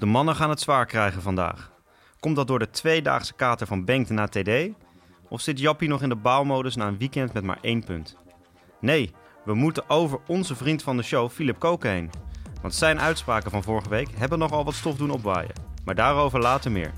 De 0.00 0.06
mannen 0.06 0.36
gaan 0.36 0.50
het 0.50 0.60
zwaar 0.60 0.86
krijgen 0.86 1.22
vandaag. 1.22 1.70
Komt 2.20 2.36
dat 2.36 2.46
door 2.46 2.58
de 2.58 2.70
tweedaagse 2.70 3.34
kater 3.34 3.66
van 3.66 3.84
Benkte 3.84 4.12
naar 4.12 4.28
TD? 4.28 4.68
Of 5.28 5.40
zit 5.40 5.58
Jappie 5.58 5.88
nog 5.88 6.02
in 6.02 6.08
de 6.08 6.16
baalmodus 6.16 6.76
na 6.76 6.86
een 6.86 6.98
weekend 6.98 7.32
met 7.32 7.42
maar 7.44 7.58
één 7.60 7.84
punt? 7.84 8.16
Nee, 8.78 9.14
we 9.44 9.54
moeten 9.54 9.90
over 9.90 10.18
onze 10.26 10.56
vriend 10.56 10.82
van 10.82 10.96
de 10.96 11.02
show, 11.02 11.30
Philip 11.30 11.58
Koken 11.58 11.90
heen. 11.90 12.10
Want 12.62 12.74
zijn 12.74 13.00
uitspraken 13.00 13.50
van 13.50 13.62
vorige 13.62 13.88
week 13.88 14.08
hebben 14.16 14.38
nogal 14.38 14.64
wat 14.64 14.74
stof 14.74 14.96
doen 14.96 15.10
opwaaien. 15.10 15.52
Maar 15.84 15.94
daarover 15.94 16.40
later 16.40 16.70
meer. 16.70 16.92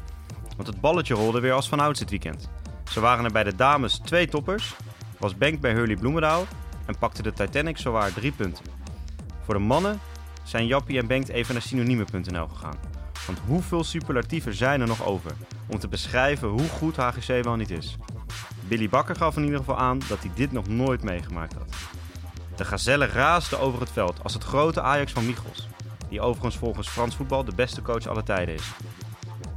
Want 0.56 0.68
het 0.68 0.80
balletje 0.80 1.14
rolde 1.14 1.40
weer 1.40 1.52
als 1.52 1.68
vanouds 1.68 1.98
dit 1.98 2.10
weekend. 2.10 2.50
Ze 2.90 3.00
waren 3.00 3.24
er 3.24 3.32
bij 3.32 3.44
de 3.44 3.54
dames 3.54 3.98
twee 3.98 4.28
toppers, 4.28 4.76
was 5.18 5.36
Benk 5.36 5.60
bij 5.60 5.72
Hurley 5.72 5.96
Bloemendaal 5.96 6.44
en 6.86 6.98
pakte 6.98 7.22
de 7.22 7.32
Titanic 7.32 7.78
zowaar 7.78 8.12
drie 8.12 8.32
punten. 8.32 8.64
Voor 9.44 9.54
de 9.54 9.60
mannen 9.60 10.00
zijn 10.42 10.66
Jappie 10.66 10.98
en 10.98 11.06
Bengt 11.06 11.28
even 11.28 11.54
naar 11.54 11.62
synonieme.nl 11.62 12.48
gegaan. 12.48 12.91
Want 13.26 13.38
hoeveel 13.46 13.84
superlatieven 13.84 14.54
zijn 14.54 14.80
er 14.80 14.86
nog 14.86 15.06
over 15.06 15.32
om 15.66 15.78
te 15.78 15.88
beschrijven 15.88 16.48
hoe 16.48 16.68
goed 16.68 16.96
HGC 16.96 17.44
wel 17.44 17.56
niet 17.56 17.70
is? 17.70 17.96
Billy 18.68 18.88
Bakker 18.88 19.16
gaf 19.16 19.36
in 19.36 19.44
ieder 19.44 19.58
geval 19.58 19.78
aan 19.78 20.00
dat 20.08 20.18
hij 20.18 20.30
dit 20.34 20.52
nog 20.52 20.68
nooit 20.68 21.02
meegemaakt 21.02 21.54
had. 21.54 21.74
De 22.56 22.64
gazelle 22.64 23.06
raasde 23.06 23.58
over 23.58 23.80
het 23.80 23.90
veld 23.90 24.22
als 24.22 24.34
het 24.34 24.44
grote 24.44 24.80
Ajax 24.80 25.12
van 25.12 25.26
Michels, 25.26 25.68
die 26.08 26.20
overigens 26.20 26.56
volgens 26.56 26.88
Frans 26.88 27.16
voetbal 27.16 27.44
de 27.44 27.54
beste 27.54 27.82
coach 27.82 28.06
aller 28.06 28.24
tijden 28.24 28.54
is. 28.54 28.70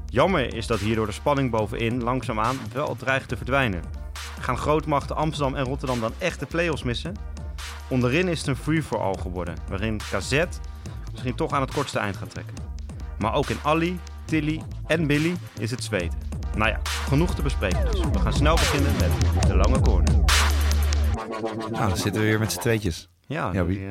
Jammer 0.10 0.54
is 0.54 0.68
dat 0.68 0.80
hierdoor 0.80 1.06
de 1.06 1.12
spanning 1.12 1.52
bovenin 1.52 2.04
langzaamaan 2.04 2.58
wel 2.74 2.96
dreigt 2.96 3.28
te 3.28 3.38
verdwijnen. 3.38 3.84
Gaan 4.40 4.58
grootmachten 4.58 5.16
Amsterdam 5.16 5.56
en 5.56 5.66
Rotterdam 5.66 6.00
dan 6.00 6.14
echt 6.18 6.40
de 6.40 6.46
play-offs 6.46 6.84
missen? 6.84 7.16
Onderin 7.88 8.28
is 8.28 8.40
het 8.40 8.48
een 8.48 8.56
free-for-all 8.56 9.16
geworden, 9.22 9.56
waarin 9.70 9.98
KZ 9.98 10.44
misschien 11.12 11.36
toch 11.36 11.52
aan 11.52 11.62
het 11.62 11.74
kortste 11.74 12.00
eind 12.00 12.18
gaat 12.18 12.30
trekken. 12.30 12.65
Maar 13.20 13.34
ook 13.34 13.50
in 13.50 13.58
Ali, 13.64 14.00
Tilly 14.26 14.62
en 14.88 15.08
Billy 15.08 15.36
is 15.60 15.72
het 15.72 15.84
zweten. 15.84 16.18
Nou 16.56 16.70
ja, 16.70 16.80
genoeg 16.84 17.36
te 17.36 17.42
bespreken 17.42 17.86
dus. 17.92 18.00
We 18.00 18.20
gaan 18.20 18.34
snel 18.34 18.56
beginnen 18.56 18.92
met 19.00 19.48
de 19.48 19.56
lange 19.56 19.80
corner. 19.80 20.14
Nou, 21.72 21.88
dan 21.88 21.98
zitten 21.98 22.22
we 22.22 22.28
weer 22.28 22.40
met 22.40 22.52
z'n 22.52 22.60
tweetjes. 22.60 23.10
Ja, 23.28 23.50
Ja, 23.54 23.64
die, 23.64 23.80
eh, 23.80 23.86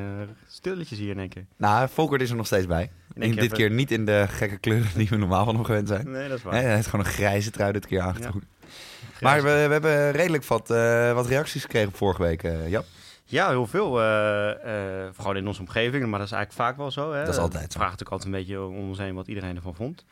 stilletjes 0.47 0.97
hier 0.99 1.09
in 1.09 1.19
één 1.19 1.29
keer. 1.29 1.45
Nou, 1.57 1.89
Volkert 1.93 2.21
is 2.21 2.29
er 2.29 2.35
nog 2.35 2.45
steeds 2.45 2.65
bij. 2.67 2.91
In 3.13 3.35
dit 3.35 3.51
keer 3.51 3.71
niet 3.71 3.91
in 3.91 4.05
de 4.05 4.25
gekke 4.29 4.57
kleuren 4.57 4.89
die 4.95 5.07
we 5.09 5.15
normaal 5.15 5.45
van 5.45 5.55
hem 5.55 5.63
gewend 5.63 5.87
zijn. 5.87 6.11
Nee, 6.11 6.27
dat 6.27 6.37
is 6.37 6.43
waar. 6.43 6.53
Nee, 6.53 6.63
hij 6.63 6.75
heeft 6.75 6.87
gewoon 6.87 7.05
een 7.05 7.11
grijze 7.11 7.51
trui 7.51 7.71
dit 7.71 7.85
keer 7.85 8.01
aangetrokken. 8.01 8.43
Maar 9.21 9.43
we, 9.43 9.49
we 9.67 9.71
hebben 9.71 10.11
redelijk 10.11 10.45
wat, 10.45 10.69
eh, 10.69 11.13
wat 11.13 11.27
reacties 11.27 11.61
gekregen 11.61 11.91
vorige 11.91 12.21
week, 12.21 12.43
eh 12.43 12.69
Jap. 12.69 12.85
Ja, 13.27 13.49
heel 13.49 13.67
veel. 13.67 14.01
eh, 14.01 15.07
gewoon 15.15 15.35
in 15.37 15.47
onze 15.47 15.59
omgeving, 15.61 16.05
maar 16.07 16.19
dat 16.19 16.27
is 16.27 16.33
eigenlijk 16.33 16.51
vaak 16.67 16.77
wel 16.77 16.91
zo. 16.91 17.11
Hè? 17.13 17.25
Dat 17.25 17.33
is 17.33 17.39
altijd 17.39 17.71
zo. 17.71 17.79
Vragen 17.79 17.97
natuurlijk 17.97 18.11
altijd 18.11 18.33
een 18.33 18.39
beetje 18.39 18.61
om 18.61 18.87
ons 18.89 18.97
heen 18.97 19.15
wat 19.15 19.27
iedereen 19.27 19.55
ervan 19.55 19.75
vond. 19.75 20.05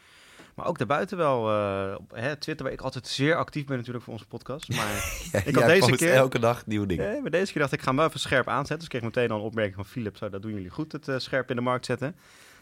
Maar 0.56 0.66
ook 0.66 0.78
daarbuiten 0.78 1.18
wel. 1.18 1.50
eh, 1.50 1.96
op 1.98 2.12
hè, 2.16 2.36
Twitter, 2.36 2.66
waar 2.66 2.74
ik 2.74 2.82
altijd 2.82 3.08
zeer 3.08 3.36
actief 3.36 3.66
ben 3.66 3.78
natuurlijk 3.78 4.04
voor 4.04 4.14
onze 4.14 4.28
podcast. 4.28 4.70
Maar, 4.76 5.22
Ik 5.46 5.56
had 5.56 5.66
deze 5.66 5.92
keer- 6.00 6.14
elke 6.14 6.40
dag 6.40 6.66
nieuwe 6.66 6.86
dingen. 6.86 7.16
eh, 7.16 7.22
maar 7.22 7.32
deze 7.32 7.52
keer 7.52 7.62
dacht 7.62 7.74
ik, 7.74 7.78
ik 7.80 7.84
ga 7.84 7.90
hem 7.90 7.98
wel 8.00 8.08
even 8.08 8.20
scherp 8.20 8.48
aanzetten. 8.48 8.76
Dus 8.76 8.84
ik 8.84 8.90
kreeg 8.90 9.02
meteen 9.04 9.32
al 9.32 9.38
een 9.38 9.44
opmerking 9.46 9.76
van 9.76 9.86
Philip. 9.86 10.18
Zo, 10.18 10.30
dat 10.30 10.42
doen 10.42 10.54
jullie 10.54 10.70
goed, 10.70 10.92
het 10.92 11.12
scherp 11.18 11.50
in 11.50 11.56
de 11.56 11.62
markt 11.62 11.86
zetten. 11.86 12.16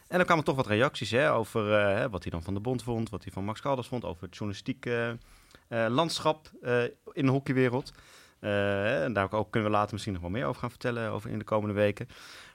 En 0.08 0.18
dan 0.18 0.26
kwamen 0.26 0.44
toch 0.44 0.56
wat 0.56 0.68
reacties 0.68 1.12
hè, 1.12 1.34
over 1.34 1.64
wat 2.10 2.22
hij 2.22 2.32
dan 2.32 2.44
van 2.44 2.54
de 2.54 2.60
bond 2.60 2.84
vond. 2.84 3.10
Wat 3.10 3.24
hij 3.24 3.32
van 3.34 3.44
Max 3.44 3.62
Kalders 3.62 3.88
vond. 3.88 4.06
Over 4.06 4.24
het 4.24 4.36
journalistiek 4.38 4.90
landschap 5.88 6.50
in 7.12 7.26
de 7.26 7.32
hockeywereld. 7.32 7.92
Eh, 8.42 9.04
en 9.04 9.14
daar 9.14 9.32
ook 9.32 9.52
kunnen 9.52 9.70
we 9.70 9.76
later 9.76 9.92
misschien 9.94 10.14
nog 10.14 10.22
wel 10.22 10.32
meer 10.32 10.46
over 10.46 10.62
gaan 10.62 10.70
vertellen 10.70 11.12
over 11.12 11.30
in 11.30 11.38
de 11.38 11.44
komende 11.44 11.76
weken. 11.76 12.08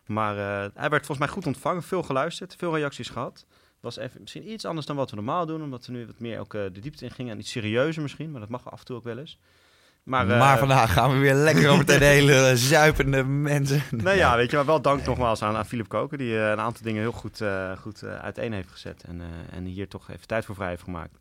Maar 0.07 0.37
eh, 0.37 0.71
hij 0.75 0.89
werd 0.91 1.07
volgens 1.07 1.19
mij 1.19 1.29
goed 1.29 1.47
ontvangen, 1.47 1.83
veel 1.83 2.03
geluisterd, 2.03 2.55
veel 2.59 2.77
reacties 2.77 3.09
gehad. 3.09 3.35
Het 3.59 3.95
was 3.95 3.97
even 3.97 4.21
misschien 4.21 4.51
iets 4.51 4.65
anders 4.65 4.87
dan 4.87 4.97
wat 4.97 5.11
we 5.11 5.17
normaal 5.17 5.47
doen, 5.47 5.63
omdat 5.63 5.87
we 5.87 5.93
nu 5.93 6.07
wat 6.07 6.19
meer 6.19 6.41
ook 6.41 6.55
eh, 6.55 6.63
de 6.73 6.81
diepte 6.81 7.05
in 7.05 7.11
gingen 7.11 7.33
en 7.33 7.39
iets 7.39 7.51
serieuzer 7.51 8.03
misschien, 8.03 8.31
maar 8.31 8.41
dat 8.41 8.49
mag 8.49 8.71
af 8.71 8.79
en 8.79 8.85
toe 8.85 8.97
ook 8.97 9.05
wel 9.05 9.19
eens. 9.19 9.39
Maar, 10.03 10.27
Maar, 10.27 10.59
vandaag 10.59 10.93
gaan 10.93 11.13
we 11.13 11.19
weer 11.19 11.35
lekker 11.35 11.69
over 11.69 11.87
de 11.99 12.05
hele 12.05 12.57
zuipende 12.57 13.25
mensen. 13.25 13.83
nou 14.05 14.17
ja, 14.17 14.37
weet 14.37 14.51
je, 14.51 14.57
maar 14.57 14.67
wel 14.67 14.83
dank 14.83 15.07
nogmaals 15.07 15.43
aan, 15.43 15.57
aan 15.57 15.67
Philip 15.67 15.89
Koken, 15.89 16.19
die 16.19 16.37
een 16.37 16.61
aantal 16.61 16.83
dingen 16.83 17.01
heel 17.01 17.13
goed, 17.13 17.43
goed 17.81 18.05
uiteen 18.05 18.53
heeft 18.53 18.71
gezet 18.71 19.03
en, 19.03 19.23
en 19.51 19.65
hier 19.65 19.89
toch 19.89 20.11
even 20.11 20.27
tijd 20.27 20.45
voor 20.45 20.55
vrij 20.55 20.69
heeft 20.69 20.83
gemaakt. 20.83 21.19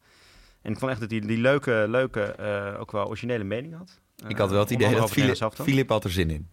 En 0.66 0.72
ik 0.72 0.78
vond 0.78 0.92
echt 0.92 1.00
dat 1.00 1.12
hij 1.12 1.20
die 1.20 1.38
leuke, 1.38 1.86
leuke 1.88 2.22
eh, 2.22 2.80
ook 2.80 2.92
wel 2.92 3.08
originele 3.08 3.44
mening 3.44 3.78
had. 3.78 4.00
Ik 4.28 4.38
had 4.38 4.50
wel 4.50 4.60
het 4.60 4.70
Eh, 4.70 4.76
idee 4.76 4.96
dat. 4.96 5.12
Philip 5.66 5.90
had 5.90 6.04
er 6.04 6.12
zin 6.12 6.30
in. 6.30 6.48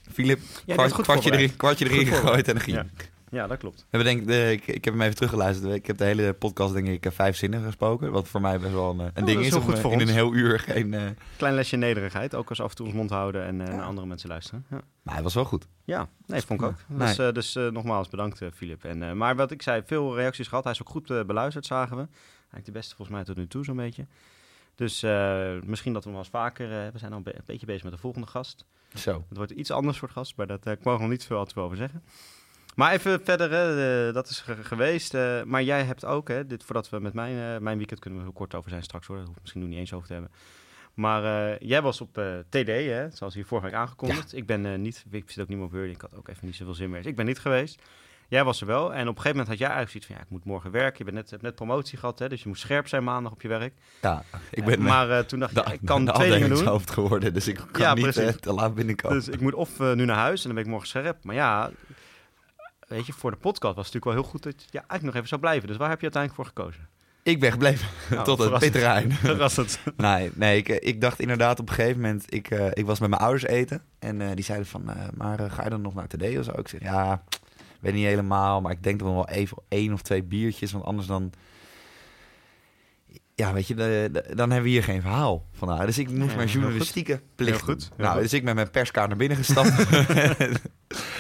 Kwart- 0.64 0.80
had 0.80 0.92
goed 0.92 1.04
kwartje, 1.04 1.32
erin, 1.32 1.56
kwartje 1.56 1.90
erin 1.90 2.06
gegooid 2.06 2.48
en 2.48 2.54
dan 2.54 2.62
ging. 2.62 2.76
Ja. 2.76 2.86
Ja, 3.30 3.46
dat 3.46 3.58
klopt. 3.58 3.86
We 3.90 4.02
denk, 4.02 4.20
ik- 4.20 4.26
de, 4.26 4.50
ik, 4.52 4.66
ik 4.66 4.84
heb 4.84 4.94
hem 4.94 5.02
even 5.02 5.14
teruggeluisterd. 5.14 5.74
Ik 5.74 5.86
heb 5.86 5.96
de 5.98 6.04
hele 6.04 6.32
podcast 6.32 6.72
denk 6.74 6.86
ik 6.88 7.06
eh, 7.06 7.12
vijf 7.12 7.36
zinnen 7.36 7.62
gesproken. 7.64 8.10
Wat 8.12 8.28
voor 8.28 8.40
mij 8.40 8.58
best 8.58 8.72
wel 8.72 8.90
een, 8.90 9.00
eh, 9.00 9.04
een 9.06 9.12
dat 9.14 9.26
ding 9.26 9.38
is 9.40 9.46
is. 9.46 9.50
heel 9.52 9.60
om 9.60 9.64
goed 9.66 9.74
eh, 9.74 9.80
voor 9.80 9.92
in 9.92 10.00
ons. 10.00 10.08
een 10.08 10.14
heel 10.14 10.34
uur 10.34 10.58
geen... 10.60 10.94
eh, 10.94 11.02
Klein 11.36 11.54
lesje 11.54 11.76
nederigheid, 11.76 12.34
ook 12.34 12.48
als 12.48 12.60
af 12.60 12.70
en 12.70 12.76
toe 12.76 12.86
ons 12.86 12.94
mond 12.94 13.10
houden 13.10 13.44
en 13.44 13.60
eh, 13.68 13.74
naar 13.74 13.84
andere 13.84 14.06
mensen 14.06 14.28
luisteren. 14.28 14.64
Ja. 14.70 14.80
Maar 15.02 15.14
hij 15.14 15.22
was 15.22 15.34
wel 15.34 15.44
goed. 15.44 15.66
Ja, 15.84 16.08
nee, 16.26 16.40
vond 16.42 16.60
ik 16.60 16.66
ook. 16.66 16.74
Nee. 16.86 16.98
Dus, 17.08 17.18
eh, 17.18 17.32
dus 17.32 17.56
eh, 17.56 17.68
nogmaals 17.68 18.08
bedankt, 18.08 18.40
eh, 18.42 18.48
Filip. 18.54 18.84
En, 18.84 19.02
eh, 19.02 19.12
maar 19.12 19.36
wat 19.36 19.50
ik 19.50 19.62
zei, 19.62 19.82
veel 19.86 20.16
reacties 20.16 20.48
gehad. 20.48 20.64
Hij 20.64 20.72
is 20.72 20.80
ook 20.80 20.88
goed 20.88 21.10
eh, 21.10 21.24
beluisterd, 21.24 21.66
zagen 21.66 21.96
we. 21.96 22.02
Eigenlijk 22.38 22.64
de 22.64 22.72
beste 22.72 22.94
volgens 22.96 23.16
mij 23.16 23.26
tot 23.26 23.36
nu 23.36 23.46
toe, 23.46 23.64
zo'n 23.64 23.76
beetje. 23.76 24.06
Dus 24.75 25.03
eh, 25.03 25.53
misschien 25.65 25.93
dat 25.93 26.05
we 26.05 26.10
nog 26.10 26.19
wel 26.19 26.28
eens 26.28 26.28
vaker... 26.28 26.84
eh, 26.87 26.93
we 26.93 26.99
zijn 26.99 27.10
al 27.12 27.16
een, 27.16 27.22
be- 27.25 27.34
een 27.37 27.43
beetje 27.47 27.66
bezig 27.66 27.83
met 27.83 27.93
de 27.93 27.99
volgende 27.99 28.27
gast. 28.27 28.65
Zo. 28.94 29.25
Het 29.28 29.37
wordt 29.37 29.53
iets 29.53 29.71
anders 29.71 29.97
soort 29.99 30.10
gast, 30.10 30.37
maar 30.37 30.47
daar 30.47 30.59
uh, 30.65 30.72
ik 30.72 30.84
mag 30.84 30.99
nog 31.00 31.09
niet 31.09 31.25
veel 31.27 31.47
over 31.55 31.77
zeggen. 31.77 32.03
Maar 32.75 32.93
even 32.93 33.25
verder, 33.25 33.50
hè, 33.50 34.06
eh, 34.09 34.15
dat 34.15 34.28
is 34.28 34.41
ge- 34.41 34.65
geweest. 34.65 35.15
eh, 35.15 35.43
maar 35.43 35.62
jij 35.62 35.84
hebt 35.84 36.05
ook, 36.05 36.28
hè, 36.28 36.47
dit, 36.47 36.65
voordat 36.65 36.88
we 36.91 36.99
met 37.00 37.12
mijn, 37.15 37.55
eh, 37.55 37.60
mijn 37.62 37.77
weekend 37.78 38.00
kunnen 38.00 38.19
we 38.19 38.25
heel 38.25 38.34
kort 38.34 38.55
over 38.55 38.71
zijn 38.71 38.83
straks 38.83 39.06
hoor. 39.06 39.19
Ik 39.19 39.27
misschien 39.41 39.62
nu 39.62 39.69
niet 39.69 39.78
eens 39.78 39.93
over 39.93 40.06
te 40.06 40.12
hebben. 40.12 40.31
Maar 40.94 41.50
eh, 41.53 41.59
jij 41.69 41.83
was 41.83 42.00
op 42.00 42.19
eh, 42.19 42.39
TD, 42.49 42.66
hè, 42.66 43.10
zoals 43.10 43.34
hier 43.34 43.47
vorige 43.47 43.66
week 43.66 43.77
aangekondigd. 43.77 44.37
Ik 44.37 44.47
ben 44.47 44.66
eh, 44.66 44.78
niet, 44.78 45.04
ik 45.10 45.31
zit 45.31 45.43
ook 45.43 45.49
niet 45.49 45.56
meer 45.56 45.66
op 45.66 45.72
Word, 45.72 45.91
ik 45.91 46.00
had 46.00 46.15
ook 46.16 46.28
even 46.28 46.47
niet 46.47 46.56
zoveel 46.56 46.75
zin 46.75 46.91
meer. 46.91 46.99
Dus 47.03 47.10
ik 47.10 47.16
ben 47.16 47.27
niet 47.27 47.39
geweest. 47.39 47.83
Jij 48.32 48.44
was 48.44 48.60
er 48.60 48.66
wel. 48.66 48.94
En 48.94 49.00
op 49.09 49.16
een 49.16 49.22
gegeven 49.22 49.31
moment 49.31 49.48
had 49.48 49.59
jij 49.59 49.69
eigenlijk 49.69 49.91
zoiets 49.91 50.06
van, 50.06 50.16
ja, 50.16 50.22
ik 50.22 50.31
moet 50.31 50.44
morgen 50.44 50.70
werken. 50.70 50.98
Je 50.98 51.04
bent 51.04 51.16
net, 51.16 51.31
hebt 51.31 51.43
net 51.43 51.54
promotie 51.54 51.98
gehad, 51.98 52.19
hè, 52.19 52.28
dus 52.28 52.43
je 52.43 52.48
moet 52.48 52.59
scherp 52.59 52.88
zijn 52.88 53.04
maandag 53.04 53.32
op 53.32 53.43
je 53.43 53.48
werk. 53.48 53.75
Ja, 54.00 54.22
ik 54.50 54.65
ben 54.65 54.78
Eh, 54.78 54.84
maar 54.84 55.10
eh, 55.10 55.19
toen 55.19 55.38
dacht 55.38 55.56
ik, 55.56 55.66
ja, 55.66 55.72
ik 55.81 55.81
kan 55.84 56.04
twee 56.04 56.31
dingen 56.31 56.41
doen. 56.41 56.42
afdelingshoofd 56.42 56.91
geworden. 56.91 57.34
Dus 57.34 57.48
ik 57.48 57.60
kan 57.71 57.82
Ja, 57.82 57.94
niet 57.94 58.16
eh, 58.16 58.28
te 58.28 58.53
laat 58.53 58.75
binnenkomen. 58.75 59.19
Dus 59.19 59.28
ik 59.28 59.41
moet 59.41 59.54
of 59.54 59.78
nu 59.78 60.04
naar 60.04 60.16
huis 60.16 60.41
en 60.41 60.47
dan 60.47 60.54
ben 60.54 60.65
ik 60.65 60.71
morgen 60.71 60.88
scherp. 60.88 61.25
Maar 61.25 61.34
ja, 61.34 61.71
weet 62.88 63.06
je, 63.06 63.12
voor 63.12 63.31
de 63.31 63.37
podcast 63.37 63.75
was 63.75 63.87
het 63.87 63.94
natuurlijk 63.94 64.04
wel 64.04 64.15
heel 64.15 64.32
goed 64.32 64.42
dat 64.42 64.62
je 64.62 64.66
ja, 64.71 64.78
eigenlijk 64.78 65.03
nog 65.04 65.15
even 65.15 65.28
zou 65.28 65.41
blijven. 65.41 65.69
Dus 65.69 65.76
waar 65.76 65.88
heb 65.88 66.00
je 66.00 66.10
uiteindelijk 66.10 66.42
voor 66.42 66.53
gekozen? 66.56 66.88
Ik 67.22 67.41
ben 67.41 67.50
gebleven 67.50 67.88
Nou, 68.10 68.25
tot 68.25 68.38
het 68.38 68.47
verrassend. 68.47 68.72
pitterrein. 68.72 69.12
Verrassend. 69.32 69.81
Nee, 69.97 70.31
nee 70.34 70.56
ik, 70.56 70.69
ik 70.69 71.00
dacht 71.00 71.21
inderdaad 71.21 71.60
op 71.60 71.69
een 71.69 71.75
gegeven 71.75 72.00
moment... 72.00 72.25
Ik, 72.34 72.48
ik 72.50 72.87
was 72.87 73.00
met 73.00 73.09
mijn 73.10 73.22
ouders 73.22 73.44
eten. 73.44 73.82
En 73.98 74.34
die 74.34 74.44
zeiden 74.44 74.66
van... 74.66 74.91
maar 75.15 75.50
ga 75.50 75.65
je 75.65 75.71
dan 75.71 75.81
nog 75.82 75.94
naar 75.94 76.06
TD 76.06 76.38
of 76.38 76.44
zo? 76.44 76.53
Ik 76.56 76.69
zeg, 76.69 76.81
ja, 76.82 77.22
weet 77.82 77.94
niet 77.94 78.04
helemaal. 78.04 78.60
Maar 78.60 78.72
ik 78.72 78.82
denk 78.82 78.98
dan 78.98 79.15
wel 79.15 79.28
even 79.28 79.56
één 79.69 79.93
of 79.93 80.03
twee 80.03 80.22
biertjes. 80.22 80.72
Want 80.72 80.84
anders 80.84 81.06
dan... 81.06 81.32
Ja, 83.34 83.53
weet 83.53 83.66
je, 83.66 83.75
de- 83.75 84.09
de- 84.12 84.34
dan 84.34 84.50
hebben 84.50 84.62
we 84.62 84.69
hier 84.69 84.82
geen 84.84 85.00
verhaal 85.00 85.47
van 85.53 85.69
haar. 85.69 85.87
Dus 85.87 85.98
ik 85.98 86.10
moest 86.10 86.31
Ja, 86.31 86.37
mijn 86.37 86.48
journalistieke 86.48 87.22
plicht 87.34 87.50
Heel 87.56 87.66
goed, 87.75 87.82
heel 87.82 87.92
nou, 87.97 88.12
goed. 88.12 88.22
dus 88.22 88.32
ik 88.32 88.42
met 88.42 88.54
mijn 88.54 88.71
perskaart 88.71 89.09
naar 89.09 89.16
binnen 89.16 89.37
gestapt. 89.37 89.69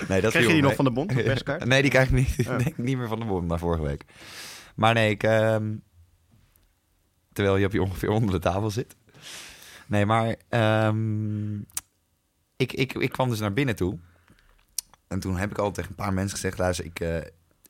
nee, 0.08 0.20
dat 0.20 0.30
Krijg 0.30 0.46
je 0.46 0.52
die 0.52 0.62
nog 0.62 0.74
van 0.74 0.84
de 0.84 0.90
bond, 0.92 1.14
de 1.16 1.22
perskaart? 1.22 1.64
Nee, 1.72 1.82
die 1.82 1.90
krijg 1.90 2.08
ik 2.08 2.14
niet, 2.14 2.48
Oh. 2.48 2.56
niet 2.76 2.96
meer 2.96 3.08
van 3.08 3.18
de 3.18 3.24
bom 3.24 3.46
naar 3.46 3.58
vorige 3.58 3.82
week. 3.82 4.04
Maar 4.74 4.94
nee, 4.94 5.10
ik, 5.10 5.22
ehm, 5.22 5.74
terwijl 7.32 7.56
je 7.56 7.66
op 7.66 7.72
je 7.72 7.82
ongeveer 7.82 8.10
onder 8.10 8.30
de 8.30 8.38
tafel 8.40 8.70
zit. 8.70 8.96
Nee, 9.86 10.06
maar 10.06 10.36
ehm, 10.48 11.54
ik, 12.56 12.72
ik, 12.72 12.92
ik 12.92 13.12
kwam 13.12 13.28
dus 13.28 13.40
naar 13.40 13.52
binnen 13.52 13.76
toe. 13.76 13.98
En 15.12 15.20
toen 15.20 15.36
heb 15.36 15.50
ik 15.50 15.58
al 15.58 15.70
tegen 15.70 15.90
een 15.90 15.96
paar 15.96 16.12
mensen 16.12 16.36
gezegd... 16.38 16.58
luister, 16.58 16.84
ik, 16.84 17.00
eh, 17.00 17.16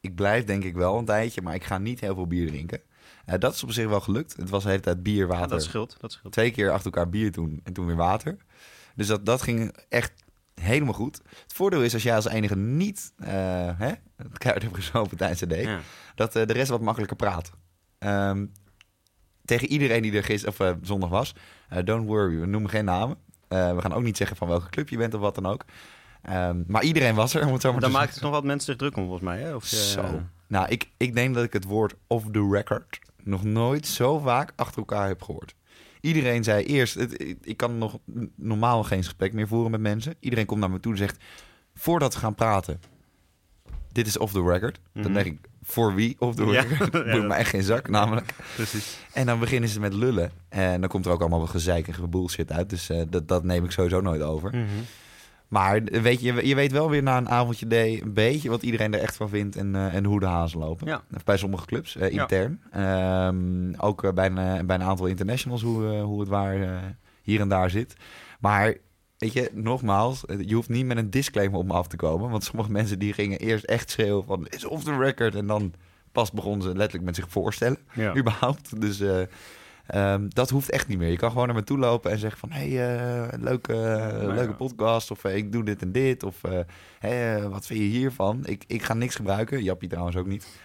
ik 0.01 0.15
blijf 0.15 0.45
denk 0.45 0.65
ik 0.65 0.75
wel 0.75 0.99
een 0.99 1.05
tijdje... 1.05 1.43
maar 1.43 1.55
ik 1.55 1.65
ga 1.65 1.79
niet 1.79 2.01
heel 2.01 2.15
veel 2.15 2.27
bier 2.27 2.47
drinken. 2.47 2.81
Eh, 3.25 3.39
dat 3.39 3.55
is 3.55 3.63
op 3.63 3.73
zich 3.73 3.89
wel 3.89 4.01
gelukt. 4.01 4.37
Het 4.37 4.51
was 4.51 4.63
de 4.63 4.69
hele 4.69 4.81
tijd 4.81 5.03
bier, 5.03 5.27
Ja, 5.27 5.27
water. 5.27 5.49
dat 5.49 5.63
scheelt, 5.63 5.97
dat 6.01 6.13
scheelt. 6.13 6.33
Twee 6.33 6.51
keer 6.51 6.71
achter 6.71 6.93
elkaar 6.93 7.09
bier 7.11 7.33
doen 7.33 7.61
en 7.65 7.73
toen 7.73 7.87
weer 7.87 7.97
water. 7.97 8.37
Dus 8.95 9.07
dat, 9.07 9.27
dat 9.27 9.43
ging 9.43 9.77
echt 9.89 10.13
helemaal 10.55 10.95
goed. 10.95 11.21
Het 11.43 11.53
voordeel 11.53 11.83
is 11.83 11.93
als 11.95 12.03
jij 12.03 12.15
als 12.15 12.29
enige 12.29 12.57
niet 12.57 13.13
eh 13.19 13.29
hè, 13.79 13.93
het 14.17 14.39
keihard 14.39 14.63
hebt 14.65 14.77
gezopen 14.85 15.17
tijdens 15.17 15.41
de 15.41 15.47
day, 15.47 15.63
Ja. 15.63 15.81
dat 16.15 16.33
de 16.33 16.43
rest 16.43 16.71
wat 16.71 16.81
makkelijker 16.81 17.17
praat. 17.17 17.53
Ehm, 17.99 18.47
tegen 19.45 19.69
iedereen 19.69 20.03
die 20.03 20.13
er 20.17 20.25
gisteren 20.25 20.71
of 20.71 20.87
zondag 20.89 21.11
was, 21.11 21.35
don't 21.85 22.07
worry, 22.07 22.41
we 22.41 22.47
noemen 22.47 22.71
geen 22.71 22.85
namen. 22.85 23.17
We 23.49 23.77
gaan 23.79 23.93
ook 23.93 24.03
niet 24.03 24.17
zeggen 24.17 24.37
van 24.37 24.49
welke 24.49 24.69
club 24.71 24.89
je 24.89 24.97
bent 24.97 25.15
of 25.15 25.21
wat 25.21 25.35
dan 25.35 25.47
ook. 25.47 25.65
Ehm, 26.23 26.63
maar 26.67 26.83
iedereen 26.83 27.15
was 27.15 27.35
er, 27.35 27.47
om 27.47 27.53
het 27.53 27.63
zo 27.63 27.73
maar 27.73 27.81
Dan 27.81 27.91
maakt 27.91 28.15
het 28.15 28.23
nog 28.23 28.31
wat 28.33 28.45
mensen 28.45 28.67
zich 28.67 28.77
druk 28.77 28.97
om, 28.97 29.03
volgens 29.03 29.23
mij. 29.25 29.39
Hè? 29.41 29.55
Of, 29.55 29.65
Zo. 29.65 30.21
Nou, 30.47 30.69
ik, 30.69 30.89
ik 30.97 31.15
denk 31.15 31.35
dat 31.35 31.45
ik 31.45 31.53
het 31.53 31.65
woord 31.65 31.95
off 32.07 32.27
the 32.33 32.49
record 32.53 32.99
nog 33.25 33.45
nooit 33.45 33.87
zo 33.87 34.19
vaak 34.19 34.53
achter 34.57 34.79
elkaar 34.79 35.09
heb 35.09 35.23
gehoord. 35.23 35.55
Iedereen 36.01 36.45
zei 36.45 36.65
eerst, 36.65 36.95
het, 36.95 37.21
ik- 37.23 37.39
ik 37.43 37.57
kan 37.57 37.79
nog 37.79 37.99
normaal 38.37 38.83
geen 38.85 39.03
gesprek 39.05 39.33
meer 39.33 39.49
voeren 39.49 39.71
met 39.71 39.81
mensen. 39.81 40.15
Iedereen 40.21 40.47
komt 40.47 40.61
naar 40.61 40.71
me 40.71 40.81
toe 40.81 40.93
en 40.93 40.99
zegt, 40.99 41.25
voordat 41.75 42.15
we 42.15 42.21
gaan 42.21 42.35
praten, 42.35 42.81
dit 43.93 44.07
is 44.07 44.19
off 44.19 44.33
the 44.33 44.43
record. 44.43 44.81
Dan 44.93 45.03
Mhm. 45.03 45.13
denk 45.13 45.27
ik, 45.27 45.39
voor 45.63 45.95
wie 45.95 46.17
of 46.19 46.35
de 46.35 46.45
Ja. 46.45 46.61
record. 46.63 46.79
Ja, 46.93 47.03
Boeit 47.03 47.13
dat- 47.13 47.27
me 47.27 47.35
echt 47.35 47.51
geen 47.51 47.63
zak, 47.63 47.89
namelijk. 47.89 48.35
Precies. 48.55 48.99
En 49.13 49.27
dan 49.27 49.39
beginnen 49.39 49.69
ze 49.69 49.81
met 49.81 49.95
lullen. 49.95 50.31
En 50.49 50.81
dan 50.81 50.91
komt 50.91 51.07
er 51.07 51.13
ook 51.13 51.21
allemaal 51.21 51.41
wat 51.41 51.49
gezeikige 51.51 52.07
bullshit 52.09 52.53
uit. 52.53 52.71
Dus 52.71 52.91
eh, 52.91 53.03
dat, 53.09 53.29
dat 53.29 53.45
neem 53.45 53.65
ik 53.65 53.71
sowieso 53.71 54.01
nooit 54.01 54.23
over. 54.23 54.51
Mhm. 54.51 54.67
Maar 55.53 55.83
weet 55.83 56.21
je, 56.21 56.47
je 56.47 56.55
weet 56.55 56.73
wel 56.73 56.91
weer 56.91 57.03
na 57.03 57.17
een 57.17 57.29
avondje 57.29 57.67
D 57.67 57.73
een 58.03 58.13
beetje 58.13 58.49
wat 58.49 58.63
iedereen 58.63 58.95
er 58.95 59.01
echt 59.01 59.17
van 59.17 59.29
vindt 59.29 59.57
en, 59.57 59.75
eh, 59.75 59.95
en 59.95 60.05
hoe 60.05 60.21
de 60.21 60.27
hazen 60.27 60.59
lopen. 60.59 60.87
Ja. 60.87 61.03
Bij 61.25 61.37
sommige 61.37 61.67
clubs, 61.67 61.97
eh, 61.97 62.11
Ja. 62.13 62.21
intern. 62.21 62.61
Ehm, 62.71 63.75
ook 63.77 64.05
eh, 64.05 64.13
bij, 64.13 64.27
een, 64.27 64.67
bij 64.67 64.77
een 64.77 64.83
aantal 64.83 65.07
internationals 65.07 65.63
hoe, 65.63 65.85
hoe 66.01 66.21
het 66.21 66.29
waar 66.29 66.83
hier 67.23 67.41
en 67.41 67.49
daar 67.49 67.71
zit. 67.71 67.97
Maar 68.41 68.75
weet 69.19 69.33
je, 69.33 69.51
nogmaals, 69.55 70.25
je 70.47 70.55
hoeft 70.55 70.69
niet 70.69 70.87
met 70.87 70.97
een 70.97 71.11
disclaimer 71.11 71.59
op 71.59 71.67
me 71.67 71.73
af 71.73 71.87
te 71.87 71.97
komen. 71.97 72.31
Want 72.31 72.45
sommige 72.45 72.71
mensen 72.79 72.99
die 72.99 73.13
gingen 73.13 73.39
eerst 73.39 73.65
echt 73.65 73.91
schreeuwen 73.91 74.25
van 74.25 74.47
is 74.47 74.65
off 74.65 74.85
the 74.85 74.97
record. 74.97 75.35
En 75.35 75.47
dan 75.47 75.73
pas 76.13 76.31
begonnen 76.31 76.63
ze 76.63 76.69
letterlijk 76.69 77.05
met 77.05 77.17
zich 77.17 77.27
voorstellen 77.29 77.79
Ja. 77.95 78.17
überhaupt. 78.21 78.81
Dus 78.81 79.03
eh, 79.87 80.13
ehm, 80.13 80.29
dat 80.29 80.51
hoeft 80.51 80.71
echt 80.71 80.89
niet 80.89 80.99
meer. 80.99 81.11
Je 81.11 81.17
kan 81.17 81.31
gewoon 81.31 81.47
naar 81.47 81.57
me 81.57 81.65
toe 81.65 81.79
lopen 81.79 82.11
en 82.11 82.19
zeggen 82.19 82.39
van... 82.39 82.51
hé, 82.51 82.69
hey, 82.69 83.27
eh, 83.31 83.39
leuke, 83.41 83.75
ja. 83.75 84.35
leuke 84.35 84.55
podcast 84.55 85.11
of 85.11 85.25
eh, 85.25 85.37
ik 85.37 85.53
doe 85.53 85.65
dit 85.65 85.83
en 85.83 85.93
dit. 85.93 86.23
Of 86.23 86.45
eh, 87.01 87.45
wat 87.45 87.67
vind 87.67 87.81
je 87.81 87.87
hiervan? 87.87 88.41
Ik, 88.45 88.65
ik 88.67 88.83
ga 88.83 88.95
niks 88.95 89.15
gebruiken. 89.15 89.63
Jappie 89.63 89.89
trouwens 89.89 90.17
ook 90.17 90.27
niet. 90.27 90.61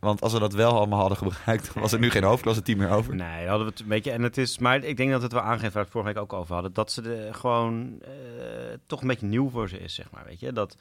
Want 0.00 0.20
als 0.20 0.32
we 0.32 0.38
dat 0.38 0.52
wel 0.52 0.72
allemaal 0.72 0.98
hadden 0.98 1.18
gebruikt... 1.18 1.72
was 1.74 1.92
er 1.92 1.98
nu 1.98 2.10
geen 2.10 2.22
hoofdklasse 2.24 2.62
team 2.62 2.78
meer 2.78 2.90
over. 2.90 3.14
Nee, 3.14 3.46
hadden 3.46 3.66
we 3.66 3.72
het 3.72 3.80
een 3.80 3.88
beetje. 3.88 4.10
En 4.10 4.22
het 4.22 4.38
is, 4.38 4.58
maar 4.58 4.84
ik 4.84 4.96
denk 4.96 5.10
dat 5.10 5.22
het 5.22 5.32
wel 5.32 5.42
aangeeft 5.42 5.62
waar 5.62 5.72
we 5.72 5.78
het 5.78 5.90
vorige 5.90 6.12
week 6.12 6.22
ook 6.22 6.32
over 6.32 6.54
hadden. 6.54 6.72
Dat 6.72 6.92
ze 6.92 7.02
de, 7.02 7.28
gewoon 7.32 8.02
toch 8.86 9.00
een 9.00 9.08
beetje 9.08 9.26
nieuw 9.26 9.50
voor 9.50 9.68
ze 9.68 9.78
is, 9.78 9.94
zeg 9.94 10.10
maar. 10.10 10.24
Weet 10.26 10.40
je 10.40 10.52
dat. 10.52 10.76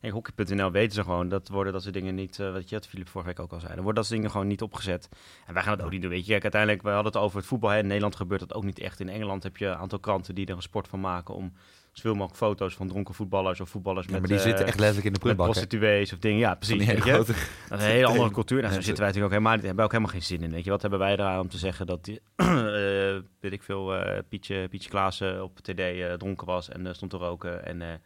Hockey.nl 0.00 0.70
weten 0.70 0.92
ze 0.94 1.02
gewoon 1.02 1.28
dat 1.28 1.48
worden 1.48 1.72
dat 1.72 1.82
soort 1.82 1.94
dingen 1.94 2.14
niet. 2.14 2.38
eh, 2.38 2.52
wat 2.52 2.68
je 2.68 2.74
wat 2.76 2.86
Filip 2.86 3.08
vorige 3.08 3.28
week 3.30 3.40
ook 3.40 3.52
al 3.52 3.60
zei. 3.60 3.74
Dan 3.74 3.82
worden 3.84 3.94
dat 3.94 4.04
soort 4.04 4.16
dingen 4.16 4.30
gewoon 4.30 4.46
niet 4.46 4.62
opgezet. 4.62 5.08
En 5.46 5.54
wij 5.54 5.62
gaan 5.62 5.72
het 5.72 5.82
ook 5.82 5.90
niet 5.90 6.02
doen. 6.02 6.10
Weet 6.10 6.24
je, 6.26 6.30
kijk, 6.30 6.42
uiteindelijk, 6.42 6.82
we 6.82 6.88
hadden 6.90 7.12
het 7.12 7.22
over 7.22 7.36
het 7.38 7.46
voetbal. 7.46 7.70
Hè. 7.70 7.78
In 7.78 7.86
Nederland 7.86 8.16
gebeurt 8.16 8.40
dat 8.40 8.54
ook 8.54 8.64
niet 8.64 8.78
echt. 8.78 9.00
In 9.00 9.08
Engeland 9.08 9.42
heb 9.42 9.56
je 9.56 9.66
een 9.66 9.74
aantal 9.74 9.98
kranten 9.98 10.34
die 10.34 10.46
er 10.46 10.54
een 10.56 10.62
sport 10.62 10.88
van 10.88 11.00
maken 11.00 11.34
om 11.34 11.52
zoveel 11.92 12.12
mogelijk 12.14 12.36
foto's 12.36 12.74
van 12.74 12.88
dronken 12.88 13.14
voetballers 13.14 13.60
of 13.60 13.68
voetballers 13.68 14.06
Ja, 14.06 14.12
met. 14.12 14.20
maar 14.20 14.30
die 14.30 14.38
eh, 14.38 14.44
zitten 14.44 14.66
echt 14.66 14.76
letterlijk 14.78 15.06
in 15.06 15.12
de 15.12 15.18
prullenbak. 15.18 15.50
prostituees 15.50 16.12
of 16.12 16.18
dingen. 16.18 16.38
Ja, 16.38 16.54
precies. 16.54 16.84
hele 16.86 17.00
grote... 17.00 17.32
Dat 17.68 17.78
is 17.78 17.84
een 17.84 17.90
hele 17.90 18.06
andere 18.06 18.30
cultuur. 18.30 18.60
Nou, 18.62 18.68
zo 18.68 18.74
Mensen- 18.74 18.82
zitten 18.82 19.04
wij 19.04 19.06
natuurlijk 19.06 19.24
ook 19.24 19.30
helemaal 19.38 19.52
niet. 19.54 19.64
Hebben 19.64 19.78
we 19.78 19.84
ook 19.84 19.92
helemaal 19.92 20.12
geen 20.12 20.22
zin 20.22 20.42
in. 20.42 20.50
Weet 20.50 20.64
je, 20.64 20.70
wat 20.70 20.80
hebben 20.80 20.98
wij 20.98 21.12
eraan 21.12 21.40
om 21.40 21.48
te 21.48 21.58
zeggen 21.58 21.86
dat 21.86 22.04
die, 22.04 22.20
eh, 22.36 22.46
weet 23.40 23.52
ik 23.52 23.62
veel, 23.62 23.94
Pietje, 24.28 24.68
Pietje 24.68 24.90
Klaassen 24.90 25.42
op 25.42 25.58
TD 25.58 25.80
dronken 26.18 26.46
was 26.46 26.68
en 26.68 26.94
stond 26.94 27.10
te 27.10 27.16
roken 27.16 27.64
en 27.66 28.00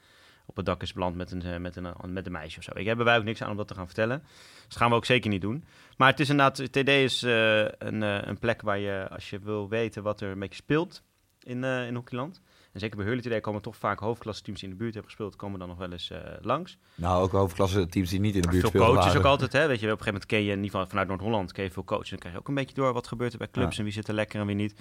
op 0.46 0.56
het 0.56 0.67
dak 0.67 0.82
is 0.82 0.93
beland 0.93 1.17
met 1.17 1.31
een, 1.31 1.43
eh, 1.43 1.56
met, 1.56 1.76
een, 1.76 1.94
met 2.06 2.26
een 2.26 2.32
meisje 2.32 2.58
of 2.58 2.64
zo. 2.64 2.79
Je, 2.79 2.87
hebben 2.87 3.05
wij 3.05 3.17
ook 3.19 3.25
niks 3.25 3.43
aan 3.43 3.50
om 3.50 3.56
dat 3.56 3.69
te 3.69 3.75
gaan 3.75 3.87
vertellen. 3.87 4.23
Dus 4.23 4.62
dat 4.69 4.76
gaan 4.76 4.91
we 4.91 4.96
ook 4.96 5.05
zeker 5.05 5.31
niet 5.31 5.41
doen. 5.41 5.64
Maar 5.96 6.11
het 6.11 6.20
is 6.20 6.31
inderdaad, 6.31 6.73
TD 6.73 6.88
is 6.88 7.23
eh, 7.23 7.58
een, 7.61 8.02
eh, 8.02 8.19
een 8.23 8.38
plek 8.38 8.62
waar 8.62 8.79
je, 8.79 9.06
als 9.11 9.31
je 9.31 9.38
wil 9.38 9.69
weten 9.69 10.02
wat 10.02 10.20
er 10.20 10.31
een 10.31 10.38
beetje 10.38 10.55
speelt 10.62 11.02
in, 11.43 11.64
eh 11.64 11.87
in 11.87 11.94
Hockeyland. 11.94 12.41
En 12.73 12.81
zeker 12.81 12.96
bij 12.96 13.06
Hurley 13.06 13.23
TD 13.38 13.41
komen 13.41 13.62
toch 13.62 13.76
vaak 13.76 13.99
hoofdklasse 13.99 14.43
teams 14.43 14.61
die 14.61 14.69
in 14.69 14.75
de 14.75 14.81
buurt 14.81 14.94
hebben 14.94 15.12
gespeeld, 15.12 15.37
komen 15.37 15.58
dan 15.58 15.69
nog 15.69 15.79
wel 15.79 15.93
eens 15.93 16.11
eh, 16.11 16.19
langs. 16.41 16.79
Nou, 16.94 17.23
ook 17.23 17.32
hoofdklasse 17.32 17.87
teams 17.87 18.11
die 18.11 18.20
niet 18.20 18.35
in 18.35 18.41
de 18.43 18.49
buurt 18.49 18.61
Veel 18.61 18.69
spelen. 18.69 18.87
coaches 18.87 19.05
waren. 19.05 19.20
ook 19.20 19.26
altijd, 19.26 19.52
hè? 19.52 19.67
Weet 19.67 19.81
je, 19.81 19.87
op 19.87 19.99
een 19.99 20.05
gegeven 20.05 20.12
moment 20.12 20.26
ken 20.26 20.38
je, 20.43 20.50
in 20.50 20.56
ieder 20.56 20.70
geval 20.70 20.87
vanuit 20.87 21.08
Noord-Holland, 21.08 21.52
ken 21.52 21.64
je 21.64 21.70
veel 21.70 21.85
coaches. 21.85 22.11
Dan 22.11 22.19
krijg 22.19 22.35
je 22.35 22.41
ook 22.41 22.49
een 22.49 22.55
beetje 22.55 22.75
door 22.75 22.93
wat 22.93 23.06
gebeurt 23.06 23.32
er 23.32 23.38
bij 23.38 23.50
clubs 23.50 23.73
Ja. 23.73 23.79
en 23.79 23.85
wie 23.85 23.93
zit 23.93 24.08
er 24.08 24.14
lekker 24.14 24.41
en 24.41 24.46
wie 24.46 24.56
niet. 24.56 24.75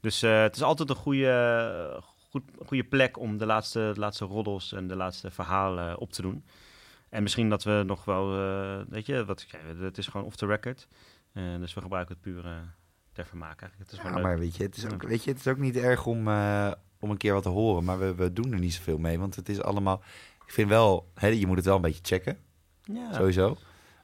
Dus 0.00 0.22
eh, 0.22 0.42
het 0.42 0.56
is 0.56 0.62
altijd 0.62 0.90
een 0.90 0.96
goede, 0.96 2.02
goed, 2.36 2.66
goede 2.66 2.84
plek 2.84 3.18
om 3.18 3.38
de 3.38 3.46
laatste, 3.46 3.90
de 3.94 4.00
laatste 4.00 4.24
roddels 4.24 4.72
en 4.72 4.86
de 4.86 4.96
laatste 4.96 5.30
verhalen 5.30 5.90
eh, 5.90 5.96
op 5.98 6.12
te 6.12 6.22
doen. 6.22 6.44
En 7.08 7.22
misschien 7.22 7.48
dat 7.48 7.64
we 7.64 7.82
nog 7.86 8.04
wel, 8.04 8.38
eh, 8.38 8.80
weet 8.88 9.06
je, 9.06 9.24
wat 9.24 9.46
het 9.80 9.98
is 9.98 10.06
gewoon 10.06 10.26
off 10.26 10.36
the 10.36 10.46
record. 10.46 10.88
Eh, 11.32 11.42
dus 11.58 11.74
we 11.74 11.80
gebruiken 11.80 12.14
het 12.14 12.22
puur 12.22 12.42
ter 13.12 13.26
vermaak 13.26 13.60
eigenlijk. 13.60 13.78
Het 13.78 13.90
is 13.90 13.96
Ja, 13.96 14.00
gewoon 14.00 14.16
leuk. 14.16 14.26
maar 14.26 14.38
weet 14.38 14.56
je, 14.56 14.62
het 14.62 14.76
is 14.76 14.86
ook, 14.86 15.02
weet 15.02 15.24
je, 15.24 15.30
het 15.30 15.38
is 15.38 15.46
ook 15.46 15.58
niet 15.58 15.76
erg 15.76 16.06
om, 16.06 16.18
om 16.98 17.10
een 17.10 17.16
keer 17.16 17.32
wat 17.32 17.42
te 17.42 17.48
horen. 17.48 17.84
Maar 17.84 17.98
we, 17.98 18.14
we 18.14 18.32
doen 18.32 18.52
er 18.52 18.58
niet 18.58 18.74
zoveel 18.74 18.98
mee. 18.98 19.18
Want 19.18 19.36
het 19.36 19.48
is 19.48 19.62
allemaal... 19.62 20.02
Ik 20.46 20.52
vind 20.52 20.68
wel... 20.68 21.10
Hè, 21.14 21.26
je 21.28 21.46
moet 21.46 21.56
het 21.56 21.64
wel 21.64 21.76
een 21.76 21.82
beetje 21.82 22.04
checken. 22.04 22.38
Ja. 22.82 23.12
Sowieso. 23.12 23.48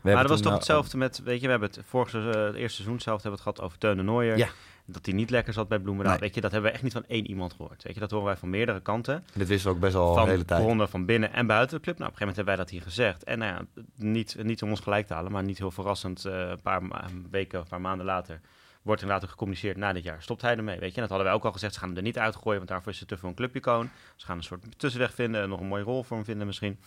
We 0.02 0.08
Maar 0.08 0.12
hebben 0.16 0.22
dat 0.22 0.30
was 0.30 0.40
toch 0.40 0.52
eh, 0.52 0.58
hetzelfde 0.58 0.96
met, 0.96 1.22
weet 1.22 1.40
je, 1.40 1.44
we 1.44 1.50
hebben 1.50 1.68
het 1.68 1.80
vorig 1.86 2.10
seizoen, 2.10 2.34
eh, 2.34 2.44
het 2.44 2.54
eerste 2.54 2.76
seizoen 2.76 3.00
zelf 3.00 3.22
hebben 3.22 3.40
we 3.40 3.44
het 3.44 3.56
gehad 3.56 3.68
over 3.70 3.78
Teun 3.78 3.96
de 3.96 4.02
Nooier. 4.02 4.36
Ja. 4.36 4.48
Dat 4.92 5.04
hij 5.06 5.14
niet 5.14 5.30
lekker 5.30 5.52
zat 5.52 5.68
bij 5.68 5.78
Bloemendaal. 5.78 6.12
Nee. 6.12 6.20
Weet 6.22 6.34
je, 6.34 6.40
dat 6.40 6.52
hebben 6.52 6.68
we 6.70 6.74
echt 6.76 6.84
niet 6.84 6.92
van 6.92 7.04
één 7.06 7.26
iemand 7.26 7.52
gehoord. 7.52 7.82
Weet 7.82 7.94
je, 7.94 8.00
dat 8.00 8.10
horen 8.10 8.26
wij 8.26 8.36
van 8.36 8.50
meerdere 8.50 8.80
kanten. 8.80 9.24
Dit 9.34 9.48
wisten 9.48 9.68
we 9.70 9.74
ook 9.76 9.80
best 9.82 9.94
al 9.94 10.14
van 10.14 10.24
de 10.24 10.30
hele 10.30 10.44
tijd. 10.44 10.62
bronnen 10.62 10.88
van 10.88 11.04
binnen 11.06 11.32
en 11.32 11.46
buiten 11.46 11.76
de 11.76 11.82
club. 11.82 11.98
Nou, 11.98 12.10
op 12.10 12.20
een 12.20 12.26
gegeven 12.26 12.36
moment 12.36 12.36
hebben 12.36 12.54
wij 12.54 12.56
dat 12.56 12.70
hier 12.70 12.82
gezegd. 12.82 13.24
En 13.24 13.38
nou 13.38 13.52
ja, 13.52 13.82
niet, 13.96 14.36
niet 14.42 14.62
om 14.62 14.70
ons 14.70 14.80
gelijk 14.80 15.06
te 15.06 15.14
halen, 15.14 15.32
maar 15.32 15.42
niet 15.44 15.58
heel 15.58 15.70
verrassend. 15.70 16.24
eh, 16.24 16.48
een 16.48 16.60
paar 16.60 16.82
weken 17.30 17.58
of 17.58 17.64
een 17.64 17.70
paar 17.70 17.80
maanden 17.80 18.06
later 18.06 18.40
wordt 18.82 19.00
inderdaad 19.02 19.24
ook 19.26 19.32
gecommuniceerd 19.32 19.76
na 19.76 19.92
dit 19.92 20.02
jaar. 20.04 20.22
Stopt 20.22 20.42
hij 20.42 20.56
ermee, 20.56 20.78
weet 20.78 20.88
je. 20.88 20.94
En 20.94 21.00
dat 21.00 21.08
hadden 21.08 21.26
wij 21.26 21.36
ook 21.36 21.44
al 21.44 21.52
gezegd. 21.52 21.72
Ze 21.74 21.78
gaan 21.78 21.88
hem 21.88 21.96
er 21.96 22.02
niet 22.02 22.18
uitgooien, 22.18 22.56
want 22.56 22.68
daarvoor 22.70 22.92
is 22.92 22.98
het 23.00 23.08
te 23.08 23.16
veel 23.16 23.28
een 23.28 23.34
clubicoon. 23.34 23.90
Ze 24.16 24.26
gaan 24.26 24.36
een 24.36 24.42
soort 24.42 24.64
tussenweg 24.78 25.14
vinden 25.14 25.42
en 25.42 25.48
nog 25.48 25.60
een 25.60 25.66
mooie 25.66 25.82
rol 25.82 26.02
voor 26.02 26.16
hem 26.16 26.26
vinden 26.26 26.46
misschien. 26.46 26.78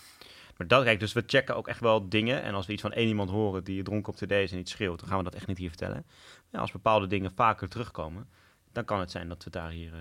Maar 0.57 0.67
dat, 0.67 0.83
kijk, 0.83 0.99
dus 0.99 1.13
we 1.13 1.23
checken 1.25 1.55
ook 1.55 1.67
echt 1.67 1.79
wel 1.79 2.09
dingen. 2.09 2.41
En 2.43 2.53
als 2.53 2.65
we 2.65 2.73
iets 2.73 2.81
van 2.81 2.93
één 2.93 3.07
iemand 3.07 3.29
horen 3.29 3.63
die 3.63 3.83
dronken 3.83 4.13
op 4.13 4.19
TD 4.19 4.31
is 4.31 4.51
en 4.51 4.57
iets 4.57 4.71
schreeuwt, 4.71 4.99
dan 4.99 5.09
gaan 5.09 5.17
we 5.17 5.23
dat 5.23 5.35
echt 5.35 5.47
niet 5.47 5.57
hier 5.57 5.69
vertellen. 5.69 6.05
Ja, 6.51 6.59
als 6.59 6.71
bepaalde 6.71 7.07
dingen 7.07 7.31
vaker 7.31 7.69
terugkomen, 7.69 8.29
dan 8.71 8.85
kan 8.85 8.99
het 8.99 9.11
zijn 9.11 9.27
dat 9.27 9.37
we 9.37 9.43
het 9.43 9.53
daar 9.53 9.69
hier, 9.69 9.93
eh, 9.93 9.99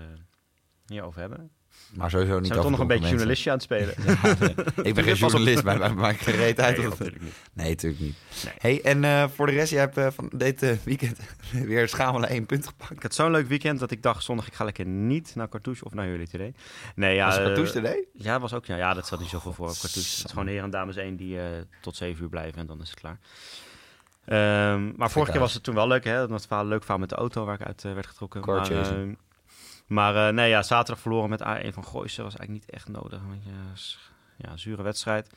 hier 0.85 1.03
over 1.03 1.19
hebben. 1.19 1.51
Maar 1.95 2.09
sowieso 2.09 2.35
niet 2.35 2.45
Zijn 2.45 2.57
we 2.57 2.63
toch 2.63 2.71
nog 2.71 2.79
een 2.79 2.87
beetje 2.87 3.07
journalistje 3.07 3.49
aan 3.49 3.55
het 3.55 3.63
spelen? 3.63 3.93
mensen. 3.97 4.17
Ja, 4.29 4.63
nee. 4.75 4.85
ik 4.85 4.93
ben 4.93 5.03
geen 5.13 5.15
journalist, 5.15 5.63
maar 5.63 5.77
mij 5.77 5.93
maakt 5.93 6.21
geen 6.21 6.35
reet 6.35 6.59
uit. 6.59 6.77
Nee, 6.77 6.87
natuurlijk 6.87 7.21
niet. 7.21 7.33
Nee, 7.53 7.69
natuurlijk 7.69 8.01
niet. 8.01 8.15
Nee. 8.43 8.53
Hey, 8.57 8.91
en 8.91 9.03
eh, 9.03 9.27
voor 9.27 9.45
de 9.45 9.51
rest, 9.51 9.71
jij 9.71 9.79
hebt 9.79 9.97
eh, 9.97 10.07
van 10.11 10.29
dit 10.35 10.63
eh, 10.63 10.71
weekend 10.83 11.19
weer 11.51 11.87
schamele 11.87 12.25
één 12.27 12.45
punt 12.45 12.67
gepakt. 12.67 12.91
Ik 12.91 13.01
had 13.01 13.13
zo'n 13.13 13.31
leuk 13.31 13.47
weekend 13.47 13.79
dat 13.79 13.91
ik 13.91 14.03
dacht 14.03 14.23
zondag 14.23 14.47
ik 14.47 14.53
ga 14.53 14.63
lekker 14.63 14.85
niet 14.85 15.35
naar 15.35 15.49
Cartouche 15.49 15.85
of 15.85 15.93
naar 15.93 16.07
jullie 16.07 16.27
today. 16.27 16.53
Nee, 16.95 17.15
ja, 17.15 17.25
Was 17.25 17.37
Cartouche 17.37 17.73
today? 17.73 18.03
Ja, 18.13 18.39
was 18.39 18.53
ook 18.53 18.65
ja. 18.65 18.75
Ja, 18.75 18.93
dat 18.93 19.07
zat 19.07 19.19
niet 19.19 19.29
zoveel 19.29 19.53
voor 19.53 19.67
op 19.67 19.71
Cartouche. 19.71 19.99
Het 19.99 20.25
is 20.25 20.25
gewoon 20.29 20.47
heren 20.47 20.63
en 20.63 20.69
dames 20.69 20.95
één 20.95 21.15
die 21.15 21.37
tot 21.81 21.95
zeven 21.95 22.23
uur 22.23 22.29
blijven 22.29 22.59
en 22.59 22.65
dan 22.65 22.81
is 22.81 22.89
het 22.89 22.99
klaar. 22.99 23.19
Ehm, 24.25 24.91
maar 24.95 25.11
vorige 25.11 25.31
keer 25.31 25.39
was 25.39 25.53
het 25.53 25.63
toen 25.63 25.75
wel 25.75 25.87
leuk, 25.87 26.03
hè? 26.03 26.17
Dat 26.17 26.29
was 26.29 26.39
het 26.39 26.47
verhaal, 26.47 26.65
leuk 26.65 26.81
verhaal 26.81 26.99
met 26.99 27.09
de 27.09 27.15
auto 27.15 27.45
waar 27.45 27.59
ik 27.59 27.67
uit 27.67 27.81
werd 27.81 28.07
getrokken. 28.07 28.41
Car 28.41 28.67
maar 29.87 30.27
eh, 30.27 30.33
nee, 30.33 30.49
ja, 30.49 30.63
zaterdag 30.63 30.99
verloren 31.01 31.29
met 31.29 31.41
A1 31.41 31.73
van 31.73 31.85
Gooisen 31.85 32.23
was 32.23 32.35
eigenlijk 32.35 32.65
niet 32.65 32.69
echt 32.75 32.87
nodig. 32.87 33.21
Want 33.27 33.41
s- 33.73 34.11
ja, 34.37 34.57
zure 34.57 34.81
wedstrijd. 34.83 35.29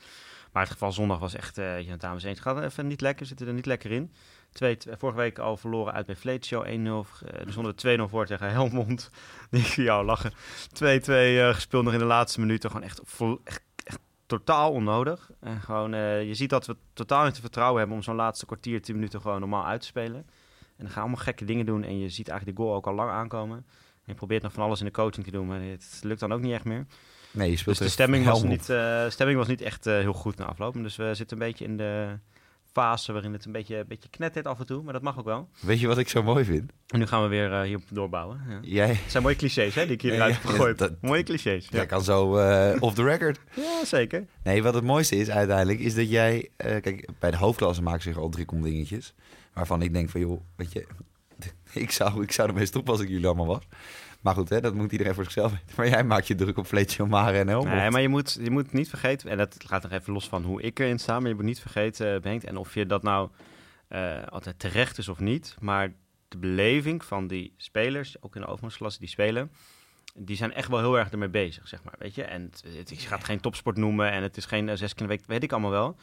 Maar 0.51 0.63
het 0.63 0.71
geval 0.71 0.91
zondag 0.91 1.19
was 1.19 1.33
echt, 1.35 1.57
eh 1.57 1.81
ja, 1.81 1.95
dames 1.97 2.23
één. 2.23 2.33
Het 2.33 2.41
gaat 2.41 2.61
even 2.63 2.87
niet 2.87 3.01
lekker, 3.01 3.25
zitten 3.25 3.47
er 3.47 3.53
niet 3.53 3.65
lekker 3.65 3.91
in. 3.91 4.13
Twee, 4.51 4.77
vorige 4.97 5.17
week 5.17 5.39
al 5.39 5.57
verloren 5.57 5.93
uit 5.93 6.05
bij 6.05 6.15
Fleetshow 6.15 6.65
1-0. 6.65 6.69
Uh, 6.69 7.39
er 7.45 7.51
stonden 7.51 7.75
2-0 8.07 8.09
voor 8.09 8.25
tegen 8.25 8.51
Helmond. 8.51 9.09
Die 9.51 9.63
voor 9.65 9.83
jou 9.83 10.05
lachen. 10.05 10.31
2-2 10.33 10.35
eh, 10.83 11.53
gespeeld 11.53 11.83
nog 11.83 11.93
in 11.93 11.99
de 11.99 12.05
laatste 12.05 12.39
minuten. 12.39 12.69
Gewoon 12.71 12.85
echt, 12.85 13.01
echt, 13.43 13.61
echt 13.83 13.99
totaal 14.25 14.71
onnodig. 14.71 15.29
En 15.39 15.61
gewoon, 15.61 15.91
je 16.25 16.33
ziet 16.33 16.49
dat 16.49 16.65
we 16.65 16.75
totaal 16.93 17.25
niet 17.25 17.33
te 17.33 17.41
vertrouwen 17.41 17.77
hebben 17.79 17.97
om 17.97 18.03
zo'n 18.03 18.15
laatste 18.15 18.45
kwartier, 18.45 18.81
10 18.81 18.95
minuten 18.95 19.21
gewoon 19.21 19.39
normaal 19.39 19.65
uit 19.65 19.81
te 19.81 19.87
spelen. 19.87 20.15
En 20.77 20.85
dan 20.85 20.89
gaan 20.89 21.01
allemaal 21.01 21.23
gekke 21.23 21.45
dingen 21.45 21.65
doen. 21.65 21.83
En 21.83 21.99
je 21.99 22.09
ziet 22.09 22.27
eigenlijk 22.27 22.57
die 22.57 22.65
goal 22.65 22.77
ook 22.77 22.87
al 22.87 22.93
lang 22.93 23.09
aankomen. 23.11 23.65
Je 24.09 24.15
probeert 24.15 24.41
nog 24.43 24.53
van 24.53 24.63
alles 24.63 24.79
in 24.79 24.85
de 24.85 24.91
coaching 24.91 25.25
te 25.25 25.31
doen, 25.31 25.47
maar 25.47 25.61
het 25.61 25.99
lukt 26.03 26.19
dan 26.19 26.31
ook 26.33 26.41
niet 26.41 26.53
echt 26.53 26.63
meer. 26.65 26.85
Nee, 27.31 27.49
je 27.51 27.57
speelt 27.57 27.77
Dus 27.77 27.85
de 27.87 27.93
stemming 27.93 28.25
was, 28.25 28.43
niet, 28.43 28.69
eh, 28.69 29.09
stemming 29.09 29.37
was 29.37 29.47
niet 29.47 29.61
echt 29.61 29.85
eh, 29.87 29.93
heel 29.93 30.13
goed 30.13 30.37
na 30.37 30.45
afloop. 30.45 30.73
Dus 30.73 30.95
we 30.95 31.11
zitten 31.13 31.37
een 31.41 31.47
beetje 31.47 31.65
in 31.65 31.77
de 31.77 32.17
fase 32.71 33.11
waarin 33.13 33.33
het 33.33 33.45
een 33.45 33.51
beetje, 33.51 33.77
een 33.77 33.85
beetje 33.87 34.09
knettert 34.09 34.45
af 34.47 34.59
en 34.59 34.65
toe. 34.65 34.83
Maar 34.83 34.93
dat 34.93 35.01
mag 35.01 35.19
ook 35.19 35.25
wel. 35.25 35.49
Weet 35.59 35.79
je 35.79 35.87
wat 35.87 35.97
ik 35.97 36.09
zo 36.09 36.23
mooi 36.23 36.43
vind? 36.45 36.71
En 36.87 36.99
nu 36.99 37.05
gaan 37.05 37.21
we 37.23 37.27
weer 37.27 37.53
eh, 37.53 37.61
hierop 37.61 37.83
doorbouwen. 37.91 38.41
Ja. 38.47 38.59
Jij, 38.61 38.87
Het 38.87 39.11
zijn 39.11 39.23
mooie 39.23 39.35
clichés 39.35 39.75
hè, 39.75 39.83
die 39.85 39.93
ik 39.93 40.01
hier 40.01 40.11
Ja, 40.11 40.17
eruit 40.17 40.33
ja, 40.33 40.39
heb 40.41 40.49
gegooid. 40.49 40.77
dat- 40.77 41.01
mooie 41.01 41.23
clichés. 41.23 41.63
Ja. 41.63 41.69
jij 41.77 41.85
kan 41.85 42.03
zo 42.03 42.21
off 42.79 42.95
the 42.95 43.03
record. 43.03 43.39
ja, 43.55 43.85
zeker. 43.85 44.25
Nee, 44.43 44.63
wat 44.63 44.73
het 44.73 44.83
mooiste 44.83 45.15
is 45.15 45.29
uiteindelijk, 45.29 45.79
is 45.79 45.95
dat 45.95 46.09
jij... 46.09 46.49
kijk, 46.57 47.09
bij 47.19 47.31
de 47.31 47.37
hoofdklasse 47.37 47.81
maken 47.81 48.01
zich 48.01 48.17
al 48.17 48.29
drie 48.29 48.45
dingetjes. 48.61 49.13
Waarvan 49.53 49.81
ik 49.81 49.93
denk 49.93 50.09
van, 50.09 50.21
joh, 50.21 50.41
weet 50.55 50.71
je... 50.71 50.87
Ik 51.73 51.91
zou, 51.91 52.23
ik 52.23 52.31
zou 52.31 52.47
ermee 52.47 52.65
stoppen 52.65 52.93
als 52.93 53.01
ik 53.01 53.09
jullie 53.09 53.25
allemaal 53.25 53.45
was. 53.45 53.63
Maar 54.21 54.33
goed, 54.33 54.49
hè, 54.49 54.61
dat 54.61 54.73
moet 54.73 54.91
iedereen 54.91 55.13
voor 55.13 55.23
zichzelf 55.23 55.51
weten. 55.51 55.73
Maar 55.77 55.87
jij 55.87 56.03
maakt 56.03 56.27
je 56.27 56.35
druk 56.35 56.57
op 56.57 56.65
Fleetje, 56.65 57.05
Mare 57.05 57.37
en 57.37 57.47
Helmond. 57.47 57.75
Nee, 57.75 57.89
maar 57.89 58.01
je 58.01 58.09
moet, 58.09 58.37
je 58.41 58.51
moet 58.51 58.73
niet 58.73 58.89
vergeten, 58.89 59.29
en 59.29 59.37
dat 59.37 59.55
gaat 59.67 59.83
nog 59.83 59.91
even 59.91 60.13
los 60.13 60.29
van 60.29 60.43
hoe 60.43 60.61
ik 60.61 60.79
erin 60.79 60.99
sta, 60.99 61.19
maar 61.19 61.29
je 61.29 61.35
moet 61.35 61.43
niet 61.43 61.59
vergeten, 61.59 62.13
eh, 62.15 62.21
Bengt, 62.21 62.43
en 62.43 62.57
of 62.57 62.73
je 62.73 62.85
dat 62.85 63.03
nou 63.03 63.29
eh, 63.87 64.23
altijd 64.29 64.59
terecht 64.59 64.97
is 64.97 65.07
of 65.07 65.19
niet, 65.19 65.55
maar 65.59 65.93
de 66.27 66.37
beleving 66.37 67.05
van 67.05 67.27
die 67.27 67.53
spelers, 67.57 68.21
ook 68.21 68.35
in 68.35 68.41
de 68.41 68.47
overgangsklasse 68.47 68.99
die 68.99 69.09
spelen, 69.09 69.51
die 70.15 70.35
zijn 70.35 70.53
echt 70.53 70.69
wel 70.69 70.79
heel 70.79 70.97
erg 70.97 71.11
ermee 71.11 71.29
bezig, 71.29 71.67
zeg 71.67 71.83
maar, 71.83 71.95
weet 71.99 72.15
je. 72.15 72.23
En 72.23 72.51
het, 72.73 72.93
gaat 72.95 73.23
geen 73.23 73.39
topsport 73.39 73.77
noemen 73.77 74.11
en 74.11 74.23
het 74.23 74.37
is 74.37 74.45
geen 74.45 74.69
eh, 74.69 74.75
zes 74.75 74.93
keer 74.93 75.01
in 75.01 75.07
week, 75.07 75.25
weet 75.25 75.43
ik 75.43 75.51
allemaal 75.51 75.71
wel. 75.71 75.95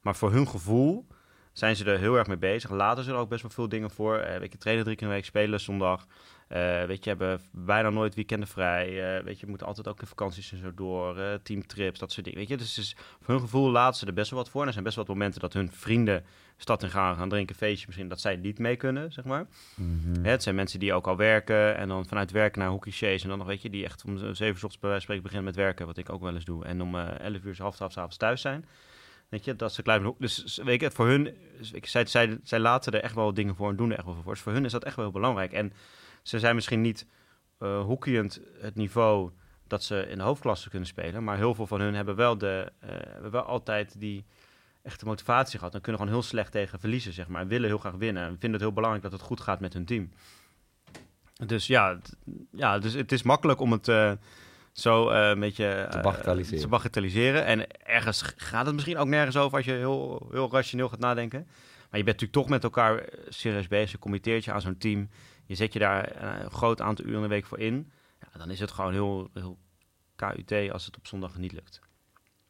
Maar 0.00 0.16
voor 0.16 0.32
hun 0.32 0.48
gevoel 0.48 1.06
zijn 1.52 1.76
ze 1.76 1.84
er 1.84 1.98
heel 1.98 2.16
erg 2.16 2.26
mee 2.26 2.36
bezig. 2.36 2.70
Laten 2.70 3.04
ze 3.04 3.10
er 3.10 3.16
ook 3.16 3.28
best 3.28 3.42
wel 3.42 3.50
veel 3.50 3.68
dingen 3.68 3.90
voor. 3.90 4.18
Uh, 4.18 4.36
weet 4.36 4.52
je, 4.52 4.58
trainen 4.58 4.84
drie 4.84 4.96
keer 4.96 5.06
in 5.06 5.12
de 5.12 5.18
week, 5.18 5.28
spelen 5.28 5.60
zondag. 5.60 6.06
Uh, 6.52 6.84
weet 6.84 7.04
je, 7.04 7.10
hebben 7.10 7.40
bijna 7.50 7.90
nooit 7.90 8.14
weekenden 8.14 8.48
vrij. 8.48 9.16
Uh, 9.16 9.24
weet 9.24 9.40
je, 9.40 9.46
moeten 9.46 9.66
altijd 9.66 9.88
ook 9.88 10.00
de 10.00 10.06
vakanties 10.06 10.52
en 10.52 10.58
zo 10.58 10.74
door. 10.74 11.18
Uh, 11.18 11.34
teamtrips, 11.42 11.98
dat 11.98 12.12
soort 12.12 12.24
dingen. 12.24 12.40
Weet 12.40 12.48
je, 12.48 12.56
dus, 12.56 12.74
dus 12.74 12.96
voor 13.20 13.34
hun 13.34 13.40
gevoel 13.40 13.70
laten 13.70 13.98
ze 13.98 14.06
er 14.06 14.12
best 14.12 14.30
wel 14.30 14.38
wat 14.38 14.48
voor. 14.48 14.60
En 14.60 14.66
er 14.66 14.72
zijn 14.72 14.84
best 14.84 14.96
wel 14.96 15.04
wat 15.04 15.14
momenten 15.14 15.40
dat 15.40 15.52
hun 15.52 15.70
vrienden 15.72 16.24
stad 16.56 16.82
in 16.82 16.90
gaan, 16.90 17.16
gaan 17.16 17.28
drinken, 17.28 17.56
feestje 17.56 17.86
misschien, 17.86 18.08
dat 18.08 18.20
zij 18.20 18.36
niet 18.36 18.58
mee 18.58 18.76
kunnen, 18.76 19.12
zeg 19.12 19.24
maar. 19.24 19.46
Mhm. 19.74 20.24
het 20.24 20.42
zijn 20.42 20.54
mensen 20.54 20.80
die 20.80 20.92
ook 20.92 21.06
al 21.06 21.16
werken 21.16 21.76
en 21.76 21.88
dan 21.88 22.06
vanuit 22.06 22.30
werken 22.30 22.60
naar 22.60 22.70
hockeychaise 22.70 23.22
en 23.22 23.28
dan 23.28 23.38
nog, 23.38 23.46
weet 23.46 23.62
je, 23.62 23.70
die 23.70 23.84
echt 23.84 24.04
om 24.04 24.18
zeven 24.18 24.46
uur 24.46 24.52
ochtends 24.52 24.78
bij 24.78 24.88
wijze 24.88 25.02
spreken 25.02 25.22
beginnen 25.22 25.46
met 25.46 25.56
werken, 25.56 25.86
wat 25.86 25.96
ik 25.96 26.10
ook 26.10 26.22
wel 26.22 26.34
eens 26.34 26.44
doe. 26.44 26.64
En 26.64 26.82
om 26.82 26.96
elf 26.96 27.44
uur, 27.44 27.56
half 27.58 27.76
twaalf 27.76 27.96
avonds 27.96 28.16
thuis 28.16 28.40
zijn. 28.40 28.64
Weet 29.32 29.44
je, 29.44 29.56
dat 29.56 29.76
een 29.76 29.82
klein 29.82 30.14
Dus 30.18 30.60
weet 30.64 30.80
je, 30.80 30.90
voor 30.90 31.06
hun, 31.06 31.36
zij, 31.80 32.06
zij, 32.06 32.38
zij 32.42 32.58
laten 32.58 32.92
er 32.92 33.02
echt 33.02 33.14
wel 33.14 33.34
dingen 33.34 33.56
voor 33.56 33.68
en 33.68 33.76
doen 33.76 33.90
er 33.90 33.96
echt 33.96 34.06
wel 34.06 34.14
voor. 34.14 34.32
Dus 34.32 34.42
voor 34.42 34.52
hun 34.52 34.64
is 34.64 34.72
dat 34.72 34.84
echt 34.84 34.96
wel 34.96 35.04
heel 35.04 35.14
belangrijk. 35.14 35.52
En 35.52 35.72
ze 36.22 36.38
zijn 36.38 36.54
misschien 36.54 36.80
niet 36.80 37.06
uh, 37.58 37.90
het 38.58 38.74
niveau 38.74 39.30
dat 39.66 39.82
ze 39.82 40.06
in 40.08 40.18
de 40.18 40.24
hoofdklasse 40.24 40.70
kunnen 40.70 40.88
spelen. 40.88 41.24
Maar 41.24 41.36
heel 41.36 41.54
veel 41.54 41.66
van 41.66 41.80
hun 41.80 41.94
hebben 41.94 42.16
wel, 42.16 42.38
de, 42.38 42.72
uh, 42.84 42.90
hebben 42.90 43.30
wel 43.30 43.42
altijd 43.42 44.00
die 44.00 44.24
echte 44.82 45.04
motivatie 45.04 45.58
gehad. 45.58 45.72
Dan 45.72 45.80
kunnen 45.80 46.00
gewoon 46.00 46.16
heel 46.16 46.26
slecht 46.28 46.52
tegen 46.52 46.80
verliezen, 46.80 47.12
zeg 47.12 47.28
maar. 47.28 47.42
En 47.42 47.48
willen 47.48 47.68
heel 47.68 47.78
graag 47.78 47.94
winnen. 47.94 48.22
En 48.22 48.28
vinden 48.28 48.52
het 48.52 48.60
heel 48.60 48.72
belangrijk 48.72 49.02
dat 49.04 49.12
het 49.12 49.22
goed 49.28 49.40
gaat 49.40 49.60
met 49.60 49.72
hun 49.72 49.84
team. 49.84 50.10
Dus 51.46 51.66
ja, 51.66 51.98
ja 52.50 52.78
dus 52.78 52.92
het 52.92 53.12
is 53.12 53.22
makkelijk 53.22 53.60
om 53.60 53.72
het 53.72 53.88
uh, 53.88 54.12
zo 54.72 55.08
een 55.08 55.40
beetje 55.40 55.86
te 55.90 56.00
bagatelliseren. 56.00 56.60
te 56.60 56.68
bagatelliseren. 56.68 57.44
En 57.44 57.66
ergens 57.76 58.22
gaat 58.36 58.66
het 58.66 58.74
misschien 58.74 58.98
ook 58.98 59.08
nergens 59.08 59.36
over 59.36 59.56
als 59.56 59.66
je 59.66 59.72
heel, 59.72 60.28
heel 60.30 60.50
rationeel 60.52 60.88
gaat 60.88 60.98
nadenken. 60.98 61.46
Maar 61.90 62.00
je 62.00 62.06
bent 62.06 62.20
natuurlijk 62.20 62.32
toch 62.32 62.48
met 62.48 62.64
elkaar 62.64 63.08
serieus 63.28 63.68
bezig. 63.68 63.90
Je 63.90 63.98
committeert 63.98 64.44
je 64.44 64.52
aan 64.52 64.60
zo'n 64.60 64.78
team 64.78 65.08
je 65.52 65.54
zet 65.54 65.72
je 65.72 65.78
daar 65.78 66.22
een 66.42 66.50
groot 66.50 66.80
aantal 66.80 67.04
uren 67.04 67.16
in 67.16 67.22
de 67.22 67.28
week 67.28 67.46
voor 67.46 67.58
in, 67.58 67.92
ja, 68.20 68.38
dan 68.38 68.50
is 68.50 68.60
het 68.60 68.70
gewoon 68.70 68.92
heel, 68.92 69.30
heel 69.34 69.58
KUT 70.16 70.70
als 70.70 70.86
het 70.86 70.96
op 70.96 71.06
zondag 71.06 71.36
niet 71.36 71.52
lukt. 71.52 71.80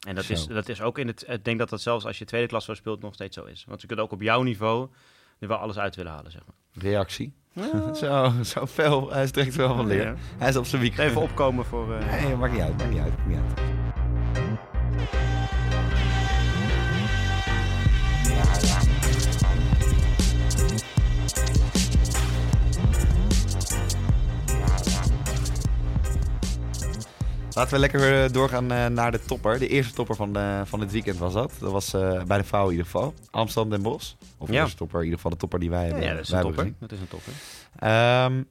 En 0.07 0.15
dat, 0.15 0.29
is, 0.29 0.47
dat 0.47 0.69
is 0.69 0.81
ook 0.81 0.97
in 0.97 1.07
het. 1.07 1.25
Ik 1.27 1.45
denk 1.45 1.59
dat 1.59 1.69
dat 1.69 1.81
zelfs 1.81 2.05
als 2.05 2.17
je 2.17 2.25
tweede 2.25 2.47
klas 2.47 2.65
zo 2.65 2.73
speelt 2.73 3.01
nog 3.01 3.13
steeds 3.13 3.35
zo 3.35 3.45
is. 3.45 3.65
Want 3.67 3.81
je 3.81 3.87
kunt 3.87 3.99
ook 3.99 4.11
op 4.11 4.21
jouw 4.21 4.41
niveau 4.41 4.89
er 5.39 5.47
wel 5.47 5.57
alles 5.57 5.77
uit 5.77 5.95
willen 5.95 6.11
halen, 6.11 6.31
zeg 6.31 6.41
maar. 6.45 6.83
Reactie? 6.83 7.33
zo, 7.93 8.31
zo 8.43 8.65
fel. 8.65 9.11
Hij 9.11 9.23
is 9.23 9.31
direct 9.31 9.55
wel 9.55 9.75
van 9.75 9.87
leer. 9.87 10.15
Hij 10.37 10.49
is 10.49 10.55
op 10.55 10.65
zijn 10.65 10.81
wiek. 10.81 10.97
Even 10.97 11.21
opkomen 11.21 11.65
voor... 11.65 11.93
Uh... 11.93 12.23
Nee, 12.23 12.35
maakt 12.35 12.53
niet 12.53 12.61
uit, 12.61 12.77
maakt 12.77 12.89
niet 12.89 12.99
uit, 12.99 13.17
maakt 13.17 13.27
niet 13.27 13.37
uit. 13.37 13.72
Laten 27.55 27.73
we 27.73 27.79
lekker 27.79 28.23
eh, 28.23 28.31
doorgaan 28.31 28.71
eh, 28.71 28.87
naar 28.87 29.11
de 29.11 29.19
topper. 29.19 29.59
De 29.59 29.67
eerste 29.67 29.93
topper 29.93 30.15
van, 30.15 30.33
de, 30.33 30.61
van 30.65 30.79
dit 30.79 30.91
weekend 30.91 31.17
was 31.17 31.33
dat. 31.33 31.53
Dat 31.59 31.71
was 31.71 31.93
uh, 31.93 32.23
bij 32.23 32.37
de 32.37 32.43
vrouwen 32.43 32.73
in 32.73 32.77
ieder 32.77 32.91
geval. 32.91 33.13
Amsterdam 33.31 33.71
Den 33.71 33.81
Bosch. 33.81 34.13
Of 34.37 34.49
de 34.49 34.73
topper, 34.75 34.97
in 34.97 35.03
ieder 35.03 35.19
geval 35.19 35.31
de 35.31 35.37
topper 35.37 35.59
die 35.59 35.69
wij 35.69 35.85
hebben. 35.85 36.03
Ja, 36.03 36.13
dat 36.13 36.23
is 36.23 36.29
een 36.29 36.41
topper. 36.41 36.73
Dat 36.79 36.91
is 36.91 36.99
een 36.99 37.07
topper. 37.07 37.33
Um, 38.25 38.47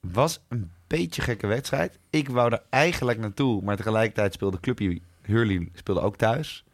was 0.00 0.40
een 0.48 0.70
beetje 0.86 1.22
gekke 1.22 1.46
wedstrijd. 1.46 1.98
Ik 2.10 2.28
wou 2.28 2.52
er 2.52 2.62
eigenlijk 2.70 3.18
naartoe, 3.18 3.62
maar 3.62 3.76
tegelijkertijd 3.76 4.32
speelde 4.32 4.60
clubje 4.60 5.00
Hurley 5.22 5.68
speelde 5.74 6.00
ook 6.00 6.16
thuis. 6.16 6.64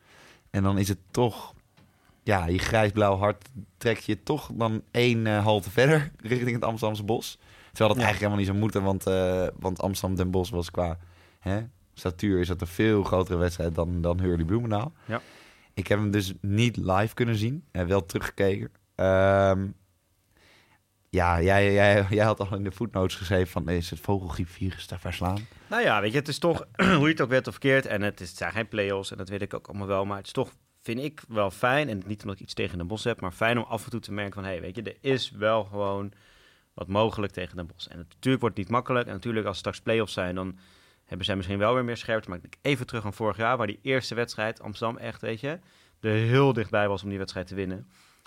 En 0.51 0.63
dan 0.63 0.79
is 0.79 0.89
het 0.89 0.99
toch, 1.11 1.55
ja, 2.23 2.47
je 2.47 2.59
grijs-blauw 2.59 3.17
hart 3.17 3.49
trekt 3.77 4.05
je 4.05 4.23
toch 4.23 4.51
dan 4.53 4.83
één 4.91 5.27
uh, 5.27 5.45
halte 5.45 5.71
verder 5.71 6.11
richting 6.33 6.53
het 6.53 6.65
Amsterdamse 6.65 7.05
bos. 7.05 7.39
Terwijl 7.77 7.95
dat 7.95 8.05
eigenlijk 8.05 8.19
helemaal 8.19 8.37
niet 8.37 8.47
zou 8.47 8.59
moeten, 8.59 8.83
want, 8.83 9.09
uh, 9.09 9.47
want 9.59 9.81
Amsterdam 9.81 10.17
Den 10.17 10.31
Bosch 10.31 10.51
was 10.51 10.71
qua 10.71 10.99
hè, 11.39 11.61
statuur 11.95 12.41
is 12.41 12.49
dat 12.49 12.61
een 12.61 12.67
veel 12.67 13.03
grotere 13.03 13.39
wedstrijd 13.39 13.75
dan, 13.75 14.01
dan 14.01 14.21
Hurley 14.21 14.45
Bloemendaal. 14.45 14.93
Ja. 15.05 15.21
Ik 15.75 15.87
heb 15.87 15.99
hem 15.99 16.11
dus 16.11 16.33
niet 16.41 16.77
live 16.77 17.15
kunnen 17.15 17.37
zien, 17.37 17.65
en 17.71 17.87
wel 17.87 18.07
teruggekeken. 18.07 18.71
Um, 18.97 19.75
ja, 21.11 21.43
jij, 21.43 21.73
jij, 21.73 22.07
jij 22.11 22.25
had 22.25 22.41
al 22.41 22.55
in 22.57 22.65
de 22.65 22.73
footnotes 22.73 23.15
geschreven 23.15 23.49
van 23.49 23.69
is 23.69 23.91
het 23.91 24.01
vogelgriepvirus 24.01 24.87
te 24.87 24.99
verslaan? 24.99 25.47
Nou 25.69 25.83
ja, 25.83 26.01
weet 26.01 26.13
je, 26.13 26.19
het 26.19 26.29
is 26.29 26.39
toch, 26.39 26.67
hoe 26.77 27.01
je 27.01 27.07
het 27.07 27.21
ook 27.21 27.29
werd 27.29 27.47
of 27.47 27.53
verkeerd, 27.53 27.87
en 27.87 28.03
het, 28.03 28.21
is, 28.21 28.29
het 28.29 28.39
zijn 28.39 28.53
geen 28.53 28.69
play-offs 28.69 29.11
en 29.11 29.17
dat 29.17 29.29
weet 29.29 29.43
ik 29.43 29.55
ook 29.55 29.69
allemaal 29.69 29.87
wel, 29.87 30.05
maar 30.05 30.17
het 30.17 30.27
is 30.27 30.33
toch, 30.33 30.53
vind 30.83 31.01
ik 31.01 31.23
wel 31.29 31.51
fijn, 31.51 31.89
en 31.89 32.03
niet 32.07 32.23
omdat 32.23 32.37
ik 32.37 32.43
iets 32.43 32.55
tegen 32.55 32.79
de 32.79 32.85
bos 32.85 33.05
heb, 33.05 33.21
maar 33.21 33.33
fijn 33.33 33.59
om 33.59 33.65
af 33.65 33.85
en 33.85 33.91
toe 33.91 34.01
te 34.01 34.13
merken 34.13 34.35
van, 34.35 34.45
hé, 34.45 34.51
hey, 34.51 34.61
weet 34.61 34.77
je, 34.77 34.83
er 34.83 34.97
is 35.01 35.31
wel 35.31 35.65
gewoon 35.65 36.13
wat 36.77 36.89
mogelijk 36.89 37.33
tegen 37.33 37.57
Den 37.57 37.67
Bosch. 37.67 37.87
En 37.87 37.99
het, 37.99 38.09
natuurlijk 38.09 38.41
wordt 38.41 38.57
het 38.57 38.65
niet 38.65 38.75
makkelijk. 38.75 39.07
En 39.07 39.13
natuurlijk 39.13 39.47
als 39.47 39.59
straks 39.59 39.81
play-offs 39.81 40.13
zijn, 40.13 40.35
dan 40.35 40.59
hebben 41.05 41.27
zij 41.27 41.37
misschien 41.37 41.59
wel 41.59 41.75
weer 41.75 41.85
meer 41.85 41.97
scherpte. 41.97 42.29
Maar 42.29 42.39
ik 42.43 42.57
even 42.63 42.87
terug 42.87 43.05
aan 43.05 43.13
vorig 43.13 43.37
jaar, 43.37 43.57
waar 43.57 43.67
die 43.67 43.79
eerste 43.83 44.15
wedstrijd, 44.15 44.61
Amsterdam 44.61 44.97
echt, 44.97 45.21
weet 45.21 45.41
je, 45.41 45.59
er 46.01 46.11
heel 46.11 46.53
dichtbij 46.53 46.89
was 46.89 47.03
om 47.03 47.09
die 47.09 47.19
wedstrijd 47.19 47.47
te 47.47 47.55
winnen. 47.55 47.87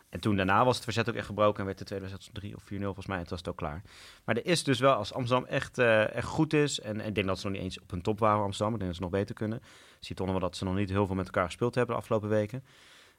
En 0.10 0.20
toen 0.20 0.36
daarna 0.36 0.66
was 0.66 0.76
het 0.76 0.84
verzet 0.84 1.10
ook 1.10 1.16
echt 1.16 1.26
gebroken 1.26 1.60
en 1.60 1.66
werd 1.66 1.78
de 1.78 1.84
tweede 1.84 2.06
wedstrijd 2.10 2.36
3 2.36 2.56
of 2.56 2.64
4-0 2.64 2.66
volgens 2.84 3.06
mij. 3.06 3.18
En 3.18 3.22
toen 3.22 3.32
was 3.32 3.40
het 3.40 3.50
ook 3.50 3.58
klaar. 3.58 3.82
Maar 4.26 4.36
er 4.36 4.46
is 4.46 4.64
dus 4.64 4.80
wel, 4.80 4.94
als 4.94 5.14
Amsterdam 5.14 5.48
echt, 5.48 5.80
uh, 5.80 6.16
echt 6.16 6.28
goed 6.28 6.54
is, 6.54 6.80
en, 6.80 7.00
ik 7.00 7.16
denk 7.16 7.28
dat 7.28 7.40
ze 7.40 7.46
nog 7.46 7.56
niet 7.56 7.64
eens 7.64 7.80
op 7.80 7.92
hun 7.92 8.02
top 8.02 8.20
waren, 8.20 8.44
Amsterdam. 8.44 8.74
Ik 8.74 8.80
denk 8.80 8.92
dat 8.92 9.00
ze 9.00 9.10
nog 9.10 9.20
beter 9.20 9.36
kunnen. 9.36 9.62
Ziet 10.00 10.20
nog 10.20 10.30
wel 10.30 10.40
dat 10.40 10.58
ze 10.58 10.64
nog 10.64 10.76
niet 10.76 10.90
heel 10.90 11.06
veel 11.06 11.16
met 11.16 11.26
elkaar 11.26 11.46
gespeeld 11.46 11.76
hebben 11.76 11.96
de 11.96 12.02
afgelopen 12.02 12.30
weken. 12.30 12.64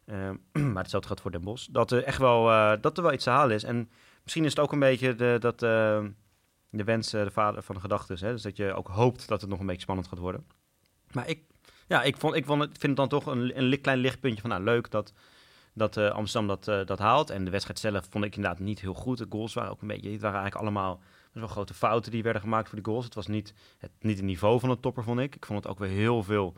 Uh, 0.06 0.30
maar 0.72 0.82
hetzelfde 0.82 1.08
gaat 1.08 1.20
voor 1.20 1.30
Den 1.30 1.40
Bosch. 1.40 1.68
Dat 1.70 1.90
er 1.90 2.04
echt 2.04 2.18
wel, 2.18 2.50
uh, 2.50 2.72
dat 2.80 2.96
er 2.96 3.02
wel 3.02 3.12
iets 3.12 3.24
te 3.24 3.30
halen 3.30 3.54
is. 3.54 3.64
En 3.64 3.90
misschien 4.30 4.50
is 4.50 4.56
het 4.56 4.64
ook 4.64 4.72
een 4.72 4.88
beetje 4.90 5.14
de, 5.14 5.36
dat, 5.40 5.62
uh, 5.62 6.04
de 6.70 6.84
wens, 6.84 7.14
uh, 7.14 7.24
de 7.24 7.30
vader 7.30 7.62
van 7.62 7.74
de 7.74 7.80
gedachten. 7.80 8.16
Dus 8.16 8.42
dat 8.42 8.56
je 8.56 8.74
ook 8.74 8.88
hoopt 8.88 9.28
dat 9.28 9.40
het 9.40 9.50
nog 9.50 9.60
een 9.60 9.66
beetje 9.66 9.82
spannend 9.82 10.08
gaat 10.08 10.18
worden. 10.18 10.46
Maar 11.12 11.28
ik, 11.28 11.40
ja, 11.86 12.02
ik, 12.02 12.16
vond, 12.16 12.34
ik 12.34 12.44
vond 12.44 12.60
het, 12.60 12.70
vind 12.70 12.82
het 12.82 12.96
dan 12.96 13.08
toch 13.08 13.26
een, 13.26 13.58
een 13.58 13.80
klein 13.80 13.98
lichtpuntje 13.98 14.40
van 14.40 14.50
nou, 14.50 14.62
leuk 14.62 14.90
dat, 14.90 15.12
dat 15.74 15.96
uh, 15.96 16.10
Amsterdam 16.10 16.58
dat, 16.60 16.86
dat 16.86 16.98
haalt. 16.98 17.30
En 17.30 17.44
de 17.44 17.50
wedstrijd 17.50 17.78
zelf 17.78 18.06
vond 18.10 18.24
ik 18.24 18.36
inderdaad 18.36 18.60
niet 18.60 18.80
heel 18.80 18.94
goed. 18.94 19.18
De 19.18 19.26
goals 19.28 19.54
waren 19.54 19.70
ook 19.70 19.82
een 19.82 19.88
beetje, 19.88 20.10
het 20.10 20.20
waren 20.20 20.40
eigenlijk 20.40 20.66
allemaal 20.66 21.00
wel 21.32 21.48
grote 21.48 21.74
fouten 21.74 22.10
die 22.10 22.22
werden 22.22 22.42
gemaakt 22.42 22.68
voor 22.68 22.78
die 22.78 22.86
goals. 22.86 23.04
Het 23.04 23.14
was 23.14 23.26
niet 23.26 23.54
het, 23.78 23.90
niet 24.00 24.16
het 24.16 24.26
niveau 24.26 24.60
van 24.60 24.68
de 24.68 24.80
topper, 24.80 25.04
vond 25.04 25.20
ik. 25.20 25.34
Ik 25.34 25.46
vond 25.46 25.62
het 25.62 25.72
ook 25.72 25.78
weer 25.78 25.88
heel 25.88 26.22
veel 26.22 26.54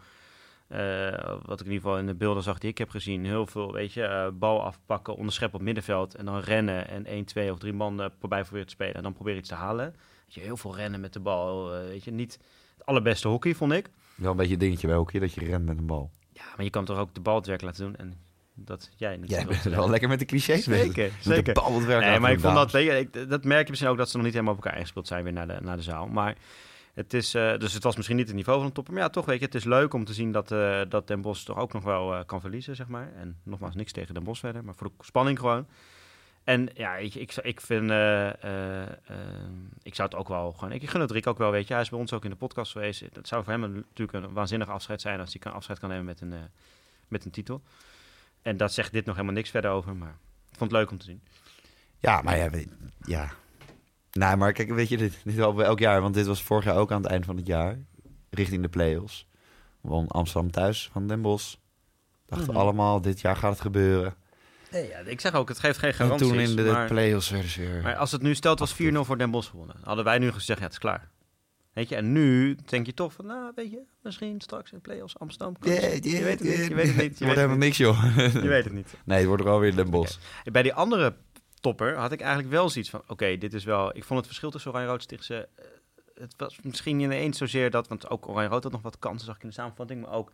wat 1.45 1.61
ik 1.61 1.67
in 1.67 1.73
ieder 1.73 1.89
geval 1.89 1.99
in 1.99 2.07
de 2.07 2.15
beelden 2.15 2.43
zag 2.43 2.59
die 2.59 2.71
ik 2.71 2.79
heb 2.79 2.91
gezien. 2.91 3.25
Heel 3.25 3.47
veel, 3.47 3.73
weet 3.73 3.93
je, 3.93 4.03
uh, 4.03 4.27
bal 4.39 4.63
afpakken, 4.63 5.17
onderscheppen 5.17 5.59
op 5.59 5.65
middenveld. 5.65 6.15
En 6.15 6.25
dan 6.25 6.39
rennen 6.39 6.89
en 6.89 7.07
1, 7.07 7.25
2 7.25 7.53
of 7.53 7.59
3 7.59 7.73
man 7.73 8.01
uh, 8.01 8.07
voorbij 8.19 8.41
proberen 8.41 8.67
te 8.67 8.73
spelen. 8.73 8.95
En 8.95 9.03
dan 9.03 9.13
proberen 9.13 9.39
iets 9.39 9.49
te 9.49 9.55
halen. 9.55 9.95
Weet 10.25 10.35
je, 10.35 10.41
heel 10.41 10.57
veel 10.57 10.77
rennen 10.77 11.01
met 11.01 11.13
de 11.13 11.21
bal. 11.21 11.71
weet 11.71 12.05
je, 12.05 12.11
niet 12.11 12.39
het 12.77 12.87
allerbeste 12.87 13.29
hockey, 13.29 13.55
vond 13.55 13.73
ik. 13.73 13.91
Wel 14.15 14.31
een 14.31 14.37
beetje 14.37 14.53
een 14.53 14.59
dingetje 14.59 14.87
bij 14.87 14.97
hockey, 14.97 15.21
dat 15.21 15.33
je 15.33 15.45
rent 15.45 15.65
met 15.65 15.79
een 15.79 15.87
bal. 15.87 16.11
Ja, 16.33 16.45
maar 16.57 16.65
je 16.65 16.71
kan 16.71 16.85
toch 16.85 16.99
ook 16.99 17.15
de 17.15 17.21
bal 17.21 17.37
het 17.37 17.47
werk 17.47 17.63
laten 17.63 17.85
doen. 17.85 17.97
En 17.97 18.15
dat 18.55 18.91
jij 18.97 19.17
niet. 19.17 19.31
Jij 19.31 19.47
bent 19.47 19.63
wel 19.63 19.91
lekker 19.91 20.09
met 20.09 20.19
de 20.19 20.25
clichés 20.25 20.65
Zeker, 20.65 21.11
zeker. 21.21 21.45
de 21.45 21.53
bal 21.53 21.75
het 21.75 21.85
werk 21.85 22.05
nee, 22.05 22.19
maar 22.19 22.33
ik 22.33 22.41
vond 22.41 22.55
dat, 22.55 22.75
ik, 22.75 23.31
dat 23.31 23.45
merk 23.45 23.63
je 23.63 23.71
misschien 23.71 23.91
ook 23.91 23.99
dat 23.99 24.11
ze 24.11 24.17
nog 24.17 24.25
niet 24.25 24.35
helemaal 24.35 24.55
op 24.55 24.65
elkaar 24.65 24.79
ingespeeld 24.79 25.07
zijn 25.07 25.25
weer 25.25 25.33
naar 25.33 25.47
de, 25.47 25.59
naar 25.61 25.77
de 25.77 25.83
zaal. 25.83 26.07
Maar 26.07 26.37
het 26.95 27.15
is, 27.15 27.35
uh, 27.35 27.59
dus 27.59 27.73
het 27.73 27.83
was 27.83 27.97
misschien 27.97 28.17
niet 28.17 28.27
het 28.27 28.37
niveau 28.37 28.59
van 28.59 28.67
een 28.67 28.75
topper. 28.75 28.95
Maar 28.95 29.03
ja, 29.03 29.09
toch 29.09 29.25
weet 29.25 29.39
je, 29.39 29.45
het 29.45 29.55
is 29.55 29.65
leuk 29.65 29.95
om 29.95 30.05
te 30.05 30.15
zien 30.15 30.33
dat, 30.33 30.51
uh, 30.51 30.81
dat 30.89 31.07
Den 31.07 31.21
Bos 31.21 31.45
toch 31.45 31.57
ook 31.59 31.73
nog 31.73 31.85
wel 31.85 32.15
uh, 32.15 32.21
kan 32.27 32.41
verliezen, 32.41 32.77
zeg 32.77 32.89
maar. 32.89 33.13
En 33.15 33.39
nogmaals, 33.43 33.75
niks 33.75 33.93
tegen 33.93 34.15
Den 34.15 34.25
Bos 34.25 34.41
verder, 34.41 34.65
maar 34.65 34.75
voor 34.75 34.87
de 34.87 35.05
spanning 35.05 35.39
gewoon. 35.39 35.67
En 36.45 36.69
ja, 36.75 36.97
ik, 36.97 37.15
ik, 37.15 37.35
ik 37.37 37.61
vind, 37.61 37.91
ik 39.83 39.95
zou 39.95 40.09
het 40.09 40.15
ook 40.15 40.29
wel 40.29 40.53
gewoon, 40.53 40.73
ik 40.73 40.91
gun 40.91 41.01
het 41.01 41.11
Rick 41.11 41.27
ook 41.27 41.39
wel, 41.39 41.51
weet 41.51 41.67
je. 41.67 41.73
Hij 41.73 41.83
is 41.83 41.89
bij 41.89 41.99
ons 41.99 42.13
ook 42.13 42.25
in 42.25 42.31
de 42.31 42.37
podcast 42.37 42.73
geweest. 42.73 43.01
Het 43.01 43.29
zou 43.29 43.45
voor 43.45 43.53
hem 43.53 43.73
natuurlijk 43.73 44.25
een 44.25 44.33
waanzinnig 44.33 44.69
afscheid 44.69 45.01
zijn 45.01 45.21
als 45.21 45.33
hij 45.33 45.41
kan, 45.41 45.53
afscheid 45.53 45.79
kan 45.79 45.89
nemen 45.89 46.05
met 46.05 46.21
een, 46.21 46.35
met 47.09 47.25
een 47.25 47.31
titel. 47.31 47.63
En 48.43 48.57
dat 48.57 48.73
zegt 48.73 48.93
dit 48.93 49.05
nog 49.05 49.15
helemaal 49.15 49.37
niks 49.37 49.51
verder 49.51 49.71
over, 49.71 49.97
maar 49.97 50.17
ik 50.51 50.59
vond 50.59 50.71
het 50.71 50.81
leuk 50.81 50.91
om 50.91 50.99
te 50.99 51.05
zien. 51.05 51.23
Ja, 51.99 52.23
maar 52.23 52.37
ja, 52.37 52.51
ja 53.05 53.33
nou, 54.13 54.37
maar 54.37 54.53
kijk, 54.53 54.73
weet 54.73 54.89
je, 54.89 54.97
dit, 54.97 55.21
dit 55.25 55.35
wel 55.35 55.65
elk 55.65 55.79
jaar. 55.79 56.01
Want 56.01 56.15
dit 56.15 56.27
was 56.27 56.43
vorig 56.43 56.65
jaar 56.65 56.77
ook 56.77 56.93
aan 56.93 57.03
het 57.03 57.11
eind 57.11 57.25
van 57.25 57.37
het 57.37 57.47
jaar. 57.47 57.79
Richting 58.31 58.63
de 58.63 58.69
play-offs. 58.69 59.27
Won 59.81 60.09
Amsterdam 60.09 60.51
thuis 60.51 60.89
van 60.93 61.07
Den 61.07 61.23
Bosch. 61.23 61.55
Dachten 62.27 62.49
Mhm. 62.53 62.57
allemaal, 62.57 63.01
dit 63.01 63.21
jaar 63.21 63.37
gaat 63.37 63.51
het 63.53 63.61
gebeuren. 63.61 64.15
Nee, 64.71 64.89
ja, 64.89 64.99
ik 64.99 65.21
zeg 65.21 65.35
ook, 65.35 65.49
het 65.49 65.59
geeft 65.59 65.79
geen 65.79 65.91
En 65.91 65.97
garanties. 65.97 66.29
toen 66.29 66.39
in 66.41 66.57
de 66.57 66.63
maar, 66.63 66.87
play-offs 66.87 67.31
weer... 67.31 67.81
maar 67.83 67.97
als 67.97 68.13
het 68.13 68.23
nu 68.23 68.35
stelt 68.35 68.59
was 68.59 68.75
4-0 68.75 69.05
voor 69.05 69.19
Den 69.19 69.31
Bosch 69.31 69.51
gewonnen, 69.51 69.77
hadden 69.83 70.05
wij 70.05 70.19
nu 70.19 70.33
gezegd, 70.33 70.59
ja, 70.59 70.65
het 70.65 70.73
is 70.73 70.79
klaar. 70.79 71.11
Weet 71.73 71.89
je, 71.89 71.97
en 71.97 72.13
nu 72.13 72.57
denk 72.67 72.87
je 72.87 72.95
toch 72.95 73.13
van, 73.13 73.27
nou, 73.27 73.53
weet 73.55 73.71
je, 73.71 73.81
misschien 74.03 74.41
straks 74.41 74.71
in 74.71 74.77
de 74.77 74.83
play-offs 74.83 75.19
Amsterdam. 75.19 75.57
Yeah, 75.61 75.81
je 76.03 76.23
weet 76.23 76.39
het 76.39 76.49
niet, 76.49 76.67
je 76.69 76.75
weet 76.75 76.87
het 76.87 76.97
niet. 76.97 77.19
Je 77.19 77.25
wordt 77.25 77.41
helemaal 77.41 77.59
niks, 77.59 77.77
joh. 77.77 78.17
Je 78.17 78.49
weet 78.49 78.65
het 78.65 78.73
niet. 78.73 78.95
Nee, 79.05 79.19
het 79.19 79.27
wordt 79.27 79.43
er 79.43 79.49
alweer 79.49 79.77
Den 79.77 79.91
Bosch. 79.91 80.19
Bij 80.53 80.63
die 80.63 80.75
andere 80.75 81.15
topper 81.63 81.97
had 81.97 82.13
ik 82.13 82.21
eigenlijk 82.21 82.51
wel 82.51 82.69
zoiets 82.69 82.91
van, 82.91 83.03
oké, 83.07 83.37
dit 83.39 83.55
is 83.55 83.65
wel... 83.65 83.97
Ik 83.97 84.05
vond 84.05 84.19
het 84.19 84.27
verschil 84.29 84.51
tussen 84.51 84.71
Oranje 84.71 84.89
Rood 84.89 85.03
Stichtse... 85.03 85.49
Uh, 85.59 85.65
het 86.15 86.35
was 86.37 86.59
misschien 86.63 86.97
niet 86.97 87.11
eens 87.11 87.39
zozeer 87.39 87.71
dat, 87.71 87.89
want 87.89 88.11
ook 88.11 88.29
Oranje 88.29 88.49
Rood 88.49 88.63
had 88.63 88.73
nog 88.73 88.83
wat 88.83 88.99
kansen, 88.99 89.27
zag 89.27 89.37
ik 89.37 89.43
in 89.43 89.49
de 89.49 89.55
samenvatting, 89.55 90.01
maar 90.03 90.13
ook 90.13 90.33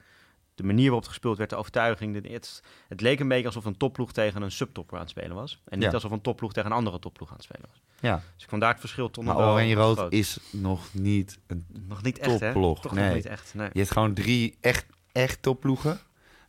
de 0.54 0.62
manier 0.64 0.85
waarop 0.85 1.00
het 1.00 1.08
gespeeld 1.08 1.38
werd, 1.38 1.50
de 1.50 1.56
overtuiging. 1.56 2.23
De, 2.23 2.28
het, 2.32 2.62
het 2.88 3.00
leek 3.00 3.20
een 3.20 3.28
beetje 3.28 3.47
alsof 3.47 3.64
een 3.64 3.76
topploeg 3.76 4.12
tegen 4.12 4.42
een 4.42 4.50
subtopper 4.50 4.94
aan 4.97 5.02
het 5.02 5.11
spelen 5.11 5.37
was. 5.37 5.62
En 5.64 5.78
niet 5.78 5.88
Ja. 5.88 5.94
alsof 5.94 6.11
een 6.11 6.20
topploeg 6.20 6.52
tegen 6.52 6.70
een 6.70 6.76
andere 6.76 6.99
topploeg 6.99 7.28
aan 7.28 7.37
het 7.37 7.44
spelen 7.44 7.68
was. 7.70 7.80
Ja, 8.00 8.23
Dus 8.35 8.42
ik 8.42 8.49
vond 8.49 8.61
daar 8.61 8.70
het 8.70 8.80
verschil 8.80 9.11
toch 9.11 9.25
maar 9.25 9.35
nog 9.35 9.42
wel 9.42 9.52
Oranje-Rood 9.52 10.12
is 10.12 10.38
nog 10.50 10.94
niet 10.94 11.38
een... 11.47 11.66
nog 11.88 12.02
niet 12.02 12.18
echt, 12.18 12.38
topploeg. 12.38 12.92
Nee. 12.92 13.04
nog 13.04 13.14
niet 13.14 13.26
echt, 13.26 13.54
nee. 13.54 13.70
Je 13.73 13.78
hebt 13.78 13.92
gewoon 13.92 14.14
drie 14.14 14.56
echt, 14.61 14.87
echt 15.12 15.42
topploegen. 15.42 16.00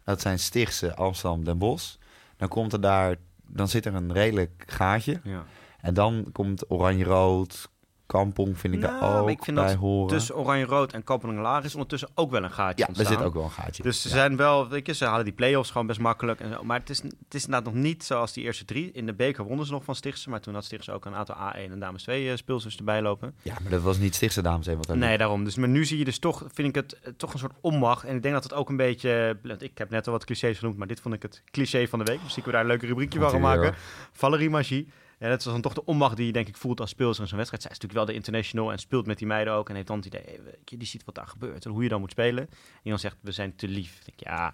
Dat 0.04 0.22
zijn 0.22 0.40
Stichtse, 0.40 0.96
Amsterdam, 0.96 1.44
Den 1.44 1.58
Bosch. 1.58 1.96
Dan 2.38 2.48
komt 2.48 2.74
er 2.74 2.82
daar... 2.82 3.16
Dan 3.50 3.68
zit 3.68 3.86
er 3.86 3.94
een 3.94 4.14
redelijk 4.14 4.64
gaatje. 4.68 5.20
Ja. 5.24 5.46
En 5.82 5.94
dan 5.94 6.30
komt 6.32 6.72
Oranje-Rood, 6.72 7.70
Kampong 8.10 8.60
vind 8.60 8.74
ik 8.74 8.80
Nou, 8.80 9.00
daar 9.00 9.22
ook 9.22 9.30
ik 9.30 9.44
vind 9.44 9.58
bij 9.58 9.66
dat 9.68 9.76
horen. 9.76 10.08
Tussen 10.08 10.36
Oranje-Rood 10.36 10.94
en 10.94 11.04
Kampong 11.04 11.40
Laag 11.40 11.64
is 11.64 11.74
ondertussen 11.74 12.10
ook 12.16 12.32
wel 12.32 12.44
een 12.44 12.52
gaatje 12.52 12.76
ja, 12.78 12.84
er 12.84 12.88
ontstaan. 12.88 13.18
zit 13.18 13.26
ook 13.26 13.34
wel 13.34 13.44
een 13.44 13.50
gaatje. 13.52 13.84
Dus 13.84 14.02
ze 14.02 14.08
Ja. 14.08 14.14
zijn 14.14 14.36
wel, 14.36 14.68
weet 14.70 14.86
je, 14.88 14.94
ze 14.94 15.06
halen 15.06 15.24
die 15.26 15.34
play-offs 15.34 15.72
gewoon 15.72 15.88
best 15.88 16.00
makkelijk. 16.00 16.40
En 16.40 16.54
zo. 16.54 16.64
Maar 16.64 16.80
het 16.80 16.90
is, 16.90 17.02
het 17.02 17.14
is 17.34 17.46
inderdaad 17.46 17.74
nog 17.74 17.84
niet 17.84 18.04
zoals 18.04 18.34
die 18.34 18.44
eerste 18.44 18.66
drie. 18.66 18.92
In 18.92 19.06
de 19.06 19.14
beker 19.14 19.44
wonnen 19.44 19.66
ze 19.66 19.72
nog 19.72 19.84
van 19.84 19.96
Stichtse, 19.96 20.30
maar 20.30 20.40
toen 20.40 20.54
had 20.54 20.66
Stichtse 20.66 20.92
ook 20.92 21.06
een 21.06 21.16
aantal 21.16 21.36
A1 21.36 21.72
en 21.72 21.80
Dames 21.80 22.04
2 22.04 22.30
eh, 22.32 22.36
speelsters 22.38 22.78
erbij 22.78 23.02
lopen. 23.02 23.34
Ja, 23.42 23.56
maar 23.62 23.72
dat 23.72 23.82
was 23.82 23.98
niet 23.98 24.16
Stichtse 24.16 24.42
dames 24.42 24.66
even 24.66 24.78
wat 24.78 24.88
daar 24.88 24.98
Nee, 24.98 25.18
daarom. 25.18 25.44
Dus, 25.44 25.56
maar 25.56 25.70
nu 25.70 25.86
zie 25.86 25.98
je 25.98 26.06
dus 26.06 26.20
toch, 26.20 26.44
vind 26.54 26.68
ik 26.68 26.76
het 26.76 27.00
eh, 27.00 27.12
toch 27.18 27.34
een 27.34 27.40
soort 27.40 27.54
onmacht. 27.62 28.04
En 28.04 28.16
ik 28.16 28.22
denk 28.22 28.34
dat 28.34 28.44
het 28.44 28.54
ook 28.54 28.70
een 28.70 28.78
beetje, 28.78 29.38
want 29.44 29.62
ik 29.64 29.78
heb 29.78 29.90
net 29.90 30.06
al 30.08 30.14
wat 30.14 30.26
clichés 30.26 30.58
genoemd, 30.58 30.78
maar 30.78 30.88
dit 30.88 31.00
vond 31.00 31.16
ik 31.16 31.22
het 31.22 31.44
cliché 31.52 31.88
van 31.88 32.00
de 32.00 32.06
week. 32.06 32.22
Misschien 32.24 32.44
kunnen 32.44 32.62
we 32.62 32.68
daar 32.68 32.76
een 32.76 32.82
leuke 32.82 32.86
rubriekje 32.86 33.20
van 33.20 33.30
gaan 33.30 33.40
weer, 33.42 33.50
maken. 33.62 33.76
Valerie 34.12 34.50
Magie. 34.50 34.88
Ja, 35.20 35.30
dat 35.30 35.38
is 35.40 35.44
dan 35.46 35.62
toch 35.62 35.74
de 35.74 35.86
onmacht 35.86 36.18
die 36.18 36.26
je 36.26 36.32
denk 36.32 36.48
ik 36.48 36.58
voelt 36.58 36.80
als 36.80 36.90
speelster 36.90 37.22
in 37.24 37.28
zo'n 37.28 37.38
wedstrijd. 37.38 37.64
Zij 37.64 37.72
is 37.72 37.80
natuurlijk 37.80 38.06
wel 38.06 38.16
de 38.16 38.22
international 38.24 38.72
en 38.72 38.78
speelt 38.78 39.06
met 39.06 39.18
die 39.18 39.28
meiden 39.28 39.54
ook. 39.54 39.70
En 39.70 39.76
heeft 39.76 39.88
dan 39.88 39.98
het 39.98 40.06
idee, 40.06 40.40
weet 40.44 40.56
je, 40.70 40.78
die 40.78 40.88
ziet 40.88 41.06
wat 41.06 41.16
daar 41.16 41.28
gebeurt 41.28 41.66
en 41.66 41.72
hoe 41.72 41.84
je 41.84 41.90
dan 41.90 42.00
moet 42.00 42.12
spelen. 42.12 42.50
En 42.84 42.90
dan 42.90 43.00
zegt, 43.00 43.16
we 43.22 43.32
zijn 43.32 43.56
te 43.56 43.68
lief. 43.68 43.94
Denk 44.06 44.20
ik, 44.20 44.28
ja, 44.28 44.54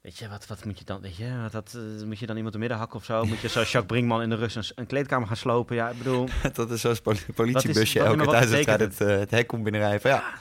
weet 0.00 0.18
je, 0.18 0.28
wat, 0.28 0.46
wat 0.46 0.64
moet 0.64 0.78
je 0.78 0.84
dan, 0.84 1.00
weet 1.00 1.16
je, 1.16 1.38
wat, 1.42 1.52
dat, 1.52 1.74
eh, 1.98 2.06
moet 2.06 2.18
je 2.18 2.26
dan 2.26 2.36
iemand 2.36 2.52
de 2.54 2.58
midden 2.60 2.78
hakken 2.78 2.98
of 2.98 3.04
zo? 3.04 3.24
Moet 3.24 3.40
je 3.40 3.48
zoals 3.48 3.70
Jacques 3.72 3.92
Brinkman 3.92 4.22
in 4.22 4.28
de 4.28 4.36
rust 4.36 4.56
een, 4.56 4.64
een 4.74 4.86
kleedkamer 4.86 5.26
gaan 5.26 5.36
slopen? 5.36 5.76
Ja, 5.76 5.88
ik 5.88 5.98
bedoel, 5.98 6.28
Dat 6.52 6.70
is 6.70 6.80
zo'n 6.80 6.96
poli- 7.02 7.24
politiebusje 7.34 8.00
elke 8.00 8.26
thuiswedstrijd 8.26 8.78
betekent 8.78 8.98
het, 8.98 9.08
eh, 9.08 9.18
het 9.18 9.30
hek 9.30 9.46
komt 9.46 9.62
binnenrijden. 9.62 10.00
Van 10.00 10.10
ja, 10.10 10.32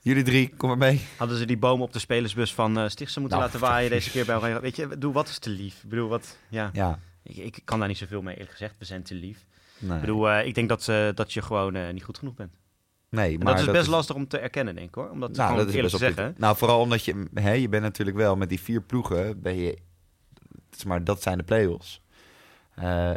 jullie 0.00 0.22
drie, 0.22 0.54
kom 0.56 0.68
maar 0.68 0.78
mee. 0.78 1.00
hadden 1.16 1.36
ze 1.38 1.44
die 1.44 1.58
bomen 1.58 1.84
op 1.86 1.92
de 1.92 1.98
spelersbus 1.98 2.54
van 2.54 2.78
eh 2.78 2.88
Stichtse 2.88 3.20
moeten 3.20 3.38
Nou, 3.38 3.50
laten 3.50 3.66
waaien 3.68 3.90
deze 3.90 4.10
keer 4.10 4.24
bij 4.24 4.36
Oranje. 4.36 4.60
Weet 4.60 4.76
je, 4.76 4.98
doe 4.98 5.12
wat 5.12 5.28
is 5.28 5.38
te 5.38 5.50
lief? 5.50 5.82
Ik 5.82 5.88
bedoel, 5.88 6.08
wat, 6.08 6.36
ja, 6.48 6.70
Ja, 6.72 6.98
ik, 7.36 7.56
ik 7.56 7.64
kan 7.64 7.78
daar 7.78 7.88
niet 7.88 7.98
zoveel 7.98 8.22
mee 8.22 8.34
eerlijk 8.34 8.52
gezegd. 8.52 8.74
We 8.78 8.84
zijn 8.84 9.02
te 9.02 9.14
lief. 9.14 9.44
nee. 9.78 9.94
Ik 9.94 10.00
bedoel, 10.00 10.30
eh, 10.30 10.46
ik 10.46 10.54
denk 10.54 10.68
dat, 10.68 10.88
eh, 10.88 11.08
dat 11.14 11.32
je 11.32 11.42
gewoon 11.42 11.74
eh, 11.74 11.92
niet 11.92 12.04
goed 12.04 12.18
genoeg 12.18 12.34
bent. 12.34 12.58
nee, 13.08 13.32
En 13.32 13.44
maar 13.44 13.56
dat 13.56 13.66
is 13.66 13.72
best 13.72 13.88
lastig 13.88 14.16
om 14.16 14.28
te 14.28 14.38
erkennen, 14.38 14.74
denk 14.74 14.88
ik 14.88 14.94
hoor. 14.94 15.10
Om 15.10 15.20
dat 15.20 15.36
Nou, 15.36 15.56
dat 15.56 15.68
is 15.68 15.74
eerlijk 15.74 15.92
best 15.92 16.02
te 16.02 16.10
op 16.10 16.16
zeggen. 16.16 16.34
Nou, 16.38 16.56
vooral 16.56 16.80
omdat 16.80 17.04
je, 17.04 17.26
hè, 17.34 17.52
je 17.52 17.68
bent 17.68 17.82
natuurlijk 17.82 18.16
wel 18.16 18.36
met 18.36 18.48
die 18.48 18.60
vier 18.60 18.82
ploegen, 18.82 19.40
ben 19.40 19.56
je, 19.56 19.78
maar 20.86 21.04
dat 21.04 21.22
zijn 21.22 21.38
de 21.38 21.44
play-offs. 21.44 22.00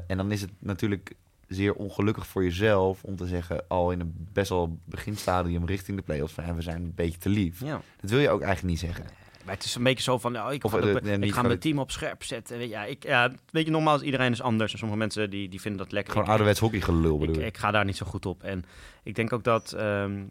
En 0.08 0.18
dan 0.18 0.32
is 0.32 0.42
het 0.42 0.52
natuurlijk 0.60 1.16
zeer 1.48 1.74
ongelukkig 1.74 2.28
voor 2.28 2.44
jezelf 2.44 3.04
om 3.04 3.16
te 3.16 3.28
zeggen, 3.28 3.68
al 3.68 3.92
in 3.92 4.00
een 4.00 4.14
best 4.34 4.50
wel 4.50 4.80
beginstadium 4.86 5.66
richting 5.66 5.98
de 5.98 6.04
play-offs, 6.04 6.34
van, 6.34 6.56
we 6.56 6.62
zijn 6.62 6.82
een 6.82 6.94
beetje 6.96 7.18
te 7.18 7.30
lief. 7.30 7.60
Ja. 7.60 7.82
Dat 8.02 8.10
wil 8.10 8.20
je 8.20 8.30
ook 8.30 8.42
eigenlijk 8.42 8.70
niet 8.70 8.80
zeggen. 8.80 9.06
Maar 9.46 9.56
het 9.56 9.64
is 9.64 9.76
een 9.76 9.84
beetje 9.84 10.04
zo 10.04 10.18
van, 10.18 10.32
nou, 10.32 10.54
ik 10.54 10.64
Of, 10.64 10.72
ga, 10.72 10.80
nee, 10.80 11.20
ik 11.20 11.42
mijn 11.42 11.60
team 11.60 11.80
op 11.80 11.92
scherp 11.92 12.24
zetten. 12.24 12.58
Weet 12.58 12.68
je, 12.68 12.74
ja, 12.74 12.86
ik, 12.86 13.04
ja, 13.04 13.32
weet 13.52 13.66
je, 13.66 13.72
nogmaals, 13.72 14.02
iedereen 14.02 14.32
is 14.32 14.42
anders. 14.42 14.72
En 14.72 14.78
sommige 14.78 15.00
mensen 15.00 15.30
die, 15.30 15.50
die 15.50 15.62
vinden 15.62 15.82
dat 15.82 15.92
lekker. 15.92 16.14
Gewoon 16.14 16.28
ouderwets 16.28 16.60
hockeygelul 16.60 17.18
bedoel 17.18 17.36
ik, 17.36 17.46
ik. 17.46 17.58
ga 17.58 17.72
daar 17.72 17.86
niet 17.86 17.98
zo 17.98 18.06
goed 18.06 18.26
op. 18.26 18.44
En 18.44 18.66
ik 19.04 19.16
denk 19.16 19.34
ook 19.34 19.44
dat. 19.44 19.74
ehm, 19.74 20.24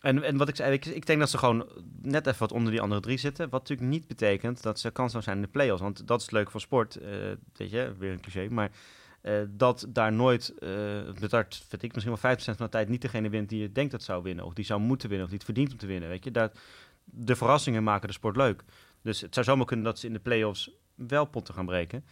en, 0.00 0.22
en 0.22 0.36
wat 0.36 0.48
ik 0.48 0.56
zei, 0.56 0.72
ik, 0.72 0.86
ik 0.86 1.06
denk 1.06 1.18
dat 1.20 1.30
ze 1.30 1.38
gewoon 1.38 1.66
net 2.02 2.26
even 2.26 2.38
wat 2.38 2.52
onder 2.52 2.70
die 2.72 2.80
andere 2.80 3.00
drie 3.00 3.18
zitten. 3.18 3.48
Wat 3.50 3.60
natuurlijk 3.60 3.88
niet 3.88 4.06
betekent 4.06 4.62
dat 4.62 4.80
ze 4.80 4.90
kansloos 4.90 5.24
zijn 5.24 5.36
in 5.36 5.42
de 5.42 5.48
play-offs. 5.48 5.82
Want 5.82 6.06
dat 6.06 6.18
is 6.18 6.24
het 6.24 6.34
leuke 6.34 6.50
van 6.50 6.60
sport. 6.60 6.96
eh, 6.96 7.10
weet 7.52 7.70
je, 7.70 7.92
weer 7.98 8.12
een 8.12 8.20
cliché. 8.20 8.48
Maar 8.50 8.70
eh, 9.20 9.34
dat 9.48 9.86
daar 9.88 10.12
nooit. 10.12 10.54
eh 10.58 10.68
dat 11.28 11.62
vind 11.68 11.82
ik, 11.82 11.94
misschien 11.94 12.16
wel 12.22 12.36
5% 12.36 12.38
van 12.42 12.54
de 12.58 12.68
tijd 12.68 12.88
niet 12.88 13.02
degene 13.02 13.28
wint 13.30 13.48
die 13.48 13.60
je 13.60 13.72
denkt 13.72 13.90
dat 13.92 14.02
zou 14.02 14.22
winnen. 14.22 14.44
Of 14.44 14.54
die 14.54 14.64
zou 14.64 14.80
moeten 14.80 15.08
winnen. 15.08 15.26
Of 15.26 15.32
die 15.32 15.42
het 15.42 15.50
verdient 15.52 15.72
om 15.72 15.78
te 15.78 15.86
winnen. 15.86 16.08
Weet 16.08 16.24
je, 16.24 16.30
dat, 16.30 16.58
de 17.04 17.36
verrassingen 17.36 17.82
maken 17.82 18.08
de 18.08 18.14
sport 18.14 18.36
leuk. 18.36 18.64
Dus 19.02 19.20
het 19.20 19.34
zou 19.34 19.46
zomaar 19.46 19.66
kunnen 19.66 19.84
dat 19.84 19.98
ze 19.98 20.06
in 20.06 20.12
de 20.12 20.18
play-offs 20.18 20.70
wel 20.94 21.24
potten 21.24 21.54
gaan 21.54 21.66
breken. 21.66 22.04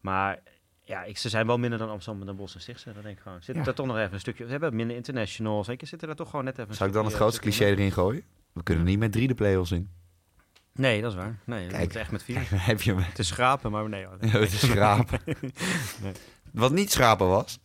Maar 0.00 0.42
ja, 0.84 1.04
ik, 1.04 1.18
ze 1.18 1.28
zijn 1.28 1.46
wel 1.46 1.58
minder 1.58 1.78
dan 1.78 1.90
Amsterdam 1.90 2.20
en 2.20 2.26
Den 2.26 2.36
Bosch 2.36 2.54
en 2.54 2.60
Stichtse. 2.60 2.92
Dat 2.92 3.02
denk 3.02 3.16
ik 3.16 3.22
gewoon. 3.22 3.38
Zitten 3.42 3.56
Ja. 3.56 3.62
daar 3.64 3.74
toch 3.74 3.86
nog 3.86 3.96
even 3.96 4.12
een 4.12 4.20
stukje... 4.20 4.44
Ze 4.44 4.50
hebben 4.50 4.76
minder 4.76 4.96
internationals. 4.96 5.66
Je, 5.66 5.76
zitten 5.78 6.08
daar 6.08 6.16
toch 6.16 6.30
gewoon 6.30 6.44
net 6.44 6.58
even 6.58 6.74
Zou 6.74 6.88
ik 6.88 6.94
dan 6.94 7.04
het 7.04 7.14
grootste 7.14 7.40
cliché 7.40 7.64
erin 7.64 7.92
gooien? 7.92 8.22
We 8.52 8.62
kunnen 8.62 8.84
niet 8.84 8.98
met 8.98 9.12
drie 9.12 9.28
de 9.28 9.34
play-offs 9.34 9.72
in. 9.72 9.88
Nee, 10.72 11.00
dat 11.00 11.10
is 11.10 11.16
waar. 11.16 11.38
Nee, 11.44 11.66
Kijk. 11.66 11.94
echt 11.94 12.10
met 12.10 12.22
vier. 12.22 12.36
Kijk, 12.36 12.50
dan 12.56 12.58
heb 12.58 12.80
je 12.80 13.04
is 13.16 13.26
schrapen, 13.26 13.70
maar 13.70 13.88
nee. 13.88 14.06
hoor. 14.06 14.16
Het 14.40 14.52
is 14.52 14.60
schrapen. 14.60 15.20
Nee. 16.02 16.12
Wat 16.52 16.72
niet 16.72 16.92
schrapen 16.92 17.28
was, 17.28 17.58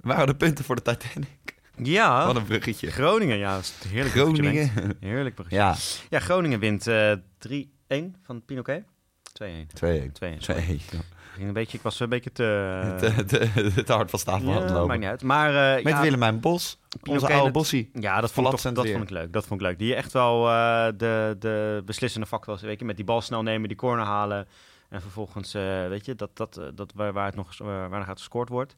waren 0.00 0.26
de 0.26 0.36
punten 0.36 0.64
voor 0.64 0.76
de 0.76 0.82
Titanic. 0.82 1.57
Ja, 1.82 2.26
Wat 2.26 2.36
een 2.36 2.44
bruggetje. 2.44 2.90
Groningen. 2.90 3.36
Ja, 3.36 3.54
dat 3.54 3.62
is 3.62 3.74
een 3.84 3.90
heerlijk 3.90 4.14
bruggetje, 4.14 4.42
Groningen. 4.42 4.72
Bengt. 4.74 4.96
Heerlijk 5.00 5.34
bruggetje. 5.34 5.62
Ja, 5.62 5.76
Ja, 6.10 6.18
Groningen 6.24 6.58
wint 6.58 6.86
eh 6.86 7.12
3-1 7.38 8.16
van 8.22 8.44
Pinoquet. 8.44 8.84
2-1. 9.42 9.44
2-1. 9.44 9.46
2-1. 9.84 10.12
2-1. 10.12 10.36
sorry. 10.38 10.80
Ging 11.34 11.46
een 11.48 11.52
beetje, 11.54 11.76
ik 11.76 11.82
was 11.82 12.00
een 12.00 12.08
beetje 12.08 12.32
te... 12.32 12.94
te, 13.00 13.24
te, 13.72 13.84
te 13.84 13.92
hard 13.92 14.10
van 14.10 14.34
het 14.34 14.42
ja, 14.42 14.48
lopen. 14.72 14.86
maakt 14.86 15.00
niet 15.00 15.08
uit. 15.08 15.22
Maar 15.22 15.76
eh, 15.76 15.84
Met 15.84 15.92
ja, 15.92 16.00
Willemijn 16.00 16.40
Bos, 16.40 16.78
onze 16.82 16.98
Pinoquet 17.02 17.28
oude 17.30 17.44
het- 17.44 17.52
bossie. 17.52 17.90
Ja, 17.94 18.20
dat, 18.20 18.32
vond 18.32 18.46
ik, 18.46 18.74
dat 18.74 18.88
vond 18.88 19.02
ik 19.02 19.10
leuk. 19.10 19.32
Dat 19.32 19.46
vond 19.46 19.60
ik 19.60 19.66
leuk. 19.66 19.78
Die 19.78 19.94
echt 19.94 20.12
wel 20.12 20.48
eh, 20.48 20.86
de, 20.96 21.36
de 21.38 21.82
beslissende 21.84 22.26
factor 22.26 22.52
was. 22.52 22.62
Weet 22.62 22.78
je, 22.78 22.84
met 22.84 22.96
die 22.96 23.04
bal 23.04 23.20
snel 23.20 23.42
nemen, 23.42 23.68
die 23.68 23.76
corner 23.76 24.04
halen. 24.04 24.46
En 24.88 25.00
vervolgens, 25.00 25.54
eh, 25.54 25.88
weet 25.88 26.04
je, 26.04 26.14
dat, 26.14 26.36
dat, 26.36 26.60
dat 26.74 26.92
waar, 26.94 27.12
waar 27.12 27.26
het 27.26 27.34
nog 27.34 27.58
waar, 27.58 27.88
waar 27.88 28.04
gaat 28.04 28.18
gescoord 28.18 28.48
wordt. 28.48 28.76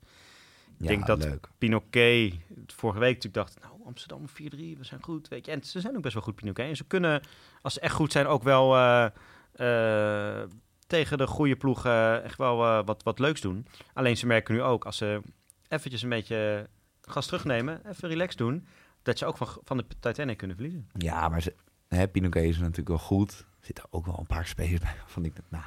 Ja, 0.80 0.86
denk 0.88 1.06
dat- 1.06 1.24
leuk. 1.24 1.48
Pinoquet, 1.58 2.34
vorige 2.66 2.98
week 3.00 3.14
natuurlijk 3.14 3.34
dacht, 3.34 3.60
nou, 3.62 3.84
Amsterdam 3.84 4.28
4-3, 4.28 4.32
we 4.78 4.84
zijn 4.84 5.02
goed, 5.02 5.28
weet 5.28 5.46
je. 5.46 5.52
En 5.52 5.62
ze 5.64 5.80
zijn 5.80 5.96
ook 5.96 6.02
best 6.02 6.14
wel 6.14 6.22
goed, 6.22 6.34
Pinoquet. 6.34 6.68
En 6.68 6.76
ze 6.76 6.84
kunnen, 6.84 7.22
als 7.62 7.74
ze 7.74 7.80
echt 7.80 7.94
goed 7.94 8.12
zijn, 8.12 8.26
ook 8.26 8.42
wel 8.42 8.76
eh, 8.76 9.06
eh, 9.52 10.48
tegen 10.86 11.18
de 11.18 11.26
goede 11.26 11.56
ploegen 11.56 12.24
echt 12.24 12.38
wel 12.38 12.64
eh, 12.64 12.86
wat, 12.86 13.02
wat 13.02 13.18
leuks 13.18 13.40
doen. 13.40 13.66
Alleen 13.92 14.16
ze 14.16 14.26
merken 14.26 14.54
nu 14.54 14.62
ook, 14.62 14.84
als 14.84 14.96
ze 14.96 15.20
eventjes 15.68 16.02
een 16.02 16.08
beetje 16.08 16.68
gas 17.02 17.26
terugnemen, 17.26 17.80
even 17.88 18.08
relax 18.08 18.36
doen, 18.36 18.66
dat 19.02 19.18
ze 19.18 19.26
ook 19.26 19.36
van, 19.36 19.48
van 19.64 19.76
de 19.76 19.84
Titanic 20.00 20.36
kunnen 20.36 20.56
verliezen. 20.56 20.88
Ja, 20.92 21.28
maar 21.28 21.42
ze, 21.42 21.54
hè, 21.88 22.08
Pinoquet 22.08 22.44
is 22.44 22.58
natuurlijk 22.58 22.88
wel 22.88 22.98
goed. 22.98 23.30
Er 23.60 23.66
zitten 23.66 23.84
ook 23.90 24.06
wel 24.06 24.18
een 24.18 24.26
paar 24.26 24.46
spelers 24.46 24.80
bij 24.80 24.94
van 25.06 25.24
ik 25.24 25.32
nou, 25.48 25.64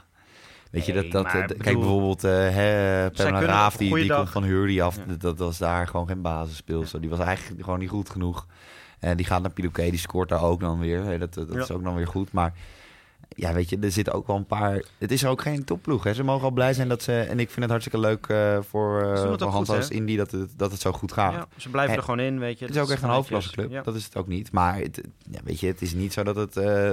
Weet 0.73 0.86
je, 0.86 0.93
dat, 0.93 1.12
dat, 1.12 1.23
maar 1.23 1.41
bedoel- 1.41 1.57
kijk 1.63 1.77
bijvoorbeeld, 1.79 2.21
hè, 2.21 3.09
Pamela 3.12 3.12
kunnen 3.13 3.41
Raaf, 3.41 3.77
die, 3.77 3.95
die 3.95 4.07
dag- 4.07 4.17
komt 4.17 4.29
van 4.29 4.43
Hurley 4.43 4.81
af. 4.81 4.95
Ja. 5.07 5.15
Dat, 5.17 5.38
was 5.38 5.57
daar 5.57 5.88
gewoon 5.88 6.07
geen 6.07 6.21
basisspeelster. 6.21 7.01
Die 7.01 7.09
was 7.09 7.19
eigenlijk 7.19 7.63
gewoon 7.63 7.79
niet 7.79 7.89
goed 7.89 8.09
genoeg. 8.09 8.45
En 8.99 9.17
die 9.17 9.25
gaat 9.25 9.41
naar 9.41 9.51
Pinoquet, 9.51 9.89
die 9.89 9.99
scoort 9.99 10.29
daar 10.29 10.43
ook 10.43 10.59
dan 10.59 10.79
weer. 10.79 11.19
Dat 11.19 11.33
dat 11.33 11.55
is 11.55 11.71
ook 11.71 11.83
dan 11.83 11.95
weer 11.95 12.07
goed. 12.07 12.31
Maar 12.31 12.53
ja, 13.36 13.54
weet 13.54 13.69
je, 13.69 13.78
er 13.82 13.91
zitten 13.91 14.13
ook 14.13 14.28
wel 14.28 14.36
een 14.36 14.46
paar... 14.46 14.84
Het 14.98 15.12
is 15.12 15.26
ook 15.26 15.41
geen 15.41 15.63
topploeg. 15.63 16.04
Hè. 16.04 16.13
Ze 16.13 16.24
mogen 16.24 16.43
al 16.43 16.52
blij 16.52 16.74
zijn 16.74 16.88
dat 16.88 17.02
ze... 17.04 17.19
En 17.19 17.39
ik 17.39 17.48
vind 17.50 17.60
het 17.62 17.69
hartstikke 17.69 18.00
leuk 18.00 18.28
eh, 18.28 18.58
voor, 18.62 19.04
uh, 19.04 19.17
voor 19.38 19.41
Hans 19.48 19.69
als? 19.69 19.89
Indie 19.89 20.17
dat 20.17 20.32
het, 20.32 20.54
dat 20.58 20.72
het 20.72 20.82
zo 20.82 20.91
goed 20.91 21.12
gaat. 21.12 21.34
Ja, 21.34 21.48
ze 21.58 21.69
blijven 21.69 21.91
En- 21.93 21.98
er 22.00 22.04
gewoon 22.06 22.19
in, 22.19 22.39
weet 22.39 22.60
je. 22.60 22.65
Het 22.65 22.76
is 22.76 22.82
ook 22.82 22.89
echt 22.89 23.02
een 23.02 23.08
netjes. 23.08 23.30
hoofdklasseclub. 23.30 23.72
Ja. 23.72 23.82
Dat 23.82 23.96
is 23.96 24.06
het 24.06 24.15
ook 24.15 24.28
niet. 24.28 24.52
Maar 24.52 24.78
het, 24.78 25.02
ja, 25.32 25.39
weet 25.43 25.60
je, 25.60 25.67
het 25.67 25.82
is 25.82 25.93
niet 25.93 26.13
zo 26.13 26.24
dat, 26.24 26.36
het, 26.36 26.58
eh, 26.58 26.91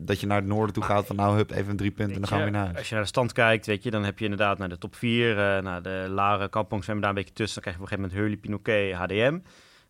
dat 0.00 0.20
je 0.20 0.26
naar 0.26 0.36
het 0.38 0.46
noorden 0.46 0.74
toe 0.74 0.82
Maar- 0.86 0.92
gaat 0.96 1.06
van 1.06 1.16
nou, 1.16 1.36
hup, 1.36 1.50
even 1.50 1.76
drie 1.76 1.90
punten 1.90 2.14
en 2.14 2.20
dan 2.20 2.28
gaan 2.28 2.38
we 2.38 2.44
weer 2.44 2.52
naar 2.52 2.64
huis. 2.64 2.76
Als 2.78 2.88
je 2.88 2.94
naar 2.94 3.02
de 3.02 3.08
stand 3.08 3.32
kijkt, 3.32 3.66
weet 3.66 3.82
je, 3.82 3.90
dan 3.90 4.04
heb 4.04 4.18
je 4.18 4.24
inderdaad 4.24 4.58
naar 4.58 4.68
de 4.68 4.78
top 4.78 4.94
4, 4.94 5.34
naar 5.62 5.82
de 5.82 6.06
Laren, 6.10 6.50
Kampong 6.50 6.82
zwemmen 6.84 7.04
daar 7.04 7.14
een 7.14 7.18
beetje 7.22 7.34
tussen. 7.34 7.62
Dan 7.62 7.72
krijg 7.72 7.76
je 7.76 7.82
op 7.84 7.90
een 7.90 7.98
gegeven 7.98 8.20
moment 8.24 8.40
Hurley, 8.42 8.60
Pinoquet, 8.62 8.94
HDM. 8.94 9.38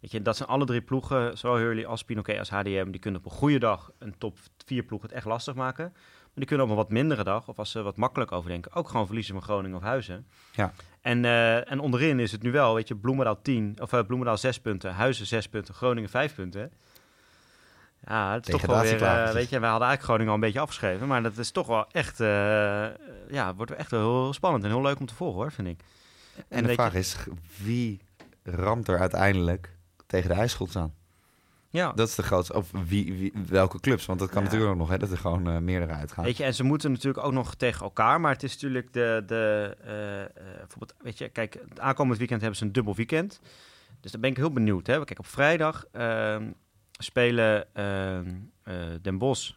Weet 0.07 0.15
je, 0.15 0.23
dat 0.23 0.37
zijn 0.37 0.49
alle 0.49 0.65
drie 0.65 0.81
ploegen, 0.83 1.39
zowel 1.39 1.57
Hurley 1.59 1.87
als 1.87 2.05
Pinoquet 2.05 2.39
als 2.39 2.51
HDM, 2.51 2.91
die 2.91 3.01
kunnen 3.01 3.21
op 3.21 3.27
een 3.27 3.37
goede 3.39 3.59
dag 3.59 3.91
een 3.99 4.15
top 4.19 4.39
4 4.65 4.83
ploeg 4.83 5.03
het 5.03 5.13
echt 5.13 5.25
lastig 5.27 5.55
maken. 5.55 5.91
Maar 5.93 6.35
die 6.35 6.45
kunnen 6.47 6.65
op 6.65 6.71
een 6.71 6.77
wat 6.79 6.91
mindere 6.91 7.25
dag, 7.25 7.49
of 7.49 7.59
als 7.59 7.71
ze 7.71 7.83
wat 7.83 7.97
makkelijk 7.97 8.33
overdenken, 8.33 8.73
ook 8.75 8.89
gewoon 8.89 9.07
verliezen 9.07 9.35
van 9.35 9.43
Groningen 9.43 9.77
of 9.77 9.83
Huizen. 9.83 10.27
Ja. 10.53 10.73
En, 11.01 11.25
eh, 11.25 11.71
en 11.71 11.79
onderin 11.81 12.21
is 12.21 12.33
het 12.33 12.43
nu 12.43 12.51
wel, 12.53 12.75
weet 12.75 12.89
je, 12.89 12.97
Bloemendaal 12.97 13.43
10, 13.43 13.77
of 13.81 13.93
uh, 13.93 14.01
Bloemendaal 14.03 14.37
6 14.37 14.61
punten, 14.61 14.95
Huizen 14.95 15.27
6 15.27 15.49
punten, 15.49 15.75
Groningen 15.75 16.11
5 16.11 16.35
punten. 16.35 16.73
Ja, 18.07 18.33
het 18.33 18.47
is 18.49 18.53
toch 18.53 18.67
wel 18.67 18.81
weer, 18.83 19.03
uh, 19.03 19.31
weet 19.31 19.49
je, 19.49 19.59
wij 19.61 19.71
hadden 19.71 19.89
eigenlijk 19.89 20.03
Groningen 20.03 20.29
al 20.29 20.35
een 20.35 20.41
beetje 20.41 20.61
afgeschreven, 20.61 21.07
maar 21.07 21.23
dat 21.23 21.39
is 21.39 21.51
toch 21.51 21.67
wel 21.67 21.87
echt, 21.91 22.19
ja, 23.29 23.55
wordt 23.57 23.73
echt 23.73 23.91
wel 23.91 24.23
heel 24.23 24.33
spannend 24.33 24.65
en 24.65 24.71
heel 24.71 24.83
leuk 24.83 25.01
om 25.01 25.07
te 25.07 25.15
volgen 25.15 25.41
hoor, 25.41 25.53
vind 25.53 25.69
ik. 25.69 25.81
En 26.49 26.63
de 26.67 26.73
vraag 26.73 26.93
je- 26.93 26.99
is, 26.99 27.17
wie 27.63 28.01
ramt 28.43 28.89
er 28.89 28.99
uiteindelijk 28.99 29.75
tegen 30.07 30.29
de 30.31 30.37
ijsschots 30.37 30.77
aan? 30.77 30.95
Ja, 31.71 31.93
Dat 31.93 32.09
is 32.09 32.15
de 32.15 32.23
grootste. 32.23 32.55
Of 32.55 32.71
wie, 32.87 33.13
wie, 33.15 33.33
welke 33.49 33.81
clubs? 33.81 34.07
Want 34.07 34.19
dat 34.19 34.29
kan 34.29 34.39
Ja. 34.39 34.45
natuurlijk 34.45 34.73
ook 34.73 34.79
nog, 34.79 34.89
hè, 34.89 34.99
dat 34.99 35.11
er 35.11 35.19
gewoon 35.19 35.49
eh, 35.49 35.59
meerdere 35.59 35.93
uitgaan. 35.93 36.25
Weet 36.25 36.37
je, 36.37 36.45
en 36.45 36.55
ze 36.55 36.65
moeten 36.65 36.91
natuurlijk 36.93 37.27
ook 37.27 37.33
nog 37.33 37.55
tegen 37.55 37.83
elkaar. 37.85 38.21
Maar 38.21 38.33
het 38.33 38.43
is 38.43 38.53
natuurlijk 38.53 38.93
de. 38.93 39.23
de 39.27 39.77
eh, 39.85 40.23
eh, 40.23 40.31
bijvoorbeeld, 40.59 40.95
weet 40.99 41.19
je, 41.19 41.29
kijk, 41.29 41.59
het 41.69 41.81
aankomend 41.81 42.19
weekend 42.19 42.41
hebben 42.41 42.59
ze 42.59 42.65
een 42.65 42.73
dubbel 42.73 42.95
weekend. 42.95 43.41
Dus 44.01 44.13
daar 44.13 44.21
ben 44.21 44.31
ik 44.31 44.37
heel 44.37 44.53
benieuwd. 44.53 44.87
Hè. 44.87 45.05
Kijk, 45.05 45.19
op 45.19 45.27
vrijdag 45.27 45.85
ehm, 45.93 46.51
spelen 46.93 47.75
ehm, 47.75 48.35
eh, 48.63 48.75
Den 49.03 49.19
Bosch 49.19 49.53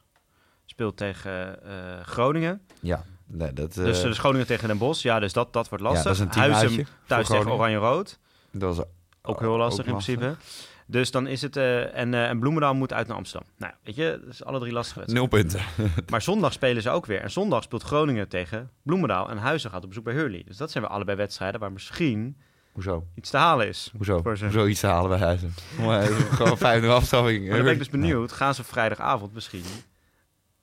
speelt 0.65 0.97
tegen 0.97 1.59
Groningen. 2.03 2.62
Ja, 2.81 3.03
nee, 3.25 3.53
dat, 3.53 3.73
dus, 3.73 4.01
dus 4.01 4.17
Groningen 4.17 4.47
tegen 4.47 4.67
Den 4.67 4.77
Bosch. 4.77 5.03
Ja, 5.03 5.19
dus 5.19 5.33
dat, 5.33 5.53
dat 5.53 5.69
wordt 5.69 5.83
ja, 5.83 5.89
lastig. 5.89 6.07
dat 6.07 6.13
is 6.13 6.19
een 6.19 6.85
thuis 7.07 7.27
tegen. 7.27 7.51
Oranje-Rood. 7.51 8.19
dat 8.51 8.75
was 8.75 8.85
Ook 9.21 9.39
heel 9.39 9.58
lastig 9.58 9.86
in 9.86 9.91
lastig. 9.91 10.15
principe. 10.17 10.43
Dus 10.86 11.12
dan 11.12 11.27
is 11.27 11.41
het... 11.41 11.55
eh, 11.58 11.95
en, 11.97 12.13
eh, 12.13 12.29
en 12.29 12.39
Bloemendaal 12.39 12.73
moet 12.75 12.93
uit 12.93 13.08
naar 13.08 13.17
Amsterdam. 13.17 13.49
Nou, 13.58 13.73
weet 13.84 13.95
je, 13.95 14.19
dat 14.23 14.34
is 14.34 14.43
alle 14.43 14.60
drie 14.60 14.71
lastige 14.73 14.99
wedstrijden. 14.99 15.29
Nul 15.32 15.41
punten. 15.41 15.62
Maar 16.12 16.21
zondag 16.21 16.53
spelen 16.53 16.82
ze 16.82 16.89
ook 16.89 17.05
weer. 17.05 17.21
En 17.21 17.32
zondag 17.32 17.63
speelt 17.63 17.84
Groningen 17.84 18.27
tegen 18.29 18.69
Bloemendaal. 18.84 19.29
En 19.29 19.38
Huizen 19.38 19.69
gaat 19.69 19.82
op 19.84 19.88
bezoek 19.88 20.03
bij 20.03 20.13
Hurley. 20.13 20.43
Dus 20.45 20.58
dat 20.58 20.71
zijn 20.71 20.84
weer 20.84 20.93
allebei 20.93 21.17
wedstrijden 21.17 21.60
waar 21.60 21.71
misschien 21.71 22.38
Hoezo? 22.71 23.08
iets 23.15 23.29
te 23.29 23.38
halen 23.38 23.67
is. 23.67 23.91
Hoezo? 23.97 24.21
Hoezo 24.23 24.65
iets 24.65 24.79
te 24.79 24.88
halen 24.88 25.10
bij 25.10 25.19
Huizen? 25.19 25.53
Gewoon 26.38 26.58
5-0 26.58 26.86
afstraffing. 26.88 27.47
Maar 27.47 27.55
dan 27.55 27.63
ben 27.63 27.73
ik 27.73 27.79
dus 27.79 27.89
benieuwd. 27.89 28.32
Gaan 28.32 28.55
ze 28.55 28.63
vrijdagavond 28.63 29.34
misschien... 29.34 29.63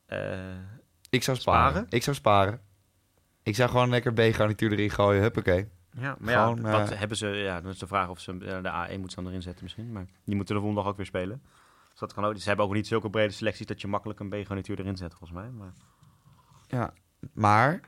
eh, 0.07 0.19
Ik 1.11 1.23
zou 1.23 1.37
sparen. 1.37 1.71
Sparen? 1.71 1.87
Ik 1.89 2.03
zou 2.03 2.17
sparen. 2.17 2.61
Ik 3.43 3.55
zou 3.57 3.71
gewoon 3.71 3.91
lekker 3.91 4.13
B-garnituur 4.13 4.73
erin 4.73 4.91
gooien. 4.91 5.23
Huppakee. 5.23 5.69
Ja, 5.99 6.17
maar 6.19 6.35
Gewoon, 6.35 6.57
ja, 6.63 6.79
wat 6.79 6.91
eh, 6.91 6.99
hebben 6.99 7.17
ze... 7.17 7.27
Ja, 7.27 7.61
dan 7.61 7.71
is 7.71 7.79
de 7.79 7.87
vraag 7.87 8.09
of 8.09 8.21
ze 8.21 8.33
eh, 8.33 8.39
de 8.39 8.87
A1 8.87 8.93
moeten 8.93 9.11
ze 9.11 9.17
dan 9.17 9.27
erin 9.27 9.43
zetten 9.43 9.65
misschien. 9.65 9.93
Maar 9.93 10.07
die 10.25 10.37
moeten 10.37 10.55
de 10.55 10.61
woensdag 10.61 10.87
ook 10.87 10.97
weer 10.97 11.07
spelen. 11.07 11.43
Dus 11.91 11.99
dat 11.99 12.15
kan 12.15 12.25
ook. 12.25 12.37
Ze 12.37 12.49
hebben 12.49 12.67
ook 12.67 12.73
niet 12.75 12.87
zulke 12.87 13.11
brede 13.11 13.33
selecties 13.33 13.67
dat 13.67 13.81
je 13.81 13.87
makkelijk 13.87 14.21
een 14.21 14.29
B-garnituur 14.29 14.81
erin 14.81 14.97
zet, 14.97 15.15
volgens 15.15 15.39
mij. 15.39 15.51
Maar, 15.51 15.73
Ja. 16.69 16.93
Maar, 17.33 17.81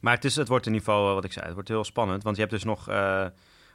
maar 0.00 0.14
het, 0.14 0.24
is, 0.24 0.36
het 0.36 0.48
wordt 0.48 0.66
in 0.66 0.72
ieder 0.72 0.86
geval, 0.88 1.08
eh, 1.08 1.14
wat 1.14 1.24
ik 1.24 1.32
zei, 1.32 1.44
het 1.44 1.54
wordt 1.54 1.68
heel 1.68 1.84
spannend. 1.84 2.22
Want 2.22 2.36
je 2.36 2.42
hebt 2.42 2.54
dus 2.54 2.64
nog 2.64 2.88
eh, 2.88 3.26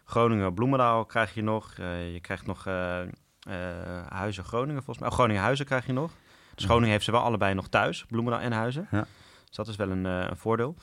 Groningen, 0.05 0.53
Bloemendaal 0.53 1.05
krijg 1.05 1.33
je 1.33 1.41
nog. 1.41 1.73
Eh, 1.77 2.13
je 2.13 2.19
krijgt 2.19 2.45
nog 2.45 2.65
eh 2.65 3.01
eh, 3.45 4.07
Huizen, 4.07 4.43
Groningen 4.43 4.83
volgens 4.83 4.99
mij. 4.99 5.07
Oh, 5.09 5.13
Groningen, 5.13 5.41
Huizen 5.41 5.65
krijg 5.65 5.85
je 5.85 5.93
nog. 5.93 6.11
Dus 6.53 6.63
Ja. 6.63 6.65
Groningen 6.65 6.91
heeft 6.91 7.05
ze 7.05 7.11
wel 7.11 7.21
allebei 7.21 7.53
nog 7.53 7.67
thuis, 7.67 8.05
Bloemendaal 8.05 8.41
en 8.41 8.51
Huizen. 8.51 8.87
Ja. 8.91 9.05
Dus 9.45 9.55
dat 9.55 9.67
is 9.67 9.75
wel 9.75 9.89
een, 9.89 10.05
eh, 10.05 10.29
een 10.29 10.37
voordeel. 10.37 10.75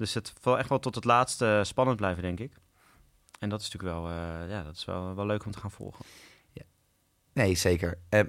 Dus 0.00 0.14
het 0.14 0.32
zal 0.42 0.58
echt 0.58 0.68
wel 0.68 0.78
tot 0.78 0.94
het 0.94 1.04
laatste 1.04 1.60
spannend 1.64 1.96
blijven, 1.96 2.22
denk 2.22 2.38
ik. 2.40 2.52
En 3.38 3.48
dat 3.48 3.60
is 3.60 3.70
natuurlijk 3.70 3.94
wel, 3.94 4.10
eh, 4.10 4.50
ja, 4.50 4.62
dat 4.62 4.74
is 4.76 4.84
wel, 4.84 5.14
wel 5.14 5.26
leuk 5.26 5.44
om 5.44 5.50
te 5.50 5.58
gaan 5.58 5.70
volgen. 5.70 6.04
nee, 7.32 7.54
zeker. 7.54 7.98
Eh, 8.08 8.20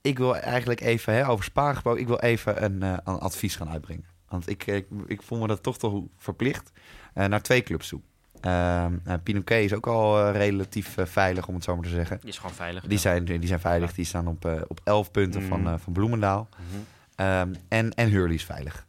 ik 0.00 0.18
wil 0.18 0.36
eigenlijk 0.36 0.80
even, 0.80 1.14
hè, 1.14 1.28
over 1.28 1.44
gesproken, 1.44 1.96
ik 2.00 2.06
wil 2.06 2.18
even 2.18 2.64
een, 2.64 2.82
eh, 2.82 2.92
een 3.04 3.18
advies 3.18 3.56
gaan 3.56 3.68
uitbrengen. 3.70 4.04
Want 4.28 4.48
ik, 4.48 4.66
ik, 4.66 4.86
ik 5.06 5.22
voel 5.22 5.38
me 5.38 5.46
dat 5.46 5.62
toch 5.62 5.78
toch 5.78 6.02
verplicht 6.16 6.72
eh, 7.14 7.26
naar 7.26 7.42
twee 7.42 7.62
clubs 7.62 7.88
toe. 7.88 8.00
Ehm 8.40 8.98
uh, 9.06 9.14
Pinoquet 9.22 9.64
is 9.64 9.72
ook 9.74 9.86
al 9.86 10.30
relatief 10.30 10.96
veilig, 10.98 11.48
om 11.48 11.54
het 11.54 11.64
zo 11.64 11.74
maar 11.74 11.84
te 11.84 11.90
zeggen. 11.90 12.18
Die 12.20 12.28
is 12.28 12.38
gewoon 12.38 12.54
veilig. 12.54 12.84
Die 12.86 12.98
zijn, 12.98 13.24
die 13.24 13.46
zijn 13.46 13.60
veilig, 13.60 13.92
die 13.94 14.04
staan 14.04 14.26
op, 14.26 14.44
eh, 14.44 14.60
op 14.68 14.80
11 14.84 15.10
punten 15.10 15.42
van, 15.42 15.60
Mm. 15.60 15.78
van 15.78 15.92
Bloemendaal. 15.92 16.48
Mhm. 16.50 16.80
Ehm, 17.14 17.54
en, 17.68 17.94
en 17.94 18.08
Hurley 18.08 18.34
is 18.34 18.44
veilig. 18.44 18.86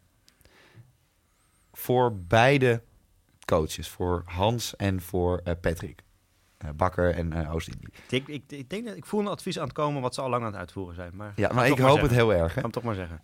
Voor 1.83 2.17
beide 2.17 2.81
coaches, 3.45 3.89
voor 3.89 4.23
Hans 4.25 4.75
en 4.75 5.01
voor 5.01 5.41
eh, 5.43 5.53
Patrick. 5.61 6.03
Eh, 6.57 6.69
Bakker 6.75 7.15
en 7.15 7.33
eh 7.33 7.53
Oost-Indie. 7.53 7.89
Ik, 8.09 8.27
ik, 8.27 8.43
ik, 8.47 8.69
denk 8.69 8.85
dat 8.85 8.95
ik 8.95 9.05
voel 9.05 9.19
een 9.19 9.27
advies 9.27 9.57
aan 9.59 9.63
het 9.63 9.73
komen 9.73 10.01
wat 10.01 10.15
ze 10.15 10.21
al 10.21 10.29
lang 10.29 10.41
aan 10.43 10.51
het 10.51 10.59
uitvoeren 10.59 10.95
zijn. 10.95 11.11
Maar 11.15 11.33
Ja, 11.35 11.53
maar 11.53 11.67
ik 11.67 11.79
hoop 11.79 12.01
het 12.01 12.11
heel 12.11 12.33
erg. 12.33 12.55
Hè? 12.55 12.61
Hem 12.61 12.71
toch 12.71 12.83
maar 12.83 12.95
zeggen. 12.95 13.19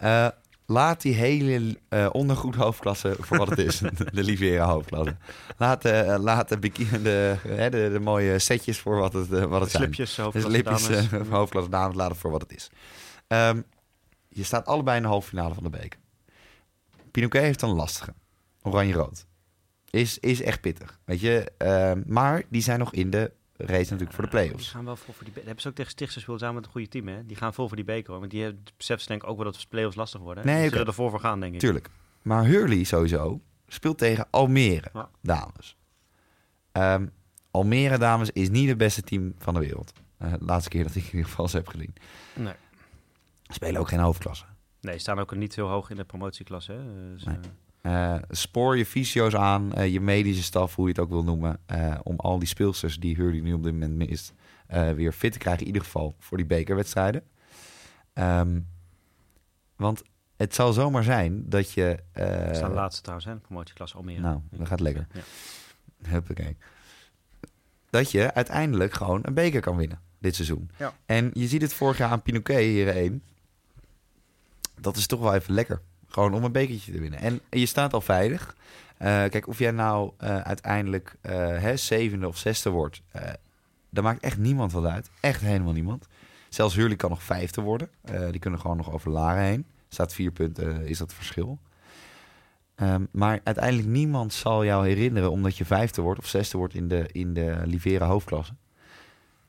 Laat 0.65 1.02
die 1.02 1.13
hele 1.13 1.80
ondergoed 2.12 2.56
hoofdklasse 2.56 3.15
voor 3.19 3.38
wat 3.38 3.50
het 3.50 3.60
is. 3.60 3.78
de 4.13 4.24
Livera 4.24 4.65
hoofdklasse. 4.65 5.17
Laat, 5.58 5.84
laat 6.19 6.50
de, 6.50 6.60
de, 6.60 7.38
de, 7.43 7.89
de 7.91 8.00
mooie 8.02 8.39
setjes 8.39 8.80
voor 8.80 8.98
wat 8.98 9.13
het, 9.13 9.28
wat 9.30 9.62
het 9.62 9.72
zijn. 9.72 9.84
Slipjes, 9.84 10.17
hoofdklasse 10.17 10.52
lipjes, 10.52 10.88
dames. 10.88 11.12
eh, 11.12 11.30
hoofdklasse 11.30 11.69
dames, 11.69 11.95
laat 11.95 12.10
het 12.10 12.19
voor 12.19 12.32
wat 12.32 12.41
het 12.41 12.56
is. 12.56 12.69
Ehm, 13.28 13.62
je 14.30 14.43
staat 14.43 14.65
allebei 14.65 14.98
in 14.98 15.04
de 15.04 15.10
halve 15.10 15.28
finale 15.28 15.54
van 15.54 15.63
de 15.63 15.69
beker. 15.69 16.00
Pinoquet 17.12 17.43
heeft 17.43 17.62
een 17.62 17.69
lastige. 17.69 18.13
Oranje-rood. 18.62 19.26
Is, 19.89 20.17
is 20.19 20.41
echt 20.41 20.62
pittig, 20.62 21.00
weet 21.06 21.19
je. 21.19 21.52
Ehm, 21.58 22.02
maar 22.06 22.43
die 22.50 22.62
zijn 22.62 22.80
nog 22.80 22.93
in 22.93 23.10
de 23.10 23.32
race 23.58 23.91
natuurlijk 23.91 24.13
voor 24.13 24.24
de 24.24 24.30
Die 24.30 24.39
play-offs. 24.39 24.69
gaan 24.72 24.86
wel 24.86 24.95
vol 24.95 25.13
voor 25.13 25.24
die 25.24 25.34
be- 25.34 25.41
hebben 25.45 25.62
ze 25.62 25.67
ook 25.67 25.76
tegen 25.76 25.91
Stichts 25.91 26.13
gespeeld 26.13 26.39
samen 26.39 26.56
met 26.56 26.65
een 26.65 26.72
goede 26.72 26.88
team, 26.88 27.08
hè? 27.08 27.26
Die 27.26 27.36
gaan 27.38 27.54
vol 27.54 27.67
voor 27.67 27.76
die 27.76 27.86
beker, 27.86 28.10
hoor. 28.12 28.19
Want 28.19 28.32
die 28.32 28.41
hebben- 28.43 28.63
beseffen 28.78 29.04
ze 29.06 29.10
denk 29.12 29.24
ik 29.24 29.30
ook 29.30 29.36
wel 29.36 29.45
dat 29.52 29.56
de 29.62 29.67
play-offs 29.69 29.95
lastig 29.95 30.22
worden. 30.22 30.45
Nee, 30.45 30.56
Nee, 30.56 30.63
Ze 30.63 30.69
zullen 30.69 30.88
ervoor 30.88 31.10
voor 31.10 31.19
gaan, 31.19 31.39
denk 31.39 31.54
ik. 31.54 31.60
Tuurlijk. 31.60 31.89
Maar 32.22 32.45
Hurley 32.45 32.84
sowieso 32.84 33.41
speelt 33.67 33.98
tegen 33.98 34.28
Almere, 34.30 34.89
Ja. 34.93 35.10
dames. 35.22 35.78
Ehm, 36.72 37.08
Almere, 37.52 37.98
dames, 37.98 38.32
is 38.32 38.50
niet 38.50 38.69
het 38.69 38.78
beste 38.78 39.02
team 39.02 39.34
van 39.38 39.54
de 39.54 39.60
wereld. 39.60 39.93
Eh, 40.17 40.32
de 40.32 40.45
laatste 40.45 40.69
keer 40.69 40.84
dat 40.84 40.95
ik 40.95 41.04
in 41.04 41.10
ieder 41.12 41.26
geval 41.30 41.48
ze 41.48 41.58
heb 41.58 41.67
gezien. 41.67 41.93
Nee. 42.36 42.54
Spelen 43.48 43.82
ook 43.82 43.88
geen 43.88 44.00
hoofdklasse. 44.00 44.45
nee, 44.82 44.93
ze 44.93 45.00
staan 45.00 45.19
ook 45.19 45.36
niet 45.36 45.56
heel 45.56 45.67
hoog 45.67 45.89
in 45.89 45.95
de 45.95 46.04
promotieklasse, 46.04 46.72
hè? 46.72 47.12
Dus, 47.13 47.24
Nee. 47.24 47.36
eh, 47.36 47.41
Eh, 47.89 48.15
spoor 48.30 48.78
je 48.78 48.86
fysio's 48.86 49.36
aan, 49.36 49.73
eh, 49.73 49.91
je 49.93 50.02
medische 50.02 50.43
staf, 50.43 50.75
hoe 50.75 50.86
je 50.86 50.91
het 50.91 51.02
ook 51.02 51.10
wil 51.10 51.23
noemen, 51.23 51.60
eh, 51.65 51.99
om 52.04 52.15
al 52.15 52.39
die 52.39 52.47
speelsters 52.47 52.99
die 52.99 53.15
Hurley 53.15 53.39
nu 53.39 53.54
op 53.54 53.63
dit 53.63 53.73
moment 53.73 53.95
mist, 53.95 54.34
weer 54.95 55.12
fit 55.12 55.32
te 55.32 55.38
krijgen, 55.38 55.62
in 55.62 55.67
ieder 55.67 55.82
geval 55.84 56.15
voor 56.19 56.38
die 56.38 56.45
bekerwedstrijden. 56.45 57.23
Ehm, 58.13 58.60
want 59.75 60.02
het 60.36 60.56
zal 60.56 60.73
zomaar 60.73 61.04
zijn 61.04 61.49
dat 61.49 61.71
je... 61.71 61.99
ze 62.13 62.49
staan 62.52 62.73
laatste 62.73 63.02
trouwens, 63.02 63.30
hè? 63.30 63.36
Promotieklasse 63.36 63.95
Almere. 63.95 64.19
nou, 64.19 64.39
dat 64.49 64.67
gaat 64.67 64.80
lekker. 64.80 65.08
Ja. 65.13 65.21
Huppakee. 66.10 66.58
Dat 67.89 68.12
je 68.12 68.34
uiteindelijk 68.34 68.93
gewoon 68.93 69.19
een 69.23 69.34
beker 69.34 69.62
kan 69.62 69.75
winnen 69.75 69.99
dit 70.19 70.36
seizoen. 70.36 70.71
Ja. 70.78 70.93
En 71.06 71.32
je 71.34 71.47
ziet 71.47 71.62
het 71.62 71.73
vorig 71.73 71.97
jaar 71.97 72.10
aan 72.10 72.21
Pinoquet 72.21 72.60
hier 72.60 72.88
één. 72.88 73.23
Dat 74.80 74.97
is 74.97 75.08
toch 75.08 75.19
wel 75.19 75.34
even 75.34 75.54
lekker. 75.54 75.82
Gewoon 76.10 76.34
om 76.34 76.43
een 76.43 76.52
bekertje 76.52 76.91
te 76.91 77.00
winnen. 77.00 77.19
En 77.19 77.41
je 77.50 77.65
staat 77.65 77.93
al 77.93 78.02
veilig. 78.02 78.56
Eh, 78.98 79.08
kijk, 79.08 79.48
of 79.48 79.60
jij 79.60 79.72
nou 79.72 80.12
eh, 80.17 80.39
uiteindelijk 80.39 81.15
eh, 81.22 81.34
hè, 81.38 81.78
zevende 81.78 82.28
of 82.28 82.38
zesde 82.38 82.69
wordt, 82.69 83.02
daar 83.89 84.04
maakt 84.04 84.24
echt 84.24 84.38
niemand 84.38 84.72
wat 84.72 84.86
uit. 84.86 85.10
Echt 85.19 85.41
helemaal 85.41 85.74
niemand. 85.74 86.08
Zelfs 86.50 86.76
Hurley 86.76 86.95
kan 86.95 87.10
nog 87.10 87.24
vijfde 87.24 87.62
worden. 87.62 87.89
Die 88.32 88.39
kunnen 88.39 88.60
gewoon 88.60 88.78
nog 88.78 88.91
over 88.91 89.12
Laren 89.12 89.43
heen. 89.43 89.65
Staat 89.89 90.13
vier 90.13 90.32
punten, 90.32 90.88
is 90.88 90.98
dat 90.98 91.13
verschil. 91.13 91.60
Ehm, 92.76 93.06
maar 93.12 93.39
uiteindelijk 93.43 93.88
niemand 93.88 94.34
zal 94.34 94.65
jou 94.65 94.88
herinneren 94.88 95.32
omdat 95.32 95.58
je 95.58 95.65
vijfde 95.65 96.02
wordt 96.02 96.19
of 96.19 96.28
zesde 96.28 96.58
wordt 96.58 96.74
in 96.74 96.88
de, 96.88 97.10
in 97.12 97.34
de 97.34 97.62
Livera 97.65 98.06
hoofdklasse. 98.06 98.54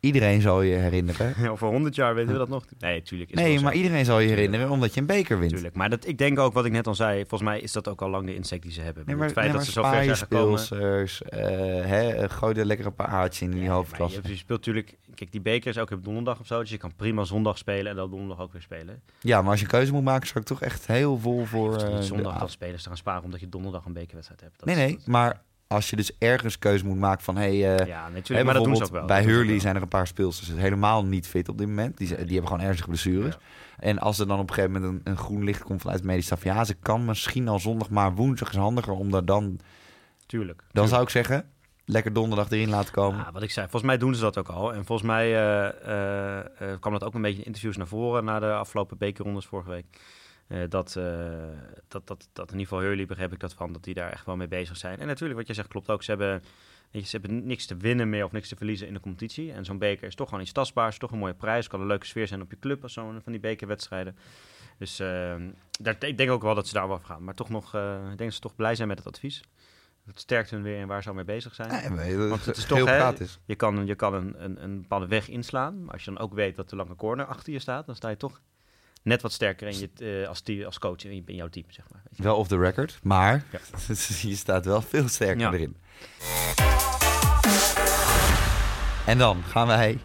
Iedereen 0.00 0.40
zal 0.40 0.62
je 0.62 0.74
herinneren. 0.76 1.34
Over 1.50 1.68
100 1.68 1.94
jaar 1.94 2.14
weten 2.14 2.32
we 2.32 2.38
dat 2.38 2.48
nog. 2.48 2.64
Nee, 2.78 3.02
tuurlijk. 3.02 3.30
Is 3.30 3.36
Nee, 3.36 3.60
maar 3.60 3.72
zo. 3.72 3.78
iedereen 3.78 4.04
zal 4.04 4.18
je 4.20 4.28
herinneren 4.28 4.70
omdat 4.70 4.94
je 4.94 5.00
een 5.00 5.06
beker 5.06 5.38
wint. 5.38 5.52
Tuurlijk. 5.52 5.74
Maar 5.74 5.90
dat, 5.90 6.06
ik 6.06 6.18
denk 6.18 6.38
ook, 6.38 6.52
wat 6.52 6.64
ik 6.64 6.72
net 6.72 6.86
al 6.86 6.94
zei, 6.94 7.18
volgens 7.18 7.42
mij 7.50 7.60
is 7.60 7.72
dat 7.72 7.88
ook 7.88 8.02
al 8.02 8.08
lang 8.10 8.26
de 8.26 8.34
insect 8.34 8.62
die 8.62 8.72
ze 8.72 8.80
hebben. 8.80 9.02
Nee, 9.06 9.14
het 9.14 9.24
maar, 9.24 9.30
feit 9.32 9.46
nee, 9.46 9.56
dat 9.56 9.64
ze 9.66 9.80
maar 9.80 9.90
zo 9.90 9.96
ver 9.96 10.04
zijn 10.16 10.28
gekomen. 10.28 11.10
eh, 11.28 11.86
hè, 11.90 12.28
gooi 12.28 12.54
er 12.54 12.64
lekker 12.64 12.86
een 12.86 12.94
paar 12.94 13.08
haartjes 13.08 13.42
in 13.42 13.50
die 13.50 13.62
Ja, 13.62 13.82
maar. 13.98 14.10
Je, 14.10 14.20
je 14.22 14.36
speelt 14.36 14.58
natuurlijk, 14.66 14.96
kijk, 15.14 15.32
die 15.32 15.40
beker 15.40 15.70
is 15.70 15.78
ook 15.78 15.90
op 15.90 16.04
donderdag 16.04 16.40
of 16.40 16.46
zo, 16.46 16.60
dus 16.60 16.70
je 16.70 16.76
kan 16.76 16.92
prima 16.96 17.24
zondag 17.24 17.58
spelen 17.58 17.90
en 17.90 17.96
dan 17.96 18.10
donderdag 18.10 18.40
ook 18.40 18.52
weer 18.52 18.62
spelen. 18.62 19.02
Ja, 19.20 19.40
maar 19.42 19.50
als 19.50 19.58
je 19.60 19.64
een 19.64 19.70
keuze 19.70 19.92
moet 19.92 20.04
maken, 20.04 20.26
zou 20.26 20.40
ik 20.40 20.46
toch 20.46 20.62
echt 20.62 20.86
heel 20.86 21.18
vol 21.18 21.44
voor... 21.44 21.76
Eh, 21.76 21.94
niet 21.94 22.04
zondag 22.04 22.38
dan 22.38 22.48
spelers 22.48 22.82
te 22.82 22.88
gaan 22.88 22.96
sparen 22.98 23.24
omdat 23.24 23.40
je 23.40 23.48
donderdag 23.48 23.84
een 23.84 23.92
bekerwedstrijd 23.92 24.40
hebt. 24.40 24.58
Dat 24.58 24.66
Nee, 24.74 24.84
is- 24.86 24.90
nee, 24.92 24.98
maar 25.06 25.42
als 25.72 25.90
je 25.90 25.96
dus 25.96 26.10
ergens 26.18 26.58
keuze 26.58 26.86
moet 26.86 26.98
maken 26.98 27.24
van... 27.24 27.36
Hey, 27.36 27.76
eh, 27.76 27.86
ja, 27.86 28.08
natuurlijk, 28.08 28.44
maar 28.44 28.54
dat 28.54 28.64
doen 28.64 28.76
ze 28.76 28.84
ook 28.84 28.90
wel. 28.90 29.06
Bij 29.06 29.22
Hurley 29.22 29.58
zijn 29.58 29.76
er 29.76 29.82
een 29.82 29.88
paar 29.88 30.06
speelsters 30.06 30.52
helemaal 30.52 31.04
niet 31.04 31.26
fit 31.26 31.48
op 31.48 31.58
dit 31.58 31.66
moment. 31.66 31.96
Die, 31.96 32.08
die 32.08 32.16
hebben 32.16 32.46
gewoon 32.46 32.60
ernstige 32.66 32.88
blessures. 32.88 33.38
En 33.78 33.98
als 33.98 34.18
er 34.18 34.26
dan 34.26 34.38
op 34.38 34.48
een 34.48 34.54
gegeven 34.54 34.80
moment 34.80 35.06
een, 35.06 35.12
een 35.12 35.18
groen 35.18 35.44
licht 35.44 35.62
komt 35.62 35.80
vanuit 35.80 35.98
het 35.98 36.08
medisch 36.08 36.24
staf... 36.24 36.44
Ja, 36.44 36.64
ze 36.64 36.74
kan 36.74 37.04
misschien 37.04 37.48
al 37.48 37.58
zondag, 37.58 37.90
maar 37.90 38.14
woensdag 38.14 38.48
is 38.48 38.56
handiger. 38.56 38.92
Omdat 38.92 39.26
dan, 39.26 39.58
Tuurlijk. 40.26 40.62
dan 40.72 40.88
zou 40.88 41.02
ik 41.02 41.08
zeggen, 41.08 41.50
lekker 41.84 42.12
donderdag 42.12 42.50
erin 42.50 42.70
laten 42.70 42.92
komen. 42.92 43.18
Ja, 43.18 43.32
wat 43.32 43.42
ik 43.42 43.50
zei, 43.50 43.68
volgens 43.68 43.90
mij 43.90 43.98
doen 43.98 44.14
ze 44.14 44.20
dat 44.20 44.38
ook 44.38 44.48
al. 44.48 44.74
En 44.74 44.84
volgens 44.84 45.08
mij 45.08 45.26
eh, 45.26 46.38
eh, 46.72 46.80
kwam 46.80 46.92
dat 46.92 47.04
ook 47.04 47.14
een 47.14 47.22
beetje 47.22 47.40
in 47.40 47.46
interviews 47.46 47.76
naar 47.76 47.86
voren 47.86 48.24
na 48.24 48.38
de 48.38 48.52
afgelopen 48.52 48.98
bekerrondes 48.98 49.46
vorige 49.46 49.70
week. 49.70 49.86
Eh, 50.50 50.62
dat, 50.68 50.96
eh, 50.96 51.04
dat, 51.88 52.06
dat, 52.06 52.28
dat 52.32 52.46
in 52.46 52.58
ieder 52.58 52.66
geval 52.66 52.80
Hurley 52.80 53.06
begreep 53.06 53.32
ik 53.32 53.40
dat 53.40 53.54
van, 53.54 53.72
dat 53.72 53.84
die 53.84 53.94
daar 53.94 54.10
echt 54.10 54.26
wel 54.26 54.36
mee 54.36 54.48
bezig 54.48 54.76
zijn. 54.76 54.98
En 54.98 55.06
natuurlijk, 55.06 55.38
wat 55.38 55.48
je 55.48 55.54
zegt 55.54 55.68
klopt 55.68 55.90
ook. 55.90 56.02
Ze 56.02 56.10
hebben, 56.10 56.42
weet 56.90 57.02
je, 57.02 57.08
ze 57.08 57.16
hebben 57.16 57.46
niks 57.46 57.66
te 57.66 57.76
winnen 57.76 58.08
meer 58.08 58.24
of 58.24 58.32
niks 58.32 58.48
te 58.48 58.56
verliezen 58.56 58.86
in 58.86 58.94
de 58.94 59.00
competitie. 59.00 59.52
En 59.52 59.64
zo'n 59.64 59.78
beker 59.78 60.06
is 60.06 60.14
toch 60.14 60.28
gewoon 60.28 60.42
iets 60.42 60.52
tastbaars, 60.52 60.98
toch 60.98 61.10
een 61.10 61.18
mooie 61.18 61.34
prijs. 61.34 61.68
Kan 61.68 61.80
een 61.80 61.86
leuke 61.86 62.06
sfeer 62.06 62.26
zijn 62.26 62.40
op 62.40 62.50
je 62.50 62.58
club 62.58 62.82
als 62.82 62.92
zo'n 62.92 63.20
van 63.22 63.32
die 63.32 63.40
bekerwedstrijden. 63.40 64.16
Dus 64.78 64.98
eh, 64.98 65.34
daar, 65.80 65.96
ik 65.98 66.18
denk 66.18 66.30
ook 66.30 66.42
wel 66.42 66.54
dat 66.54 66.68
ze 66.68 66.74
daar 66.74 66.88
wel 66.88 66.98
voor 66.98 67.06
gaan. 67.06 67.24
Maar 67.24 67.34
toch 67.34 67.48
nog, 67.48 67.74
eh, 67.74 67.94
ik 67.94 68.06
denk 68.06 68.18
dat 68.18 68.34
ze 68.34 68.40
toch 68.40 68.56
blij 68.56 68.74
zijn 68.74 68.88
met 68.88 68.98
het 68.98 69.06
advies. 69.06 69.42
Het 70.06 70.20
sterkt 70.20 70.50
hun 70.50 70.62
weer 70.62 70.78
in 70.78 70.86
waar 70.86 71.02
ze 71.02 71.08
al 71.08 71.14
mee 71.14 71.24
bezig 71.24 71.54
zijn. 71.54 71.94
Nee, 71.94 72.16
dat 72.16 72.28
Want 72.28 72.44
het 72.44 72.56
is 72.56 72.64
toch, 72.64 72.84
hè. 72.84 73.12
Je 73.44 73.54
kan, 73.54 73.86
je 73.86 73.94
kan 73.94 74.14
een, 74.14 74.44
een, 74.44 74.62
een 74.62 74.80
bepaalde 74.80 75.06
weg 75.06 75.28
inslaan. 75.28 75.84
Maar 75.84 75.92
als 75.92 76.04
je 76.04 76.10
dan 76.10 76.22
ook 76.22 76.34
weet 76.34 76.56
dat 76.56 76.70
de 76.70 76.76
lange 76.76 76.94
corner 76.94 77.26
achter 77.26 77.52
je 77.52 77.58
staat, 77.58 77.86
dan 77.86 77.94
sta 77.94 78.08
je 78.08 78.16
toch 78.16 78.40
net 79.02 79.22
wat 79.22 79.32
sterker 79.32 79.68
in 79.68 79.78
je, 79.78 80.20
eh, 80.22 80.28
als, 80.28 80.42
als 80.64 80.78
coach 80.78 81.04
in, 81.04 81.22
in 81.26 81.34
jouw 81.34 81.48
team, 81.48 81.64
zeg 81.68 81.84
maar. 81.92 82.02
Wel 82.16 82.36
off 82.36 82.48
the 82.48 82.58
record, 82.58 82.98
maar 83.02 83.44
Ja. 83.52 83.58
je 84.28 84.36
staat 84.36 84.64
wel 84.64 84.82
veel 84.82 85.08
sterker 85.08 85.40
Ja. 85.40 85.52
erin. 85.52 85.76
En 89.06 89.18
dan 89.18 89.42
gaan 89.42 89.66
wij 89.66 89.98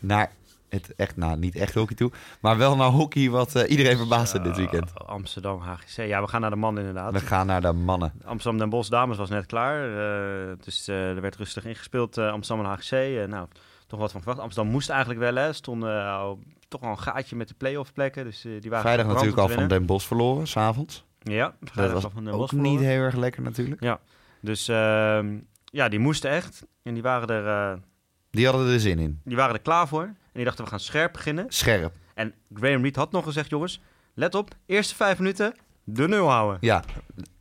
naar 0.00 0.30
het 0.68 0.94
echt, 0.96 1.16
nou, 1.16 1.38
niet 1.38 1.56
echt 1.56 1.74
hockey 1.74 1.96
toe. 1.96 2.10
Maar 2.40 2.56
wel 2.56 2.76
naar 2.76 2.88
hockey 2.88 3.30
wat 3.30 3.54
eh, 3.54 3.70
iedereen 3.70 3.96
verbaasde 3.96 4.40
dit 4.40 4.56
weekend. 4.56 4.94
Amsterdam 5.06 5.60
HGC. 5.60 5.96
Ja, 6.06 6.20
we 6.22 6.28
gaan 6.28 6.40
naar 6.40 6.50
de 6.50 6.56
mannen 6.56 6.84
inderdaad. 6.86 7.12
We 7.12 7.20
gaan 7.20 7.46
naar 7.46 7.60
de 7.60 7.72
mannen. 7.72 8.12
Amsterdam 8.24 8.58
Den 8.60 8.68
Bosch 8.68 8.90
dames 8.90 9.16
was 9.16 9.28
net 9.30 9.46
klaar. 9.46 9.88
Uh, 9.88 10.52
dus 10.64 10.86
er 10.88 11.20
werd 11.20 11.36
rustig 11.36 11.64
ingespeeld. 11.64 12.18
Amsterdam 12.18 12.64
en 12.66 12.70
HGC. 12.72 13.28
nou, 13.28 13.48
toch 13.86 14.00
wat 14.00 14.12
van 14.12 14.20
verwacht. 14.20 14.42
Amsterdam 14.42 14.72
moest 14.72 14.90
eigenlijk 14.90 15.20
wel. 15.20 15.34
Hè. 15.34 15.52
Stonden 15.52 16.38
toch 16.68 16.82
al 16.82 16.90
een 16.90 16.98
gaatje 16.98 17.36
met 17.36 17.48
de 17.48 17.54
play-off 17.54 17.92
plekken. 17.92 18.24
Dus 18.24 18.40
die 18.40 18.70
waren 18.70 18.84
Vrijdag 18.84 19.06
natuurlijk 19.06 19.38
al 19.38 19.48
van 19.48 19.68
Den 19.68 19.86
Bosch 19.86 20.06
verloren, 20.06 20.46
s'avonds. 20.46 21.04
Ja, 21.22 21.54
dat 21.74 21.92
was 21.92 22.02
van 22.12 22.24
Den 22.24 22.36
Bosch 22.36 22.54
ook 22.54 22.60
niet 22.60 22.80
heel 22.80 23.00
erg 23.00 23.14
lekker 23.14 23.42
natuurlijk. 23.42 23.82
Ja, 23.82 24.00
dus 24.40 24.68
ehm, 24.68 25.38
ja, 25.64 25.88
die 25.88 25.98
moesten 25.98 26.30
echt. 26.30 26.66
En 26.82 26.94
die 26.94 27.02
waren 27.02 27.28
er... 27.28 27.80
die 28.30 28.46
hadden 28.46 28.72
er 28.72 28.80
zin 28.80 28.98
in. 28.98 29.20
Die 29.24 29.36
waren 29.36 29.54
er 29.54 29.60
klaar 29.60 29.88
voor. 29.88 30.02
En 30.02 30.14
die 30.32 30.44
dachten, 30.44 30.64
we 30.64 30.70
gaan 30.70 30.80
scherp 30.80 31.12
beginnen. 31.12 31.44
Scherp. 31.48 31.94
En 32.14 32.34
Graham 32.54 32.82
Reed 32.82 32.96
had 32.96 33.12
nog 33.12 33.24
gezegd, 33.24 33.50
jongens, 33.50 33.80
let 34.14 34.34
op, 34.34 34.54
eerste 34.66 34.94
vijf 34.94 35.18
minuten 35.18 35.54
de 35.84 36.08
nul 36.08 36.28
houden. 36.28 36.58
Ja. 36.60 36.82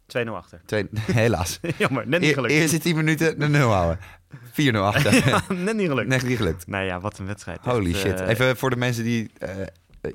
2-0 0.08 0.30
achter. 0.30 0.62
Twee, 0.66 0.88
helaas. 1.12 1.60
Jammer, 1.78 2.08
net 2.08 2.22
niet 2.22 2.34
gelukt. 2.34 2.54
E 2.54 2.58
eerste 2.58 2.78
10 2.78 2.96
minuten 2.96 3.40
de 3.40 3.48
nul 3.48 3.72
houden. 3.72 4.00
4-0 4.36 4.76
achter. 4.92 5.28
ja, 5.28 5.42
net 5.54 5.76
niet 5.76 5.88
gelukt. 5.88 6.08
Net 6.08 6.24
niet 6.24 6.38
gelukt. 6.38 6.68
Nou 6.68 6.86
ja, 6.86 7.00
wat 7.00 7.18
een 7.18 7.26
wedstrijd. 7.26 7.60
Holy 7.62 7.90
Echt, 7.90 8.00
shit. 8.00 8.22
Uh, 8.22 8.28
Even 8.28 8.58
voor 8.58 8.70
de 8.70 8.76
mensen 8.76 9.04
die 9.04 9.32
uh, 9.40 9.50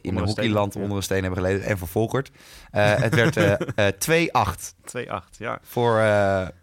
in 0.01 0.17
een 0.17 0.25
hockeyland 0.25 0.77
onder 0.77 0.97
een 0.97 1.03
steen 1.03 1.23
hebben 1.23 1.43
geleden 1.43 1.63
en 1.63 1.79
voor 1.79 1.89
Volkert. 1.89 2.31
Uh, 2.73 2.95
het 2.95 3.15
werd 3.15 3.39
2-8. 4.09 4.75
2-8, 4.97 5.39
ja. 5.39 5.59
Voor, 5.63 6.03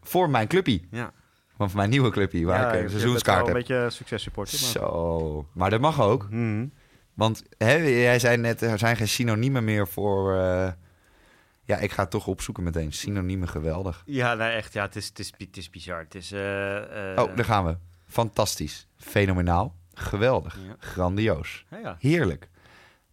voor 0.01 0.29
mijn 0.29 0.47
clubpie. 0.47 0.87
Ja. 0.91 1.11
Van 1.57 1.69
mijn 1.73 1.89
nieuwe 1.89 2.09
clubje, 2.09 2.45
waar 2.45 2.75
ik 2.75 2.83
een 2.83 2.89
seizoenskaart 2.89 3.37
heb. 3.37 3.47
een 3.47 3.53
beetje 3.53 3.87
successupporter. 3.89 4.59
Maar... 4.61 4.69
Zo, 4.69 5.47
maar 5.53 5.69
dat 5.69 5.79
mag 5.79 6.01
ook. 6.01 6.27
Mm. 6.29 6.71
Want 7.13 7.43
hè, 7.57 7.73
jij 7.75 8.19
zei 8.19 8.37
net, 8.37 8.61
er 8.61 8.77
zijn 8.77 8.95
geen 8.95 9.07
synoniemen 9.07 9.63
meer 9.63 9.87
voor... 9.87 10.35
Uh... 10.35 10.67
Ja, 11.67 11.77
ik 11.77 11.91
ga 11.91 12.01
het 12.01 12.11
toch 12.11 12.27
opzoeken 12.27 12.63
meteen. 12.63 12.93
Synoniemen 12.93 13.47
geweldig. 13.47 14.03
Ja, 14.05 14.33
nou 14.33 14.51
echt. 14.51 14.73
Ja, 14.73 14.83
het 14.83 14.95
is, 14.95 15.07
het 15.07 15.19
is, 15.19 15.33
het 15.37 15.57
is 15.57 15.69
bizar. 15.69 15.99
Het 15.99 16.15
is, 16.15 16.31
uh, 16.31 16.39
uh... 16.39 16.81
Oh, 17.15 17.35
daar 17.35 17.45
gaan 17.45 17.65
we. 17.65 17.77
Fantastisch. 18.07 18.87
Fenomenaal. 18.97 19.75
Geweldig. 19.93 20.57
Ja. 20.67 20.75
Grandioos. 20.79 21.65
Ja, 21.69 21.77
ja. 21.77 21.95
Heerlijk. 21.99 22.49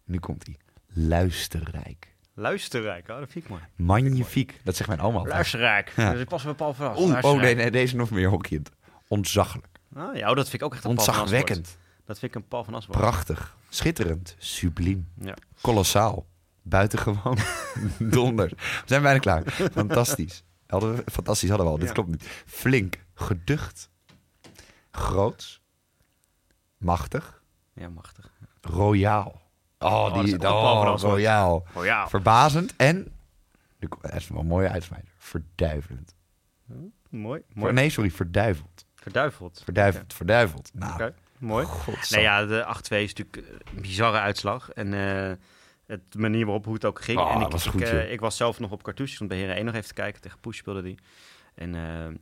Nu 0.03 0.19
komt 0.19 0.45
hij. 0.45 0.57
Luisterrijk. 0.93 2.13
Luisterrijk, 2.33 3.09
oh, 3.09 3.19
dat 3.19 3.31
vind 3.31 3.43
ik 3.43 3.49
mooi. 3.49 3.61
Magnifiek. 3.75 4.59
Dat 4.63 4.75
zegt 4.75 4.89
mijn 4.89 5.01
oma 5.01 5.17
altijd. 5.17 5.33
Luisterrijk. 5.33 5.93
Dus 5.95 6.19
ik 6.19 6.27
pas 6.27 6.43
weer 6.43 6.55
Paul 6.55 6.73
vanaf. 6.73 6.97
Oeh, 6.97 7.17
oh 7.21 7.39
nee, 7.39 7.55
nee, 7.55 7.71
deze 7.71 7.95
nog 7.95 8.09
meer 8.09 8.29
hockeyend. 8.29 8.71
Ontzaglijk. 9.07 9.67
Ah, 9.95 10.15
ja, 10.15 10.29
oh, 10.29 10.35
dat 10.35 10.49
vind 10.49 10.61
ik 10.61 10.67
ook 10.67 10.73
echt 10.73 10.83
een 10.83 10.89
Ontzagwekkend. 10.89 11.77
Dat 12.05 12.19
vind 12.19 12.35
ik 12.35 12.41
een 12.41 12.47
Paul 12.47 12.63
van 12.63 12.73
Aswoord. 12.73 12.99
Prachtig. 12.99 13.57
Schitterend. 13.69 14.35
Subliem. 14.37 15.07
Ja. 15.19 15.33
Kolossaal. 15.61 16.25
Buitengewoon. 16.67 17.37
Donder. 17.99 18.49
We 18.49 18.83
zijn 18.85 19.01
bijna 19.01 19.19
klaar. 19.19 19.43
Fantastisch. 19.71 20.43
Hadden 20.67 20.95
we, 20.95 21.03
fantastisch 21.11 21.49
hadden 21.49 21.67
we 21.67 21.73
al. 21.73 21.79
Dit 21.79 21.91
klopt 21.91 22.09
niet. 22.09 22.23
Flink. 22.45 22.97
Geducht. 23.13 23.89
Groots. 24.91 25.61
Machtig. 26.77 27.43
Ja, 27.73 27.89
machtig. 27.89 28.31
Royaal. 28.61 29.41
Oh, 29.79 30.13
dat 30.13 30.23
is 30.23 30.29
die 30.29 30.39
van 30.39 30.51
oh, 30.51 30.99
royaal. 30.99 31.65
Oh 31.73 31.85
ja. 31.85 32.07
Verbazend 32.07 32.73
en... 32.75 33.13
Dat 33.79 34.13
is 34.13 34.27
wel 34.27 34.39
een 34.39 34.47
mooie 34.47 34.69
uitsmijter. 34.69 35.13
Verduivelend. 35.17 36.15
Mooi. 37.09 37.41
Ver- 37.47 37.59
mooi. 37.59 37.73
nee, 37.73 37.89
sorry. 37.89 38.11
Verduiveld. 38.11 38.85
Verduiveld. 38.95 39.61
Verduiveld. 39.63 40.13
Verduiveld. 40.13 40.71
Nou, 40.73 41.11
mooi. 41.37 41.65
godzang. 41.65 42.09
Nee, 42.09 42.21
ja, 42.21 42.45
de 42.45 42.75
8-2 42.77 42.95
is 42.95 43.13
natuurlijk 43.13 43.37
een 43.75 43.81
bizarre 43.81 44.19
uitslag. 44.19 44.69
En 44.69 44.93
eh 44.93 45.35
het 45.85 46.01
de 46.09 46.19
manier 46.19 46.45
waarop 46.45 46.65
hoe 46.65 46.73
het 46.73 46.85
ook 46.85 47.01
ging. 47.01 47.19
Oh, 47.19 47.35
en 47.35 47.41
ik, 47.41 47.51
was 47.51 47.65
ik, 47.65 47.71
goed, 47.71 47.81
eh, 47.81 48.11
ik 48.11 48.19
was 48.19 48.37
zelf 48.37 48.59
nog 48.59 48.71
op 48.71 48.83
cartouche, 48.83 49.15
stond 49.15 49.29
bij 49.29 49.39
Heren 49.39 49.55
1 49.55 49.65
nog 49.65 49.73
even 49.73 49.87
te 49.87 49.93
kijken. 49.93 50.21
Tegen 50.21 50.39
Poes 50.39 50.57
speelde 50.57 50.81
die. 50.81 50.97
En 51.55 51.75
eh, 51.75 52.15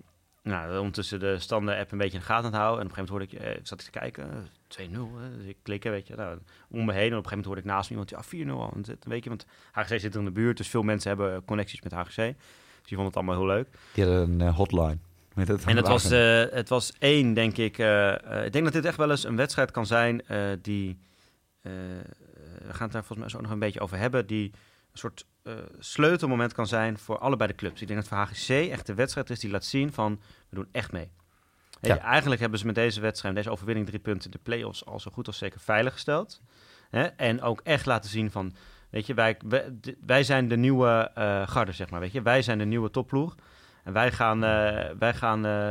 nou, 0.43 0.77
ondertussen 0.77 1.19
de 1.19 1.39
standen 1.39 1.77
app 1.77 1.91
een 1.91 1.97
beetje 1.97 2.13
in 2.13 2.19
de 2.19 2.25
gaten 2.25 2.45
aan 2.45 2.51
het 2.51 2.61
houden. 2.61 2.79
En 2.79 2.91
op 2.91 2.97
een 2.97 3.03
gegeven 3.03 3.27
moment 3.27 3.39
hoorde 3.39 3.51
ik, 3.51 3.57
eh, 3.57 3.65
zat 3.65 3.79
ik 3.79 3.85
te 3.85 3.99
kijken, 3.99 4.23
eh, 4.31 4.37
2-0. 4.67 5.17
hè. 5.17 5.37
Dus 5.37 5.45
ik 5.45 5.57
klikken, 5.61 5.91
weet 5.91 6.07
je. 6.07 6.15
Nou, 6.15 6.37
om 6.69 6.85
me 6.85 6.93
heen. 6.93 7.11
En 7.11 7.17
op 7.17 7.23
een 7.23 7.29
gegeven 7.29 7.29
moment 7.29 7.45
hoorde 7.45 7.61
ik 7.61 7.67
naast 7.67 7.89
me 7.89 7.95
iemand, 7.95 8.09
ja, 8.09 8.23
4-0 8.23 8.61
al. 8.61 8.73
Weet 9.03 9.23
je, 9.23 9.29
want 9.29 9.45
HGC 9.71 9.99
zit 9.99 10.13
er 10.13 10.19
in 10.19 10.25
de 10.25 10.31
buurt, 10.31 10.57
dus 10.57 10.67
veel 10.67 10.83
mensen 10.83 11.09
hebben 11.09 11.45
connecties 11.45 11.81
met 11.81 11.91
HGC. 11.91 12.15
Dus 12.15 12.91
die 12.91 12.97
vonden 12.97 13.05
het 13.05 13.15
allemaal 13.15 13.35
heel 13.35 13.45
leuk. 13.45 13.67
Die 13.93 14.05
hadden 14.05 14.39
een 14.39 14.53
hotline. 14.53 14.97
Met 15.33 15.47
het 15.47 15.65
En 15.65 15.75
het 15.75 15.87
was, 15.87 16.09
het 16.53 16.69
was 16.69 16.93
één, 16.99 17.33
denk 17.33 17.57
ik. 17.57 17.77
ik 18.43 18.51
denk 18.51 18.63
dat 18.63 18.73
dit 18.73 18.85
echt 18.85 18.97
wel 18.97 19.11
eens 19.11 19.23
een 19.23 19.35
wedstrijd 19.35 19.71
kan 19.71 19.85
zijn 19.85 20.21
die. 20.61 20.97
We 22.65 22.73
gaan 22.73 22.83
het 22.83 22.91
daar 22.91 23.03
volgens 23.03 23.19
mij 23.19 23.29
zo 23.29 23.41
nog 23.41 23.51
een 23.51 23.59
beetje 23.59 23.79
over 23.79 23.97
hebben. 23.97 24.27
Die 24.27 24.51
een 24.91 24.99
soort 24.99 25.25
eh, 25.43 25.53
sleutelmoment 25.79 26.53
kan 26.53 26.67
zijn 26.67 26.97
voor 26.97 27.17
allebei 27.17 27.49
de 27.49 27.55
clubs. 27.55 27.81
Ik 27.81 27.87
denk 27.87 27.99
dat 27.99 28.09
voor 28.09 28.17
HGC 28.17 28.49
echt 28.71 28.85
de 28.85 28.93
wedstrijd 28.93 29.29
is 29.29 29.39
die 29.39 29.51
laat 29.51 29.65
zien 29.65 29.93
van 29.93 30.21
we 30.49 30.55
doen 30.55 30.67
echt 30.71 30.91
mee. 30.91 31.11
Ja. 31.81 31.97
Eigenlijk 31.99 32.41
hebben 32.41 32.59
ze 32.59 32.65
met 32.65 32.75
deze 32.75 33.01
wedstrijd, 33.01 33.35
deze 33.35 33.49
overwinning 33.49 33.87
drie 33.87 33.99
punten, 33.99 34.31
de 34.31 34.39
play-offs 34.43 34.85
al 34.85 34.99
zo 34.99 35.11
goed 35.11 35.27
als 35.27 35.37
zeker 35.37 35.59
veilig 35.59 35.93
gesteld. 35.93 36.41
Hè? 36.89 37.03
En 37.03 37.41
ook 37.41 37.61
echt 37.63 37.85
laten 37.85 38.09
zien 38.09 38.31
van, 38.31 38.55
weet 38.89 39.05
je, 39.05 39.13
wij, 39.13 39.37
wij, 40.05 40.23
zijn 40.23 40.47
de 40.47 40.57
nieuwe 40.57 41.11
eh 41.13 41.47
garde, 41.47 41.71
zeg 41.71 41.89
maar. 41.89 41.99
Weet 41.99 42.11
je, 42.11 42.21
wij 42.21 42.41
zijn 42.41 42.57
de 42.57 42.65
nieuwe 42.65 42.89
topploeg. 42.89 43.35
En 43.83 43.93
wij 43.93 44.11
gaan, 44.11 44.43
eh, 44.43 44.89
wij 44.99 45.13
gaan 45.13 45.45
eh, 45.45 45.69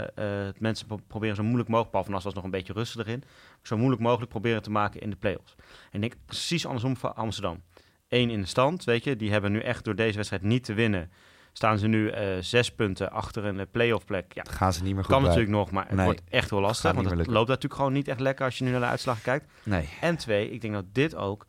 eh, 0.48 0.54
mensen 0.58 0.86
pro- 0.86 1.00
proberen 1.06 1.36
zo 1.36 1.42
moeilijk 1.42 1.68
mogelijk, 1.68 2.04
van 2.06 2.14
As 2.14 2.24
was 2.24 2.34
nog 2.34 2.44
een 2.44 2.50
beetje 2.50 2.72
rustig 2.72 3.06
erin, 3.06 3.22
zo 3.62 3.76
moeilijk 3.76 4.02
mogelijk 4.02 4.30
proberen 4.30 4.62
te 4.62 4.70
maken 4.70 5.00
in 5.00 5.10
de 5.10 5.16
play-offs. 5.16 5.54
En 5.90 6.02
ik 6.02 6.10
denk 6.10 6.14
precies 6.26 6.66
andersom 6.66 6.96
voor 6.96 7.12
Amsterdam. 7.12 7.62
Eén 8.08 8.30
in 8.30 8.40
de 8.40 8.46
stand, 8.46 8.84
weet 8.84 9.04
je, 9.04 9.16
die 9.16 9.30
hebben 9.30 9.52
nu 9.52 9.60
echt 9.60 9.84
door 9.84 9.94
deze 9.94 10.16
wedstrijd 10.16 10.42
niet 10.42 10.64
te 10.64 10.74
winnen. 10.74 11.10
Staan 11.52 11.78
ze 11.78 11.86
nu 11.86 12.12
zes 12.40 12.72
punten 12.74 13.10
achter 13.10 13.44
een 13.44 13.70
play-off 13.70 14.04
plek. 14.04 14.32
Ja, 14.34 14.42
gaan 14.50 14.72
ze 14.72 14.82
niet 14.82 14.94
meer 14.94 15.02
goed 15.04 15.12
kan 15.12 15.22
bij. 15.22 15.28
natuurlijk 15.30 15.56
nog, 15.56 15.70
maar 15.70 15.86
het 15.86 15.96
Nee, 15.96 16.04
wordt 16.04 16.22
echt 16.28 16.50
heel 16.50 16.60
lastig. 16.60 16.92
Want 16.92 17.10
het 17.10 17.26
loopt 17.26 17.48
natuurlijk 17.48 17.74
gewoon 17.74 17.92
niet 17.92 18.08
echt 18.08 18.20
lekker 18.20 18.44
als 18.44 18.58
je 18.58 18.64
nu 18.64 18.70
naar 18.70 18.80
de 18.80 18.86
uitslagen 18.86 19.22
kijkt. 19.22 19.46
Nee. 19.62 19.88
En 20.00 20.16
twee, 20.16 20.50
ik 20.50 20.60
denk 20.60 20.72
dat 20.74 20.84
dit 20.92 21.14
ook 21.14 21.46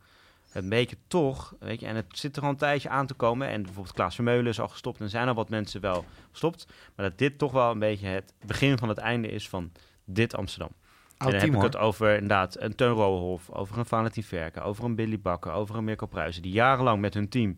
een 0.54 0.68
beetje 0.68 0.96
toch, 1.06 1.54
weet 1.60 1.80
je, 1.80 1.86
en 1.86 1.96
het 1.96 2.06
zit 2.08 2.36
er 2.36 2.42
al 2.42 2.48
een 2.48 2.56
tijdje 2.56 2.88
aan 2.88 3.06
te 3.06 3.14
komen. 3.14 3.48
En 3.48 3.62
bijvoorbeeld 3.62 3.94
Klaas 3.94 4.14
Vermeulen 4.14 4.46
is 4.46 4.60
al 4.60 4.68
gestopt 4.68 5.00
en 5.00 5.10
zijn 5.10 5.28
al 5.28 5.34
wat 5.34 5.48
mensen 5.48 5.80
wel 5.80 6.04
gestopt. 6.30 6.66
Maar 6.94 7.08
dat 7.08 7.18
dit 7.18 7.38
toch 7.38 7.52
wel 7.52 7.70
een 7.70 7.78
beetje 7.78 8.06
het 8.06 8.34
begin 8.46 8.78
van 8.78 8.88
het 8.88 8.98
einde 8.98 9.28
is 9.28 9.48
van 9.48 9.72
dit 10.04 10.36
Amsterdam. 10.36 10.70
En 10.70 11.26
Oud 11.26 11.30
dan 11.30 11.40
team 11.40 11.52
heb 11.54 11.64
ik 11.64 11.72
het 11.72 11.82
over 11.82 12.12
inderdaad 12.12 12.60
een 12.60 12.74
Teun 12.74 12.92
Roelhof, 12.92 13.50
over 13.50 13.78
een 13.78 13.86
Valentin 13.86 14.24
Verken, 14.24 14.62
over 14.62 14.84
een 14.84 14.94
Billy 14.94 15.20
Bakker, 15.20 15.52
over 15.52 15.76
een 15.76 15.84
Mirko 15.84 16.06
Pruijzen, 16.06 16.42
die 16.42 16.52
jarenlang 16.52 17.00
met 17.00 17.14
hun 17.14 17.28
team 17.28 17.56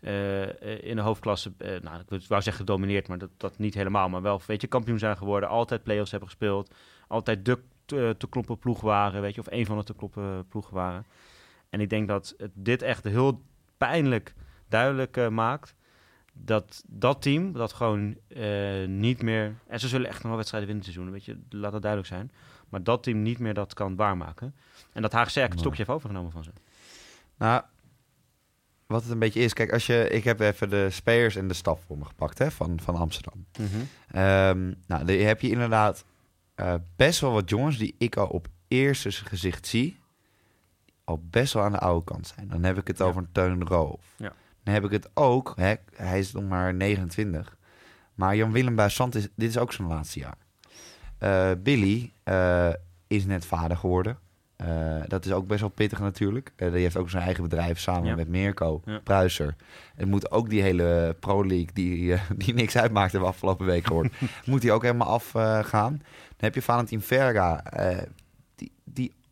eh, 0.00 0.42
eh, 0.42 0.82
in 0.82 0.96
de 0.96 1.02
hoofdklasse, 1.02 1.52
eh, 1.58 1.80
nou, 1.80 2.00
ik 2.00 2.08
wou 2.08 2.42
zeggen 2.42 2.52
gedomineerd, 2.52 3.08
maar 3.08 3.18
dat, 3.18 3.30
dat 3.36 3.58
niet 3.58 3.74
helemaal, 3.74 4.08
maar 4.08 4.22
wel, 4.22 4.40
weet 4.46 4.60
je, 4.60 4.66
kampioen 4.66 4.98
zijn 4.98 5.16
geworden, 5.16 5.48
altijd 5.48 5.82
play-offs 5.82 6.10
hebben 6.10 6.28
gespeeld, 6.28 6.74
altijd 7.08 7.44
de 7.44 7.58
te, 7.84 8.14
te 8.18 8.28
kloppen 8.28 8.58
ploeg 8.58 8.80
waren, 8.80 9.20
weet 9.20 9.34
je, 9.34 9.40
of 9.40 9.50
een 9.50 9.66
van 9.66 9.78
de 9.78 9.84
te 9.84 9.94
kloppen 9.94 10.46
ploegen 10.48 10.74
waren. 10.74 11.04
En 11.76 11.82
ik 11.82 11.90
denk 11.90 12.08
dat 12.08 12.34
het 12.36 12.50
dit 12.54 12.82
echt 12.82 13.04
heel 13.04 13.42
pijnlijk 13.76 14.34
duidelijk 14.68 15.16
eh, 15.16 15.28
maakt 15.28 15.74
dat 16.32 16.84
dat 16.86 17.22
team, 17.22 17.52
dat 17.52 17.72
gewoon 17.72 18.16
eh, 18.28 18.86
niet 18.86 19.22
meer... 19.22 19.54
En 19.66 19.80
ze 19.80 19.88
zullen 19.88 20.06
echt 20.06 20.16
nog 20.16 20.26
wel 20.26 20.36
wedstrijden 20.36 20.68
winnen 20.68 20.86
dit 20.86 20.94
seizoen, 20.94 21.14
weet 21.14 21.24
je, 21.24 21.56
laat 21.58 21.72
dat 21.72 21.82
duidelijk 21.82 22.12
zijn. 22.12 22.32
Maar 22.68 22.82
dat 22.82 23.02
team 23.02 23.22
niet 23.22 23.38
meer 23.38 23.54
dat 23.54 23.74
kan 23.74 23.96
waarmaken. 23.96 24.54
En 24.92 25.02
dat 25.02 25.12
eigenlijk 25.12 25.50
het 25.50 25.60
stokje 25.60 25.78
heeft 25.78 25.90
overgenomen 25.90 26.32
van 26.32 26.44
ze. 26.44 26.50
Nou, 27.36 27.62
wat 28.86 29.02
het 29.02 29.12
een 29.12 29.18
beetje 29.18 29.40
is... 29.40 29.52
Kijk, 29.52 29.72
als 29.72 29.86
je, 29.86 30.08
ik 30.08 30.24
heb 30.24 30.40
even 30.40 30.70
de 30.70 30.90
spelers 30.90 31.36
en 31.36 31.48
de 31.48 31.54
staf 31.54 31.80
voor 31.86 31.98
me 31.98 32.04
gepakt 32.04 32.38
hè, 32.38 32.50
van, 32.50 32.80
van 32.80 32.94
Amsterdam. 32.94 33.46
Ehm, 34.10 34.72
nou, 34.86 35.04
dan 35.04 35.16
heb 35.16 35.40
je 35.40 35.50
inderdaad 35.50 36.04
eh, 36.54 36.74
best 36.96 37.20
wel 37.20 37.32
wat 37.32 37.50
jongens... 37.50 37.78
die 37.78 37.94
ik 37.98 38.16
al 38.16 38.28
op 38.28 38.48
eerste 38.68 39.10
gezicht 39.10 39.66
zie... 39.66 40.04
al 41.06 41.20
best 41.30 41.52
wel 41.52 41.62
aan 41.62 41.72
de 41.72 41.78
oude 41.78 42.04
kant 42.04 42.26
zijn. 42.36 42.48
Dan 42.48 42.62
heb 42.64 42.78
ik 42.78 42.86
het 42.86 42.98
Ja. 42.98 43.04
over 43.04 43.20
een 43.22 43.28
Teun 43.32 43.66
Roof. 43.66 44.00
Ja. 44.16 44.32
Dan 44.62 44.74
heb 44.74 44.84
ik 44.84 44.90
het 44.90 45.08
ook... 45.14 45.52
Hè, 45.56 45.74
hij 45.94 46.18
is 46.18 46.32
nog 46.32 46.44
maar 46.48 46.74
29. 46.74 47.56
Maar 48.14 48.36
Jan-Willem 48.36 48.74
Buissant, 48.76 49.14
is, 49.14 49.28
dit 49.34 49.48
is 49.48 49.58
ook 49.58 49.72
zijn 49.72 49.88
laatste 49.88 50.18
jaar. 50.18 50.36
Eh, 51.18 51.50
Billy 51.62 52.12
eh, 52.22 52.68
is 53.06 53.24
net 53.26 53.46
vader 53.46 53.76
geworden. 53.76 54.18
Eh, 54.56 55.02
dat 55.08 55.24
is 55.24 55.32
ook 55.32 55.46
best 55.46 55.60
wel 55.60 55.68
pittig 55.68 55.98
natuurlijk. 55.98 56.52
Die 56.56 56.68
heeft 56.70 56.96
ook 56.96 57.10
zijn 57.10 57.22
eigen 57.22 57.42
bedrijf 57.42 57.78
samen 57.78 58.04
Ja. 58.08 58.14
met 58.14 58.28
Mirko 58.28 58.82
Ja. 58.84 58.98
Pruiser. 59.04 59.54
Het 59.94 60.08
moet 60.08 60.30
ook 60.30 60.48
die 60.50 60.62
hele 60.62 61.16
Pro 61.20 61.46
League, 61.46 61.72
die, 61.72 62.16
die 62.44 62.54
niks 62.54 62.76
uitmaakt, 62.76 63.10
hebben 63.12 63.28
we 63.28 63.34
afgelopen 63.34 63.66
week 63.66 63.86
gehoord, 63.86 64.12
moet 64.46 64.60
die 64.60 64.72
ook 64.72 64.82
helemaal 64.82 65.08
afgaan. 65.08 65.92
Dan 65.92 66.36
heb 66.36 66.54
je 66.54 66.62
Valentin 66.62 67.00
Verga. 67.00 67.62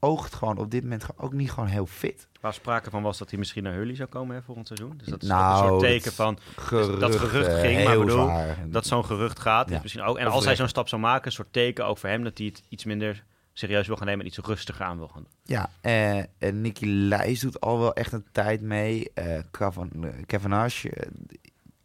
Oogt 0.05 0.35
gewoon 0.35 0.59
op 0.59 0.71
dit 0.71 0.83
moment 0.83 1.07
ook 1.17 1.33
niet 1.33 1.51
gewoon 1.51 1.69
heel 1.69 1.87
fit. 1.87 2.29
Waar 2.41 2.55
sprake 2.55 2.91
van 2.91 3.03
was 3.03 3.19
dat 3.19 3.31
hij 3.31 3.39
misschien 3.39 3.63
naar 3.63 3.73
Hurley 3.73 3.95
zou 3.95 4.09
komen 4.09 4.37
hè, 4.37 4.43
volgend 4.43 4.67
seizoen. 4.67 4.97
Dus 4.97 5.07
dat 5.07 5.23
is 5.23 5.29
Nou, 5.29 5.63
een 5.63 5.69
soort 5.69 5.81
teken 5.81 6.13
van 6.13 6.39
Gerucht, 6.57 7.01
dat 7.01 7.17
gerucht 7.17 7.49
eh, 7.49 7.61
ging, 7.61 7.85
maar 7.85 7.99
bedoel, 7.99 8.23
zwaar. 8.25 8.57
dat 8.67 8.87
zo'n 8.87 9.05
gerucht 9.05 9.39
gaat. 9.41 9.69
Ja. 9.69 9.77
Is 9.77 9.83
misschien 9.83 10.05
ook, 10.05 10.19
en 10.19 10.27
als 10.27 10.45
hij 10.45 10.57
zo'n 10.57 10.69
stap 10.69 10.89
zou 10.89 11.01
maken, 11.01 11.27
een 11.27 11.33
soort 11.33 11.53
teken 11.53 11.87
ook 11.87 11.99
voor 11.99 12.09
hem 12.09 12.25
dat 12.25 12.39
hij 12.39 12.47
het 12.47 12.63
iets 12.69 12.85
minder 12.85 13.25
serieus 13.53 13.87
wil 13.87 13.97
gaan 13.97 14.07
nemen 14.07 14.21
en 14.21 14.27
iets 14.27 14.39
rustiger 14.39 14.85
aan 14.85 14.97
wil 14.99 15.09
gaan 15.09 15.23
doen. 15.23 15.33
Ja, 15.43 15.71
eh, 15.81 16.19
en 16.39 16.61
Nicky 16.61 16.87
Leijs 16.87 17.41
doet 17.41 17.61
al 17.61 17.79
wel 17.79 17.95
echt 17.95 18.13
een 18.13 18.25
tijd 18.33 18.61
mee. 18.61 19.13
Cavan, 19.51 19.91
eh, 20.03 20.11
Kevin 20.27 20.51
Nash, 20.51 20.85
eh, 20.85 21.11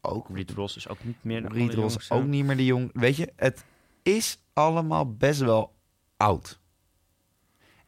ook. 0.01 0.27
Reed 0.33 0.51
Ross 0.51 0.75
is 0.75 0.87
ook 0.87 1.03
niet 1.03 1.23
meer 1.23 1.41
de 1.41 1.47
Reed 1.47 1.57
Ross 1.57 1.71
allerjongste. 1.73 2.13
ook 2.13 2.25
niet 2.25 2.45
meer 2.45 2.57
de 2.57 2.65
jong. 2.65 2.89
Weet 2.93 3.15
je, 3.15 3.31
het 3.35 3.63
is 4.03 4.37
allemaal 4.53 5.13
best 5.15 5.39
wel 5.39 5.73
oud. 6.17 6.59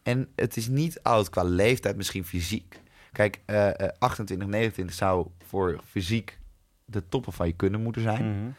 En 0.04 0.28
het 0.36 0.58
is 0.58 0.68
niet 0.68 1.00
oud 1.04 1.30
qua 1.30 1.44
leeftijd, 1.44 1.96
misschien 1.96 2.26
fysiek. 2.26 2.80
Kijk, 3.12 3.42
eh, 3.46 3.80
eh, 3.80 3.90
28, 4.00 4.48
29 4.48 4.96
zou 4.96 5.28
voor 5.46 5.80
fysiek 5.86 6.40
de 6.86 7.08
toppen 7.10 7.34
van 7.34 7.48
je 7.48 7.54
kunnen 7.54 7.82
moeten 7.84 8.02
zijn. 8.02 8.38
Mhm. 8.40 8.50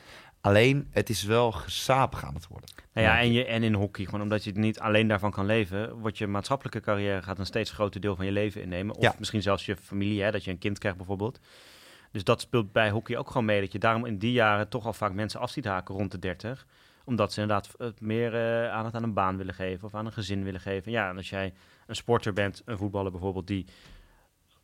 Alleen, 0.40 0.88
het 0.90 1.08
is 1.08 1.22
wel 1.24 1.52
gesapig 1.52 2.24
aan 2.24 2.34
het 2.34 2.46
worden. 2.46 2.68
Nou 2.92 3.06
ja, 3.06 3.14
Ja. 3.14 3.20
en, 3.20 3.32
je, 3.32 3.44
en 3.44 3.62
in 3.62 3.74
hockey, 3.74 4.04
gewoon 4.04 4.20
omdat 4.22 4.44
je 4.44 4.50
het 4.50 4.58
niet 4.58 4.78
alleen 4.80 5.08
daarvan 5.08 5.30
kan 5.30 5.46
leven, 5.46 5.94
wordt 5.94 6.18
je 6.18 6.26
maatschappelijke 6.26 6.80
carrière 6.80 7.22
gaat 7.22 7.38
een 7.38 7.46
steeds 7.46 7.70
groter 7.70 8.00
deel 8.00 8.16
van 8.16 8.24
je 8.24 8.32
leven 8.32 8.62
innemen. 8.62 8.94
Of 8.96 9.02
Ja. 9.02 9.14
misschien 9.18 9.42
zelfs 9.42 9.66
je 9.66 9.76
familie, 9.76 10.22
hè, 10.22 10.30
dat 10.30 10.44
je 10.44 10.50
een 10.50 10.58
kind 10.58 10.78
krijgt 10.78 10.96
bijvoorbeeld. 10.98 11.38
Dus 12.12 12.24
dat 12.24 12.40
speelt 12.40 12.72
bij 12.72 12.90
hockey 12.90 13.16
ook 13.16 13.26
gewoon 13.26 13.44
mee. 13.44 13.60
Dat 13.60 13.72
je 13.72 13.78
daarom 13.78 14.06
in 14.06 14.18
die 14.18 14.32
jaren 14.32 14.68
toch 14.68 14.86
al 14.86 14.92
vaak 14.92 15.12
mensen 15.12 15.40
af 15.40 15.50
ziet 15.50 15.64
haken 15.64 15.94
rond 15.94 16.10
de 16.10 16.18
30. 16.18 16.66
Omdat 17.04 17.32
ze 17.32 17.40
inderdaad 17.40 17.74
het 17.78 18.00
meer 18.00 18.34
eh, 18.34 18.70
aandacht 18.70 18.94
aan 18.94 19.02
een 19.02 19.12
baan 19.12 19.36
willen 19.36 19.54
geven 19.54 19.84
of 19.84 19.94
aan 19.94 20.06
een 20.06 20.12
gezin 20.12 20.44
willen 20.44 20.60
geven. 20.60 20.92
Ja, 20.92 21.08
en 21.08 21.16
als 21.16 21.30
jij 21.30 21.54
een 21.86 21.96
sporter 21.96 22.32
bent, 22.32 22.62
een 22.64 22.78
voetballer 22.78 23.10
bijvoorbeeld, 23.10 23.46
die 23.46 23.66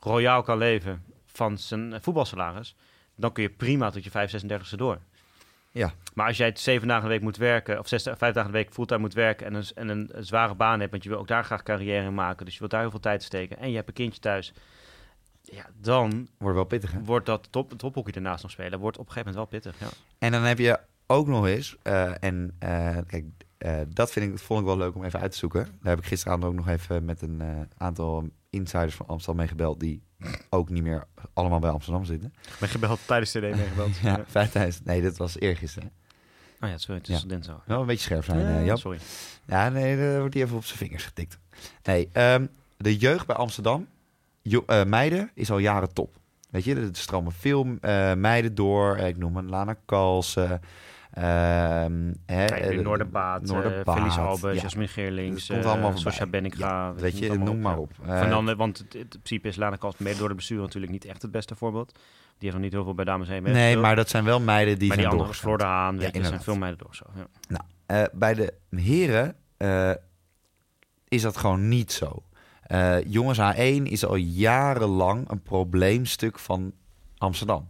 royaal 0.01 0.43
kan 0.43 0.59
leven 0.59 1.05
van 1.27 1.59
zijn 1.59 2.03
voetbalsalaris, 2.03 2.77
dan 3.17 3.33
kun 3.33 3.43
je 3.43 3.51
prima 3.51 3.91
tot 3.91 4.05
je 4.05 4.11
35, 4.11 4.71
36e 4.71 4.77
door. 4.77 4.99
Ja. 5.71 5.93
Maar 6.15 6.27
als 6.27 6.37
jij 6.37 6.53
zeven 6.55 6.89
dagen 6.89 7.03
de 7.03 7.09
week 7.09 7.21
moet 7.21 7.37
werken, 7.37 7.79
of 7.79 7.89
zes, 7.89 8.03
vijf 8.03 8.35
dagen 8.35 8.53
de 8.53 8.59
week 8.59 8.73
fulltime 8.73 9.01
moet 9.01 9.15
werken 9.15 9.47
en 9.47 9.55
een, 9.55 9.65
en 9.75 9.89
een, 9.89 10.11
zware 10.25 10.55
baan 10.55 10.79
hebt, 10.79 10.91
want 10.91 11.03
je 11.03 11.09
wil 11.09 11.19
ook 11.19 11.29
daar 11.29 11.45
graag 11.45 11.63
carrière 11.63 12.05
in 12.05 12.15
maken, 12.15 12.45
dus 12.45 12.55
je 12.55 12.59
wilt 12.59 12.71
daar 12.71 12.81
heel 12.81 12.91
veel 12.91 13.01
tijd 13.01 13.23
steken 13.23 13.59
en 13.59 13.71
je 13.71 13.77
hebt 13.77 13.89
een 13.89 13.95
kindje 13.95 14.21
thuis, 14.21 14.53
ja, 15.43 15.67
dan 15.81 16.29
Wordt 16.39 16.57
wel 16.57 16.65
pittig, 16.65 16.93
hè? 16.93 17.05
wordt 17.05 17.27
dat 17.27 17.53
top, 17.53 17.73
tophockey 17.73 18.15
ernaast 18.15 18.43
nog 18.43 18.53
spelen, 18.53 18.79
wordt 18.79 18.99
op 18.99 19.07
een 19.07 19.13
gegeven 19.13 19.33
moment 19.35 19.51
wel 19.51 19.61
pittig. 19.61 19.81
Ja. 19.81 19.97
En 20.19 20.33
dan 20.33 20.43
heb 20.43 20.59
je 20.59 20.79
ook 21.11 21.27
nog 21.27 21.47
eens, 21.47 21.77
eh, 21.83 22.23
en 22.25 22.55
eh, 22.59 22.97
kijk, 23.07 23.25
eh, 23.59 23.77
dat 23.89 24.11
vind 24.11 24.33
ik, 24.33 24.39
vond 24.39 24.61
ik 24.61 24.67
wel 24.67 24.77
leuk 24.77 24.95
om 24.95 25.05
even 25.05 25.21
uit 25.21 25.31
te 25.33 25.39
zoeken. 25.39 25.65
Daar 25.65 25.91
heb 25.95 25.99
ik 25.99 26.07
gisteravond 26.07 26.45
ook 26.45 26.55
nog 26.55 26.69
even 26.69 27.05
met 27.05 27.23
een 27.23 27.43
aantal 27.77 28.29
insiders 28.51 28.95
van 28.95 29.07
Amsterdam 29.07 29.37
mee 29.37 29.49
gebeld, 29.49 29.81
die 29.81 30.03
ook 30.51 30.69
niet 30.71 30.83
meer 30.83 31.05
allemaal 31.33 31.59
bij 31.59 31.71
Amsterdam 31.71 32.05
zitten. 32.05 32.35
Ben 32.61 32.69
gebeld 32.69 33.01
tijdens 33.07 33.33
de 33.33 33.39
CD 33.51 33.57
meegebeld? 33.57 33.97
Ja, 34.03 34.25
5000. 34.27 34.85
Nee, 34.85 35.03
dat 35.03 35.17
was 35.17 35.39
eergisteren. 35.39 35.91
Oh 36.61 36.69
ja, 36.69 36.79
sorry, 36.79 36.99
het 36.99 37.07
Ja. 37.07 37.15
is 37.15 37.25
dinsdag. 37.25 37.63
Wel 37.67 37.81
een 37.81 37.87
beetje 37.87 38.03
scherp 38.05 38.25
zijn, 38.25 38.65
Ja, 38.65 38.77
sorry. 38.77 38.99
Ja, 39.47 39.69
nee, 39.69 39.97
daar 39.97 40.19
wordt 40.21 40.35
hij 40.35 40.43
even 40.43 40.57
op 40.57 40.65
zijn 40.65 40.79
vingers 40.79 41.05
getikt. 41.05 41.39
Nee, 41.83 42.09
ehm, 42.13 42.47
de 42.77 42.97
jeugd 42.97 43.27
bij 43.27 43.37
Amsterdam, 43.37 43.87
jo- 44.43 44.63
eh, 44.67 44.85
meiden, 44.85 45.31
is 45.35 45.51
al 45.51 45.59
jaren 45.59 45.93
top. 45.95 46.17
Weet 46.51 46.65
je, 46.65 46.75
er 46.75 46.89
stromen 46.93 47.33
veel 47.33 47.67
eh, 47.81 48.15
meiden 48.15 48.55
door. 48.55 48.97
Eh, 48.97 49.09
Ik 49.09 49.17
noem 49.17 49.37
een 49.37 49.49
Lana 49.49 49.77
Kalsen. 49.85 50.61
Ehm, 51.23 52.13
hè, 52.27 52.47
Kijk, 52.47 52.53
eh, 52.53 52.79
Noorderbaat, 52.79 52.83
Noorderbaat, 52.83 53.43
Noorderbaat 53.43 53.97
Felice 53.97 54.21
Albers, 54.21 54.57
ja. 54.57 54.63
Jasmin 54.63 54.89
Geerlings, 54.89 55.49
Het 55.49 55.57
komt 55.57 55.73
allemaal 55.73 55.93
uh. 55.93 56.93
Weet 56.97 57.19
je, 57.19 57.39
noem 57.39 57.61
maar 57.61 57.79
op. 57.79 57.91
Eh, 58.07 58.55
want 58.57 58.79
het, 58.79 58.93
het 58.93 59.09
principe 59.09 59.49
is 59.49 59.57
Lana 59.57 59.77
Kals 59.77 59.97
mede 59.99 60.19
door 60.19 60.29
de 60.29 60.35
bestuur 60.35 60.61
natuurlijk 60.61 60.93
niet 60.93 61.05
echt 61.05 61.23
het 61.23 61.31
beste 61.31 61.55
voorbeeld. 61.55 61.93
Die 61.93 62.01
heeft 62.39 62.53
nog 62.53 62.63
niet 62.63 62.73
heel 62.73 62.85
veel 62.85 62.95
bij 62.95 63.05
dames 63.05 63.29
heen 63.29 63.43
nee, 63.43 63.77
maar 63.77 63.97
dat 63.97 64.09
zijn 64.09 64.25
wel 64.25 64.41
meiden 64.41 64.79
die 64.79 64.89
maar 64.89 64.97
die 64.97 65.07
zijn 65.07 65.19
andere, 65.19 65.33
doorgegaan. 65.33 65.59
Floor 65.59 65.59
de 65.59 65.65
Haan, 65.65 65.99
weet 65.99 66.03
Ja, 66.03 66.13
je, 66.13 66.19
er 66.19 66.27
zijn 66.27 66.43
veel 66.43 66.57
meiden 66.57 66.79
door 66.79 66.95
zo. 66.95 67.05
Ja. 67.49 67.65
Eh, 67.87 68.03
bij 68.13 68.35
de 68.35 68.55
heren 68.71 69.35
eh, 69.57 69.93
is 71.09 71.23
dat 71.23 71.37
gewoon 71.37 71.69
niet 71.69 71.93
zo. 71.93 72.23
Eh, 72.63 73.05
jongens 73.05 73.39
A1 73.39 73.83
is 73.83 74.05
al 74.05 74.15
jarenlang 74.17 75.31
een 75.31 75.43
probleemstuk 75.43 76.39
van 76.39 76.73
Amsterdam. 77.19 77.69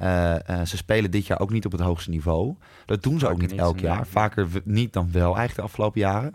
Eh, 0.00 0.48
eh, 0.48 0.66
ze 0.66 0.76
spelen 0.76 1.10
dit 1.10 1.26
jaar 1.26 1.40
ook 1.40 1.50
niet 1.50 1.64
op 1.64 1.72
het 1.72 1.80
hoogste 1.80 2.10
niveau. 2.10 2.54
Dat 2.86 3.02
doen 3.02 3.18
ze 3.18 3.28
ook 3.28 3.40
niet 3.40 3.50
niet, 3.50 3.60
elk 3.60 3.78
jaar. 3.80 4.06
Vaker 4.06 4.48
niet 4.64 4.92
dan 4.92 5.12
wel 5.12 5.24
eigenlijk 5.36 5.56
de 5.56 5.62
afgelopen 5.62 6.00
jaren. 6.00 6.34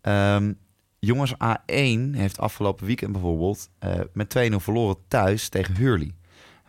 Ehm, 0.00 0.52
jongens 0.98 1.34
A1 1.34 2.14
heeft 2.14 2.38
afgelopen 2.38 2.86
weekend 2.86 3.12
bijvoorbeeld 3.12 3.68
eh, 3.78 4.00
met 4.12 4.28
2-0 4.28 4.60
verloren 4.60 4.96
thuis 5.08 5.48
tegen 5.48 5.76
Hurley. 5.76 6.14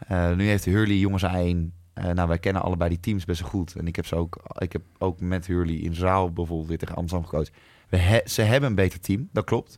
Nu 0.10 0.48
heeft 0.48 0.66
Hurley 0.66 0.98
jongens 0.98 1.24
A1 1.26 1.74
eh, 1.96 2.10
nou, 2.10 2.28
wij 2.28 2.40
kennen 2.40 2.62
allebei 2.62 2.90
die 2.90 3.00
teams 3.00 3.26
best 3.26 3.42
wel 3.42 3.50
goed. 3.50 3.76
En 3.76 3.88
ik 3.88 3.96
heb, 3.96 4.06
ze 4.06 4.16
ook, 4.16 4.38
ik 4.58 4.74
heb 4.74 4.82
ook 4.98 5.20
met 5.20 5.46
Hurley 5.46 5.76
in 5.76 5.94
zaal 5.94 6.32
bijvoorbeeld 6.32 6.68
weer 6.68 6.78
tegen 6.78 6.96
Amsterdam. 6.96 7.44
We 7.90 7.98
he- 7.98 8.28
ze 8.28 8.42
hebben 8.42 8.70
een 8.70 8.76
beter 8.76 9.00
team, 9.00 9.30
dat 9.32 9.44
klopt. 9.44 9.78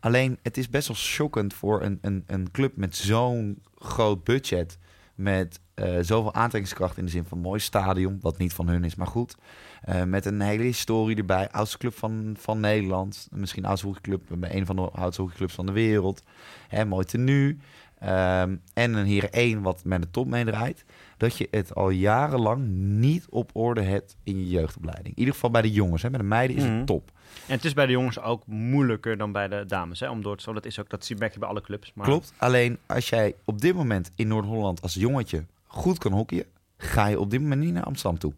Alleen, 0.00 0.38
het 0.42 0.56
is 0.56 0.68
best 0.68 0.88
wel 0.88 0.96
shockend 0.96 1.54
voor 1.54 1.82
een, 1.82 1.98
een, 2.00 2.24
een 2.26 2.50
club 2.50 2.76
met 2.76 2.96
zo'n 2.96 3.62
groot 3.74 4.24
budget. 4.24 4.78
Met 5.16 5.60
eh, 5.74 5.94
zoveel 6.00 6.34
aantrekkingskracht 6.34 6.98
in 6.98 7.04
de 7.04 7.10
zin 7.10 7.24
van 7.24 7.38
mooi 7.38 7.60
stadion, 7.60 8.18
wat 8.20 8.38
niet 8.38 8.52
van 8.52 8.68
hun 8.68 8.84
is, 8.84 8.94
maar 8.94 9.06
goed. 9.06 9.36
Eh, 9.82 10.02
met 10.02 10.24
een 10.24 10.40
hele 10.40 10.62
historie 10.62 11.16
erbij. 11.16 11.50
Oudste 11.50 11.78
club 11.78 11.94
van, 11.94 12.36
van 12.38 12.60
Nederland. 12.60 13.28
Misschien 13.30 13.64
oudste 13.64 13.86
hockeyclub, 13.86 14.22
een 14.40 14.66
van 14.66 14.76
de 14.76 14.82
oudste 14.82 15.20
hockeyclubs 15.22 15.54
van 15.54 15.66
de 15.66 15.72
wereld. 15.72 16.22
Hè, 16.68 16.84
mooi 16.84 17.04
tenue. 17.04 17.56
Ehm, 17.98 18.56
en 18.74 18.94
een 18.94 19.06
Heren 19.06 19.28
1 19.32 19.62
wat 19.62 19.84
met 19.84 20.02
de 20.02 20.10
top 20.10 20.26
meedraait. 20.26 20.84
Dat 21.16 21.36
je 21.36 21.48
het 21.50 21.74
al 21.74 21.90
jarenlang 21.90 22.66
niet 22.74 23.26
op 23.30 23.50
orde 23.52 23.82
hebt 23.82 24.16
in 24.22 24.38
je 24.38 24.48
jeugdopleiding. 24.48 25.08
In 25.14 25.18
ieder 25.18 25.34
geval 25.34 25.50
bij 25.50 25.62
de 25.62 25.72
jongens. 25.72 26.02
Hè. 26.02 26.10
Bij 26.10 26.18
de 26.18 26.24
meiden 26.24 26.56
is 26.56 26.62
Mhm. 26.62 26.72
het 26.76 26.86
top. 26.86 27.10
En 27.46 27.54
het 27.54 27.64
is 27.64 27.74
bij 27.74 27.86
de 27.86 27.92
jongens 27.92 28.20
ook 28.20 28.46
moeilijker 28.46 29.16
dan 29.16 29.32
bij 29.32 29.48
de 29.48 29.64
dames, 29.66 30.00
hè, 30.00 30.10
om 30.10 30.22
door 30.22 30.36
te. 30.36 30.52
Dat 30.52 30.66
is 30.66 30.80
ook, 30.80 30.90
dat 30.90 31.04
zie- 31.04 31.16
merk 31.16 31.32
je 31.32 31.38
bij 31.38 31.48
alle 31.48 31.60
clubs. 31.60 31.92
Maar 31.94 32.06
Klopt. 32.06 32.32
Alleen 32.36 32.78
als 32.86 33.08
jij 33.08 33.34
op 33.44 33.60
dit 33.60 33.74
moment 33.74 34.10
in 34.14 34.28
Noord-Holland 34.28 34.82
als 34.82 34.94
jongetje 34.94 35.44
goed 35.66 35.98
kan 35.98 36.12
hockeyen, 36.12 36.46
ga 36.76 37.06
je 37.06 37.20
op 37.20 37.30
dit 37.30 37.40
moment 37.40 37.60
niet 37.60 37.72
naar 37.72 37.82
Amsterdam 37.84 38.18
toe. 38.18 38.32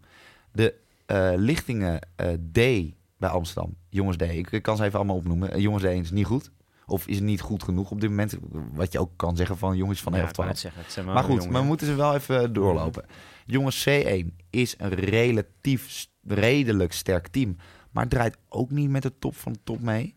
De 0.53 0.75
eh, 1.07 1.31
lichtingen 1.37 2.01
eh, 2.17 2.29
D 2.29 2.59
bij 3.17 3.29
Amsterdam, 3.29 3.75
jongens 3.89 4.17
D, 4.17 4.23
ik, 4.23 4.51
ik 4.51 4.63
kan 4.63 4.77
ze 4.77 4.85
even 4.85 4.99
allemaal 4.99 5.17
opnoemen. 5.17 5.53
Eh, 5.53 5.61
jongens 5.61 5.83
D 5.83 5.87
is 5.87 6.11
niet 6.11 6.27
goed. 6.27 6.51
Of 6.87 7.07
is 7.07 7.15
het 7.15 7.25
niet 7.25 7.41
goed 7.41 7.63
genoeg 7.63 7.91
op 7.91 8.01
dit 8.01 8.11
moment? 8.11 8.37
Wat 8.73 8.93
je 8.93 8.99
ook 8.99 9.11
kan 9.17 9.37
zeggen 9.37 9.59
van 9.59 9.77
jongens 9.77 10.01
van 10.03 10.13
ja, 10.13 10.19
11, 10.19 10.31
ik 10.31 10.37
wou 10.37 10.49
12. 10.49 10.49
net 10.49 10.59
zeggen, 10.59 10.83
het 10.83 10.93
zijn 10.93 11.05
wel 11.05 11.15
Maar 11.15 11.25
goed, 11.25 11.35
jongen, 11.37 11.53
maar 11.53 11.61
we 11.61 11.67
moeten 11.67 11.87
ze 11.87 11.95
wel 11.95 12.15
even 12.15 12.53
doorlopen. 12.53 13.05
Jongens 13.47 13.89
C1 13.89 14.27
is 14.51 14.75
een 14.79 14.95
relatief 14.95 16.07
redelijk 16.27 16.93
sterk 16.93 17.27
team. 17.29 17.57
Maar 17.99 18.09
draait 18.09 18.37
ook 18.49 18.71
niet 18.71 18.91
met 18.91 19.03
de 19.03 19.13
top 19.19 19.37
van 19.37 19.53
de 19.53 19.59
top 19.65 19.81
mee. 19.81 20.15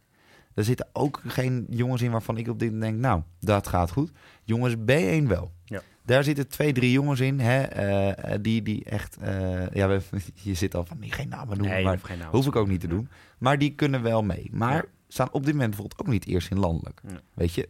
Er 0.53 0.63
zitten 0.63 0.87
ook 0.93 1.21
geen 1.27 1.65
jongens 1.69 2.01
in 2.01 2.11
waarvan 2.11 2.37
ik 2.37 2.47
op 2.47 2.59
dit 2.59 2.71
moment 2.71 2.91
denk... 2.91 3.03
nou, 3.03 3.21
dat 3.39 3.67
gaat 3.67 3.91
goed. 3.91 4.11
Jongens 4.43 4.75
B1 4.75 5.27
wel. 5.27 5.51
Ja. 5.65 5.81
Daar 6.05 6.23
zitten 6.23 6.47
twee, 6.47 6.73
drie 6.73 6.91
jongens 6.91 7.19
in... 7.19 7.39
Hè, 7.39 7.61
eh, 7.61 8.37
die, 8.41 8.61
die 8.61 8.83
echt... 8.83 9.17
eh, 9.17 9.69
ja, 9.69 9.87
we, 9.87 10.01
je 10.33 10.53
zit 10.53 10.75
al 10.75 10.85
van, 10.85 10.99
nee, 10.99 11.11
geen 11.11 11.29
namen 11.29 11.57
noemen. 11.57 11.75
Nee, 11.75 11.83
maar 11.83 11.99
geen 11.99 12.17
naam 12.17 12.31
hoef 12.31 12.45
ik 12.47 12.55
ook 12.55 12.67
niet 12.67 12.79
te 12.81 12.87
doen. 12.87 13.09
Maar 13.37 13.57
die 13.57 13.75
kunnen 13.75 14.01
wel 14.01 14.23
mee. 14.23 14.49
Maar 14.51 14.73
Ja. 14.75 14.83
staan 15.07 15.31
op 15.31 15.43
dit 15.43 15.53
moment 15.53 15.69
bijvoorbeeld 15.69 16.01
ook 16.01 16.07
niet 16.13 16.25
eerst 16.25 16.51
in 16.51 16.59
landelijk. 16.59 17.01
Ja. 17.07 17.21
Weet 17.33 17.53
je? 17.53 17.69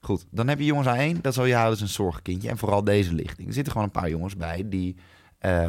Goed, 0.00 0.26
dan 0.30 0.48
heb 0.48 0.58
je 0.58 0.64
jongens 0.64 1.16
A1. 1.16 1.20
Dat 1.20 1.34
zal 1.34 1.44
je 1.44 1.52
houden 1.52 1.72
als 1.72 1.80
een 1.80 1.94
zorgkindje. 1.94 2.48
En 2.48 2.58
vooral 2.58 2.84
deze 2.84 3.14
lichting. 3.14 3.48
Er 3.48 3.54
zitten 3.54 3.72
gewoon 3.72 3.86
een 3.86 4.00
paar 4.00 4.10
jongens 4.10 4.36
bij 4.36 4.68
die... 4.68 4.96
eh, 5.38 5.68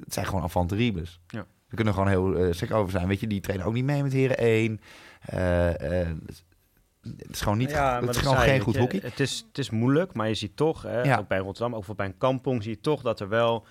het 0.00 0.12
zijn 0.14 0.26
gewoon 0.26 0.42
avanteribes. 0.42 1.20
Ja. 1.26 1.46
We 1.74 1.82
kunnen 1.82 1.94
gewoon 2.02 2.08
heel 2.08 2.52
uh, 2.70 2.78
over 2.78 2.90
zijn. 2.90 3.08
Weet 3.08 3.20
je, 3.20 3.26
die 3.26 3.40
trainen 3.40 3.66
ook 3.66 3.72
niet 3.72 3.84
mee 3.84 4.02
met 4.02 4.12
heren 4.12 4.36
1. 4.36 4.80
Eh, 5.20 6.00
eh, 6.00 6.08
het 7.02 7.30
is 7.30 7.40
gewoon 7.40 7.58
niet... 7.58 7.70
Ja, 7.70 8.00
het 8.00 8.10
is 8.10 8.16
gewoon 8.16 8.36
zei 8.36 8.48
geen 8.50 8.60
goed 8.60 8.74
je, 8.74 8.80
hockey. 8.80 9.00
Het 9.02 9.20
is, 9.20 9.44
het 9.48 9.58
is 9.58 9.70
moeilijk, 9.70 10.14
maar 10.14 10.28
je 10.28 10.34
ziet 10.34 10.56
toch, 10.56 10.82
hè, 10.82 11.02
Ja. 11.02 11.18
ook 11.18 11.28
bij 11.28 11.38
Rotterdam, 11.38 11.74
ook 11.74 11.96
bij 11.96 12.06
een 12.06 12.18
kampong, 12.18 12.62
zie 12.62 12.72
je 12.72 12.80
toch 12.80 13.02
dat 13.02 13.20
er 13.20 13.28
wel 13.28 13.66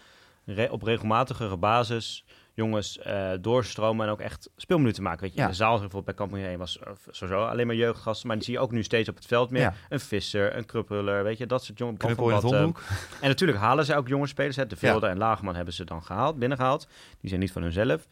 re- 0.45 0.67
op 0.71 0.81
regelmatigere 0.83 1.57
basis 1.57 2.25
jongens 2.53 2.99
eh, 2.99 3.31
doorstromen 3.41 4.05
en 4.05 4.11
ook 4.11 4.19
echt 4.19 4.49
speelminuten 4.55 5.03
maken. 5.03 5.21
Weet 5.21 5.31
je, 5.33 5.37
Ja. 5.37 5.43
in 5.43 5.49
de 5.49 5.55
zaal 5.55 5.71
bijvoorbeeld 5.71 6.05
bij 6.05 6.13
kampong 6.13 6.43
1 6.43 6.57
was 6.57 6.79
eh, 6.79 6.91
sowieso 7.09 7.45
alleen 7.45 7.67
maar 7.67 7.75
jeugdgasten, 7.75 8.27
maar 8.27 8.35
die 8.35 8.45
zie 8.45 8.53
je 8.53 8.59
ook 8.59 8.71
nu 8.71 8.83
steeds 8.83 9.09
op 9.09 9.15
het 9.15 9.25
veld 9.25 9.49
meer. 9.49 9.61
Ja. 9.61 9.73
Een 9.89 9.99
visser, 9.99 10.57
een 10.57 10.65
kruppeler, 10.65 11.23
weet 11.23 11.37
je, 11.37 11.45
dat 11.45 11.63
soort 11.63 11.77
jongens. 11.77 11.99
Knuppel 11.99 12.29
in 12.29 12.35
het 12.35 12.43
En 13.21 13.27
natuurlijk 13.27 13.59
halen 13.59 13.85
ze 13.85 13.95
ook 13.95 14.07
jonge 14.07 14.27
spelers. 14.27 14.55
Hè. 14.55 14.67
De 14.67 14.75
Ja. 14.79 14.89
Vilde 14.91 15.07
en 15.07 15.17
Lagerman 15.17 15.55
hebben 15.55 15.73
ze 15.73 15.83
dan 15.83 16.03
gehaald, 16.03 16.39
binnengehaald. 16.39 16.87
Die 17.19 17.29
zijn 17.29 17.41
niet 17.41 17.51
van 17.51 17.61
hunzelf. 17.61 18.07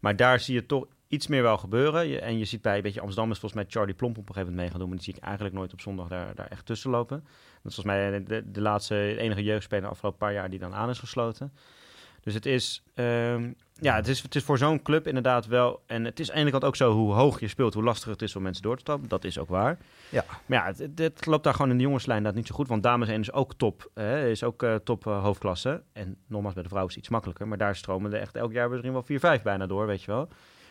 Maar 0.00 0.16
daar 0.16 0.40
zie 0.40 0.54
je 0.54 0.66
toch 0.66 0.86
iets 1.08 1.26
meer 1.26 1.42
wel 1.42 1.58
gebeuren. 1.58 2.06
Je, 2.08 2.20
en 2.20 2.38
je 2.38 2.44
ziet 2.44 2.62
bij 2.62 2.76
een 2.76 2.82
beetje 2.82 3.00
Amsterdam 3.00 3.30
is 3.32 3.38
volgens 3.38 3.62
mij 3.62 3.70
Charlie 3.72 3.94
Plomp 3.94 4.18
op 4.18 4.28
een 4.28 4.34
gegeven 4.34 4.48
moment 4.54 4.62
mee 4.62 4.70
gaan 4.70 4.78
doen. 4.78 4.88
Maar 4.88 4.96
die 4.98 5.06
zie 5.06 5.16
ik 5.16 5.22
eigenlijk 5.22 5.54
nooit 5.54 5.72
op 5.72 5.80
zondag 5.80 6.08
daar, 6.08 6.34
daar 6.34 6.46
echt 6.46 6.66
tussen 6.66 6.90
lopen. 6.90 7.20
Dat 7.62 7.72
is 7.72 7.74
volgens 7.74 7.84
mij 7.84 8.24
de, 8.24 8.50
de 8.50 8.60
laatste, 8.60 8.94
de 8.94 9.16
enige 9.18 9.42
jeugdspeler 9.42 9.84
de 9.84 9.90
afgelopen 9.90 10.18
paar 10.18 10.32
jaar 10.32 10.50
die 10.50 10.58
dan 10.58 10.74
aan 10.74 10.90
is 10.90 10.98
gesloten. 10.98 11.52
Dus 12.26 12.34
het 12.34 12.46
is, 12.46 12.82
ehm, 12.94 13.52
ja, 13.80 13.94
het 13.94 14.08
is, 14.08 14.22
het 14.22 14.34
is 14.34 14.42
voor 14.42 14.58
zo'n 14.58 14.82
club 14.82 15.06
inderdaad 15.06 15.46
wel. 15.46 15.82
En 15.86 16.04
het 16.04 16.20
is 16.20 16.28
aan 16.28 16.34
de 16.34 16.40
ene 16.40 16.50
kant 16.50 16.64
ook 16.64 16.76
zo 16.76 16.92
hoe 16.92 17.12
hoog 17.12 17.40
je 17.40 17.48
speelt, 17.48 17.74
hoe 17.74 17.82
lastiger 17.82 18.12
het 18.12 18.22
is 18.22 18.36
om 18.36 18.42
mensen 18.42 18.62
door 18.62 18.74
te 18.74 18.80
stappen. 18.80 19.08
Dat 19.08 19.24
is 19.24 19.38
ook 19.38 19.48
waar. 19.48 19.78
Ja. 20.08 20.24
Maar 20.46 20.58
ja, 20.58 20.66
het, 20.66 20.98
het, 20.98 21.26
loopt 21.26 21.44
daar 21.44 21.54
gewoon 21.54 21.70
in 21.70 21.76
de 21.76 21.82
jongenslijn 21.82 22.22
dat 22.22 22.34
niet 22.34 22.46
zo 22.46 22.54
goed. 22.54 22.68
Want 22.68 22.82
dames 22.82 23.08
1 23.08 23.20
is 23.20 23.32
ook 23.32 23.54
top. 23.54 23.90
Hè, 23.94 24.28
is 24.28 24.42
ook 24.42 24.62
eh, 24.62 24.74
top 24.74 25.06
eh, 25.06 25.22
hoofdklasse. 25.22 25.82
En 25.92 26.16
nogmaals, 26.26 26.54
bij 26.54 26.62
de 26.62 26.68
vrouwen 26.68 26.92
is 26.92 26.98
iets 26.98 27.08
makkelijker. 27.08 27.48
Maar 27.48 27.58
daar 27.58 27.76
stromen 27.76 28.12
er 28.12 28.20
echt 28.20 28.36
elk 28.36 28.52
jaar 28.52 28.70
misschien 28.70 28.92
wel 28.92 29.38
4-5 29.38 29.42
bijna 29.42 29.66
door, 29.66 29.86
weet 29.86 30.02
je 30.02 30.10
wel. 30.10 30.28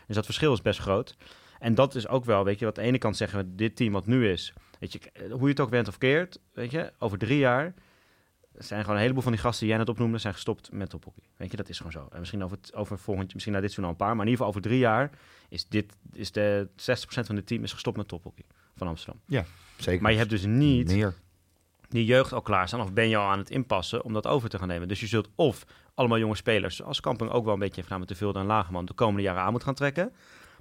Dus 0.08 0.16
dat 0.16 0.26
verschil 0.26 0.54
is 0.54 0.62
best 0.62 0.80
groot. 0.80 1.16
En 1.60 1.76
dat 1.76 1.96
is 1.96 2.08
ook 2.08 2.26
wel, 2.26 2.44
weet 2.44 2.60
je, 2.60 2.66
wat 2.66 2.78
aan 2.78 2.84
de 2.84 2.90
ene 2.90 2.98
kant 2.98 3.18
zeggen 3.18 3.40
we, 3.40 3.56
dit 3.56 3.76
team 3.76 3.94
wat 3.94 4.06
nu 4.06 4.30
is, 4.30 4.54
weet 4.80 4.94
je, 4.94 5.00
hoe 5.30 5.42
je 5.42 5.48
het 5.48 5.60
ook 5.60 5.70
went 5.70 5.88
of 5.88 5.98
keert, 5.98 6.40
weet 6.54 6.72
je, 6.72 6.92
over 7.00 7.18
drie 7.18 7.38
jaar 7.38 7.74
zijn 8.58 8.82
gewoon 8.82 8.96
een 8.96 9.02
heleboel 9.02 9.24
van 9.24 9.32
die 9.32 9.42
gasten 9.42 9.60
die 9.60 9.70
jij 9.70 9.78
net 9.78 9.90
opnoemde, 9.90 10.18
zijn 10.18 10.34
gestopt 10.34 10.72
met 10.72 10.90
tophockey. 10.90 11.24
Weet 11.38 11.52
je, 11.52 11.58
dat 11.58 11.70
is 11.70 11.78
gewoon 11.78 11.92
zo. 11.92 12.08
En 12.12 12.20
misschien 12.20 12.44
over, 12.44 12.58
het, 12.62 12.76
over 12.76 13.00
volgend, 13.00 13.34
misschien 13.34 13.54
na 13.54 13.62
dit 13.62 13.72
seizoen 13.72 13.84
al 13.96 14.00
een 14.00 14.06
paar, 14.06 14.16
maar 14.16 14.26
in 14.26 14.32
ieder 14.32 14.46
geval 14.46 14.48
over 14.48 14.70
drie 14.70 14.80
jaar 14.80 15.10
is 15.50 15.68
dit, 15.68 15.94
is 16.14 16.32
de 16.32 16.68
60% 16.70 16.74
van 17.06 17.36
het 17.36 17.48
team 17.48 17.64
is 17.64 17.74
gestopt 17.74 17.98
met 17.98 18.08
tophockey 18.08 18.44
van 18.76 18.88
Amsterdam. 18.88 19.22
Zeker. 19.78 20.02
Maar 20.02 20.12
je 20.12 20.18
hebt 20.18 20.30
dus 20.30 20.46
niet 20.46 20.88
meer. 20.88 21.14
die 21.90 22.06
jeugd 22.06 22.34
al 22.34 22.42
klaarstaan 22.42 22.82
of 22.82 22.94
ben 22.94 23.10
je 23.10 23.18
al 23.18 23.30
aan 23.30 23.40
het 23.40 23.50
inpassen 23.50 24.04
om 24.04 24.14
dat 24.14 24.28
over 24.28 24.50
te 24.50 24.58
gaan 24.58 24.68
nemen. 24.68 24.88
Dus 24.88 25.00
je 25.00 25.08
zult 25.08 25.30
of 25.36 25.66
allemaal 25.94 26.18
jonge 26.18 26.36
spelers, 26.36 26.84
als 26.84 27.00
Kamping 27.00 27.32
ook 27.32 27.44
wel 27.44 27.54
een 27.54 27.60
beetje 27.60 27.76
heeft 27.76 27.88
gedaan 27.88 28.06
met 28.08 28.20
de 28.20 28.40
en 28.40 28.46
Lagerman, 28.46 28.86
de 28.86 28.94
komende 28.94 29.22
jaren 29.22 29.42
aan 29.42 29.52
moet 29.52 29.64
gaan 29.64 29.74
trekken. 29.74 30.14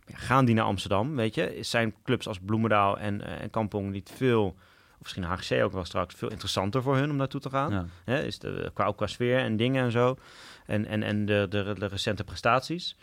Ja, 0.06 0.16
gaan 0.16 0.44
die 0.44 0.54
naar 0.54 0.64
Amsterdam, 0.64 1.16
weet 1.16 1.34
je? 1.34 1.58
Zijn 1.60 1.94
clubs 2.02 2.28
als 2.28 2.38
Bloemendaal 2.38 2.98
en, 2.98 3.20
eh, 3.20 3.42
en 3.42 3.50
Kampong 3.50 3.90
niet 3.90 4.12
veel, 4.14 4.56
of 4.94 5.02
misschien 5.02 5.24
HGC 5.24 5.62
ook 5.64 5.72
wel 5.72 5.84
straks, 5.84 6.14
veel 6.14 6.30
interessanter 6.30 6.82
voor 6.82 6.96
hun 6.96 7.10
om 7.10 7.16
naartoe 7.16 7.40
te 7.40 7.50
gaan? 7.50 7.72
Ja. 7.72 7.86
Hè, 8.04 8.22
is 8.22 8.38
de, 8.38 8.70
qua, 8.74 8.84
ook 8.84 8.96
qua 8.96 9.06
sfeer 9.06 9.38
en 9.38 9.56
dingen 9.56 9.84
en 9.84 9.90
zo. 9.90 10.16
En, 10.66 10.86
en, 10.86 11.02
en 11.02 11.26
de, 11.26 11.46
de, 11.50 11.74
de 11.78 11.86
recente 11.86 12.24
prestaties. 12.24 12.96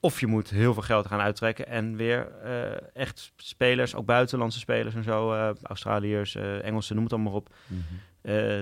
Of 0.00 0.20
je 0.20 0.26
moet 0.26 0.50
heel 0.50 0.72
veel 0.72 0.82
geld 0.82 1.06
gaan 1.06 1.20
uittrekken 1.20 1.66
en 1.66 1.96
weer 1.96 2.32
eh, 2.42 2.62
echt 3.02 3.32
spelers, 3.36 3.94
ook 3.94 4.06
buitenlandse 4.06 4.58
spelers 4.58 4.94
en 4.94 5.02
zo, 5.02 5.32
eh, 5.32 5.50
Australiërs, 5.62 6.34
eh, 6.34 6.64
Engelsen, 6.64 6.94
noem 6.94 7.04
het 7.04 7.12
allemaal 7.12 7.32
op, 7.32 7.54
Mhm. 7.66 7.80
Eh, 8.22 8.60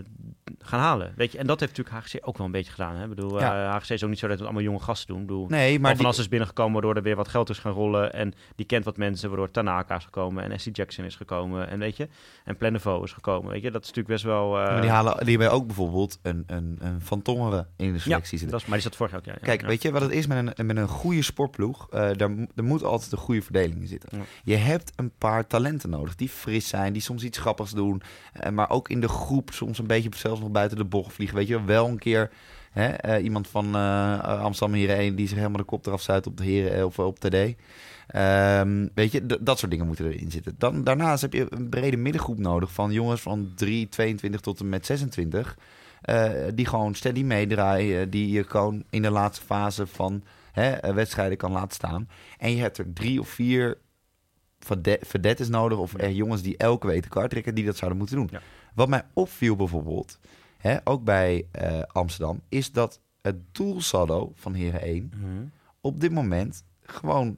gaan 0.58 0.80
halen. 0.80 1.12
Weet 1.16 1.32
je, 1.32 1.38
en 1.38 1.46
dat 1.46 1.60
heeft 1.60 1.76
natuurlijk 1.76 2.06
HGC 2.06 2.28
ook 2.28 2.36
wel 2.36 2.46
een 2.46 2.52
beetje 2.52 2.70
gedaan. 2.72 2.96
Hè? 2.96 3.02
Ik 3.02 3.08
bedoel, 3.08 3.38
Ja. 3.40 3.64
eh, 3.68 3.74
HGC 3.76 3.88
is 3.90 4.02
ook 4.04 4.08
niet 4.10 4.18
zo 4.18 4.26
dat 4.26 4.36
het 4.36 4.44
allemaal 4.44 4.62
jonge 4.64 4.78
gasten 4.80 5.06
doen. 5.08 5.20
Ik 5.20 5.26
bedoel, 5.26 5.46
Nee, 5.48 5.72
maar 5.72 5.80
maar 5.80 5.90
van 5.90 5.98
die- 6.00 6.06
As 6.06 6.18
is 6.18 6.28
binnengekomen 6.28 6.72
waardoor 6.72 6.94
er 6.96 7.02
weer 7.02 7.16
wat 7.16 7.28
geld 7.28 7.50
is 7.50 7.58
gaan 7.58 7.72
rollen. 7.72 8.12
En 8.12 8.32
die 8.56 8.66
kent 8.66 8.84
wat 8.84 8.96
mensen, 8.96 9.28
waardoor 9.28 9.50
Tanaka 9.50 9.96
is 9.96 10.04
gekomen 10.04 10.44
en 10.50 10.60
SC 10.60 10.68
Jackson 10.76 11.04
is 11.04 11.16
gekomen. 11.16 11.68
En 11.68 11.78
weet 11.78 11.96
je, 11.96 12.08
en 12.44 12.74
is 13.04 13.12
gekomen. 13.12 13.50
Weet 13.52 13.62
je, 13.62 13.70
dat 13.70 13.82
is 13.82 13.88
natuurlijk 13.88 14.14
best 14.14 14.24
wel... 14.24 14.58
eh, 14.58 14.64
maar 14.72 14.80
die, 14.80 14.90
halen, 14.90 15.24
die 15.24 15.36
hebben 15.38 15.56
ook 15.56 15.66
bijvoorbeeld 15.66 16.18
een, 16.22 16.44
een, 16.46 16.78
een 16.80 17.00
Van 17.00 17.22
Tongeren 17.22 17.68
in 17.76 17.92
de 17.92 17.98
selectie 17.98 18.30
zitten. 18.38 18.50
dat 18.50 18.60
is, 18.60 18.66
maar 18.66 18.74
die 18.78 18.86
zat 18.86 18.96
vorig 18.96 19.12
jaar 19.12 19.20
ook, 19.20 19.26
ja. 19.26 19.32
ja. 19.32 19.44
Kijk, 19.46 19.60
ja. 19.60 19.66
weet 19.66 19.82
je 19.82 19.92
wat 19.92 20.02
het 20.02 20.10
is 20.10 20.26
met 20.26 20.58
een, 20.58 20.66
met 20.66 20.76
een 20.76 20.88
goede 20.88 21.22
sportploeg? 21.22 21.86
Eh, 21.90 22.00
daar, 22.00 22.30
er 22.54 22.64
moet 22.64 22.82
altijd 22.84 23.12
een 23.12 23.18
goede 23.18 23.42
verdeling 23.42 23.80
in 23.80 23.86
zitten. 23.86 24.08
Ja. 24.18 24.24
Je 24.44 24.56
hebt 24.56 24.92
een 24.96 25.10
paar 25.18 25.46
talenten 25.46 25.90
nodig 25.90 26.14
die 26.16 26.28
fris 26.28 26.68
zijn, 26.68 26.92
die 26.92 27.02
soms 27.02 27.22
iets 27.24 27.38
grappigs 27.38 27.70
doen. 27.72 28.02
eh, 28.32 28.50
maar 28.52 28.70
ook 28.70 28.88
in 28.88 29.00
de 29.00 29.08
groep 29.08 29.49
soms 29.52 29.78
een 29.78 29.86
beetje 29.86 30.10
zelfs 30.16 30.40
nog 30.40 30.50
buiten 30.50 30.76
de 30.78 30.84
bocht 30.84 31.12
vliegen. 31.12 31.36
Weet 31.36 31.48
je, 31.48 31.64
wel 31.64 31.88
een 31.88 31.98
keer 31.98 32.30
hè, 32.70 32.86
eh, 32.88 33.24
iemand 33.24 33.48
van 33.48 33.74
eh, 33.74 34.18
Amsterdam 34.20 34.76
Heren 34.76 34.96
1 34.96 35.14
die 35.14 35.26
zich 35.28 35.36
helemaal 35.36 35.56
de 35.58 35.64
kop 35.64 35.86
eraf 35.86 36.02
zuigt 36.02 36.26
op 36.26 36.36
de 36.36 36.44
Heren 36.44 36.74
eh, 36.78 36.84
of 36.84 36.98
op 36.98 37.18
TD. 37.18 37.36
Ehm, 38.06 38.86
weet 38.94 39.12
je, 39.12 39.26
d- 39.26 39.38
dat 39.40 39.58
soort 39.58 39.70
dingen 39.70 39.86
moeten 39.86 40.06
erin 40.12 40.30
zitten. 40.30 40.54
Dan, 40.58 40.84
daarnaast 40.84 41.22
heb 41.22 41.32
je 41.32 41.46
een 41.50 41.68
brede 41.68 41.96
middengroep 41.96 42.38
nodig 42.38 42.72
van 42.72 42.92
jongens 42.92 43.20
van 43.20 43.52
3, 43.56 43.88
22 43.88 44.40
tot 44.40 44.60
en 44.60 44.68
met 44.68 44.86
26. 44.86 45.56
eh, 46.00 46.30
die 46.54 46.66
gewoon 46.66 46.94
steady 46.94 47.22
meedraaien. 47.22 48.10
Die 48.10 48.30
je 48.30 48.44
gewoon 48.44 48.84
in 48.90 49.02
de 49.02 49.10
laatste 49.10 49.44
fase 49.44 49.86
van 49.86 50.22
hè, 50.52 50.94
wedstrijden 50.94 51.36
kan 51.38 51.52
laten 51.52 51.74
staan. 51.74 52.08
En 52.38 52.54
je 52.54 52.60
hebt 52.60 52.78
er 52.78 52.92
drie 52.92 53.20
of 53.20 53.28
vier 53.28 53.78
verde- 54.58 54.98
verdettes 55.00 55.48
nodig. 55.48 55.78
Of 55.78 55.94
eh, 55.94 56.16
jongens 56.16 56.42
die 56.42 56.56
elke 56.56 56.86
week 56.86 57.02
de 57.02 57.08
kaart 57.08 57.30
trekken. 57.30 57.54
Die 57.54 57.64
dat 57.64 57.76
zouden 57.76 57.98
moeten 57.98 58.16
doen. 58.16 58.28
Ja. 58.32 58.40
Wat 58.74 58.88
mij 58.88 59.04
opviel 59.12 59.56
bijvoorbeeld. 59.56 60.18
Hè, 60.58 60.76
ook 60.84 61.04
bij 61.04 61.46
eh, 61.50 61.82
Amsterdam. 61.86 62.40
Is 62.48 62.72
dat 62.72 63.00
het 63.22 63.36
doelsaldo 63.52 64.32
van 64.34 64.54
Heren 64.54 64.82
1 64.82 65.12
Mhm. 65.16 65.44
op 65.80 66.00
dit 66.00 66.12
moment 66.12 66.64
gewoon 66.82 67.36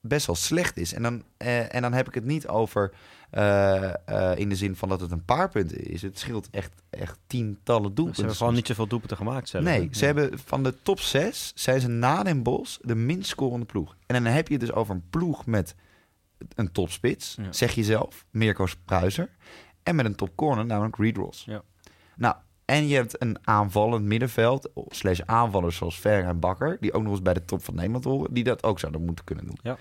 best 0.00 0.26
wel 0.26 0.36
slecht 0.36 0.76
is. 0.76 0.92
En 0.92 1.02
dan, 1.02 1.22
eh, 1.36 1.74
en 1.74 1.82
dan 1.82 1.92
heb 1.92 2.08
ik 2.08 2.14
het 2.14 2.24
niet 2.24 2.48
over 2.48 2.92
eh, 3.30 3.92
in 4.34 4.48
de 4.48 4.56
zin 4.56 4.76
van 4.76 4.88
dat 4.88 5.00
het 5.00 5.10
een 5.10 5.24
paar 5.24 5.48
punten 5.48 5.80
is. 5.90 6.02
Het 6.02 6.18
scheelt 6.18 6.48
echt, 6.50 6.72
echt 6.90 7.18
tientallen 7.26 7.88
Ze 7.88 7.94
doelpunten. 7.94 8.16
hebben 8.20 8.36
gewoon 8.36 8.54
niet 8.54 8.66
zoveel 8.66 8.86
doelpunten 8.86 9.16
gemaakt 9.16 9.48
zelf. 9.48 9.64
Nee, 9.64 9.88
ze 9.92 10.00
Ja. 10.06 10.06
hebben 10.14 10.38
van 10.38 10.62
de 10.62 10.74
top 10.82 11.00
6 11.00 11.52
zijn 11.54 11.80
ze 11.80 11.88
na 11.88 12.22
Den 12.22 12.42
Bos 12.42 12.78
de 12.82 12.94
minst 12.94 13.28
scorende 13.28 13.66
ploeg. 13.66 13.96
En 14.06 14.22
dan 14.22 14.32
heb 14.32 14.46
je 14.48 14.54
het 14.54 14.62
dus 14.62 14.72
over 14.72 14.94
een 14.94 15.04
ploeg 15.10 15.46
met 15.46 15.74
een 16.54 16.72
topspits, 16.72 17.34
Ja. 17.42 17.52
zeg 17.52 17.72
je 17.74 17.84
zelf, 17.84 18.24
Mirko 18.30 18.66
Pruiser. 18.84 19.28
En 19.84 19.96
met 19.96 20.04
een 20.04 20.14
top 20.14 20.36
corner, 20.36 20.66
namelijk 20.66 20.96
Reed 20.96 21.16
Ross. 21.16 21.44
Ja. 21.44 21.62
Nou, 22.16 22.34
en 22.64 22.86
je 22.86 22.94
hebt 22.94 23.22
een 23.22 23.38
aanvallend 23.42 24.04
middenveld, 24.04 24.70
slash 24.88 25.20
aanvallers 25.20 25.76
zoals 25.76 26.00
Ver 26.00 26.24
en 26.24 26.38
Bakker, 26.38 26.76
die 26.80 26.92
ook 26.92 27.02
nog 27.02 27.12
eens 27.12 27.22
bij 27.22 27.34
de 27.34 27.44
top 27.44 27.64
van 27.64 27.74
Nederland 27.74 28.04
horen, 28.04 28.34
die 28.34 28.44
dat 28.44 28.62
ook 28.62 28.78
zouden 28.78 29.04
moeten 29.04 29.24
kunnen 29.24 29.46
doen. 29.46 29.58
Ja. 29.62 29.76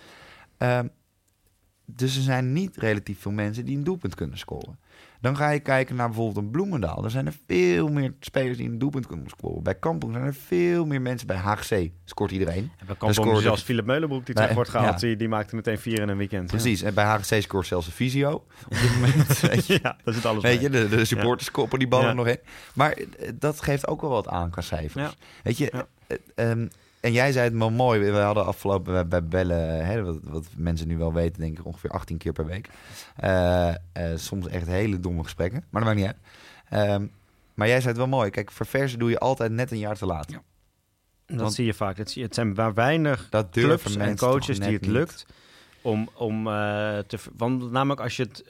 Ehm, 0.57 0.87
dus 1.85 2.15
er 2.15 2.21
zijn 2.21 2.53
niet 2.53 2.77
relatief 2.77 3.19
veel 3.19 3.31
mensen 3.31 3.65
die 3.65 3.77
een 3.77 3.83
doelpunt 3.83 4.15
kunnen 4.15 4.37
scoren. 4.37 4.79
Dan 5.23 5.35
ga 5.37 5.49
je 5.49 5.59
kijken 5.59 5.95
naar 5.95 6.07
bijvoorbeeld 6.07 6.45
een 6.45 6.51
Bloemendaal. 6.51 7.03
Er 7.03 7.11
zijn 7.11 7.25
er 7.25 7.33
veel 7.47 7.87
meer 7.87 8.13
spelers 8.19 8.57
die 8.57 8.69
een 8.69 8.77
doelpunt 8.79 9.07
kunnen 9.07 9.29
scoren. 9.29 9.63
Bij 9.63 9.75
Kampong 9.75 10.13
zijn 10.13 10.25
er 10.25 10.33
veel 10.33 10.85
meer 10.85 11.01
mensen. 11.01 11.27
Bij 11.27 11.37
HGC 11.37 11.89
scoort 12.05 12.31
iedereen. 12.31 12.57
En 12.63 12.71
bij 12.77 12.85
Kampong 12.85 13.13
scoorde- 13.13 13.41
zelfs 13.41 13.61
Philip 13.61 13.85
Meulenbroek 13.85 14.25
die 14.25 14.35
terug 14.35 14.53
wordt 14.53 14.69
gehaald. 14.69 15.01
ja. 15.01 15.07
Die, 15.07 15.15
die 15.15 15.27
maakte 15.27 15.55
meteen 15.55 15.77
vier 15.77 15.99
in 15.99 16.09
een 16.09 16.17
weekend. 16.17 16.51
ja. 16.51 16.57
Precies. 16.57 16.81
En 16.81 16.93
bij 16.93 17.05
HGC 17.05 17.41
scoort 17.41 17.67
zelfs 17.67 17.87
een 17.87 17.93
visio. 17.93 18.31
Op 18.69 18.77
dit 18.81 18.93
moment. 18.93 19.39
Ja, 19.67 19.97
daar 20.03 20.13
zit 20.13 20.25
alles 20.25 20.43
weet 20.43 20.59
bij. 20.61 20.79
je, 20.81 20.87
de, 20.89 20.95
de 20.95 21.05
supporters 21.05 21.51
koppen 21.51 21.79
die 21.79 21.87
ballen 21.87 22.15
nog 22.15 22.27
in. 22.27 22.37
Maar 22.75 22.91
eh, 22.91 23.29
dat 23.39 23.61
geeft 23.61 23.87
ook 23.87 24.01
wel 24.01 24.09
wat 24.09 24.27
aan 24.27 24.49
qua 24.49 24.61
cijfers. 24.61 25.15
Weet 25.43 25.57
je, 25.57 25.71
Ja. 25.73 25.87
En 27.03 27.11
jij 27.11 27.31
zei 27.31 27.45
het 27.45 27.53
maar 27.53 27.71
mooi. 27.71 28.11
We 28.11 28.17
hadden 28.17 28.45
afgelopen 28.45 28.93
bij, 28.93 29.07
bij 29.07 29.23
bellen, 29.23 29.85
hè, 29.85 30.03
wat, 30.03 30.17
wat 30.23 30.45
mensen 30.55 30.87
nu 30.87 30.97
wel 30.97 31.13
weten, 31.13 31.41
denk 31.41 31.59
ik 31.59 31.65
ongeveer 31.65 31.89
18 31.89 32.17
keer 32.17 32.31
per 32.31 32.45
week. 32.45 32.69
Eh, 33.15 33.69
eh, 33.69 33.75
soms 34.15 34.47
echt 34.47 34.67
hele 34.67 34.99
domme 34.99 35.23
gesprekken, 35.23 35.63
maar 35.69 35.83
dat 35.83 35.95
maakt 35.95 36.05
niet 36.05 36.15
uit. 36.15 36.89
Ehm, 36.89 37.07
maar 37.53 37.67
jij 37.67 37.77
zei 37.77 37.87
het 37.87 37.97
wel 37.97 38.07
mooi. 38.07 38.29
Kijk, 38.29 38.51
verversen 38.51 38.99
doe 38.99 39.09
je 39.09 39.19
altijd 39.19 39.51
net 39.51 39.71
een 39.71 39.77
jaar 39.77 39.97
te 39.97 40.05
laat. 40.05 40.31
Ja. 40.31 40.41
Dat 41.25 41.39
Want- 41.39 41.53
zie 41.53 41.65
je 41.65 41.73
vaak. 41.73 41.97
Het, 41.97 42.13
het 42.15 42.33
zijn 42.35 42.53
maar 42.53 42.73
weinig 42.73 43.27
Dat 43.29 43.49
clubs 43.49 43.95
en 43.95 44.17
coaches 44.17 44.59
die 44.59 44.73
het 44.73 44.81
niet. 44.81 44.91
lukt 44.91 45.25
om, 45.81 46.09
om 46.13 46.47
eh, 46.47 46.97
te... 46.99 47.17
Want 47.37 47.71
namelijk 47.71 48.01
als 48.01 48.15
je 48.17 48.23
het 48.23 48.43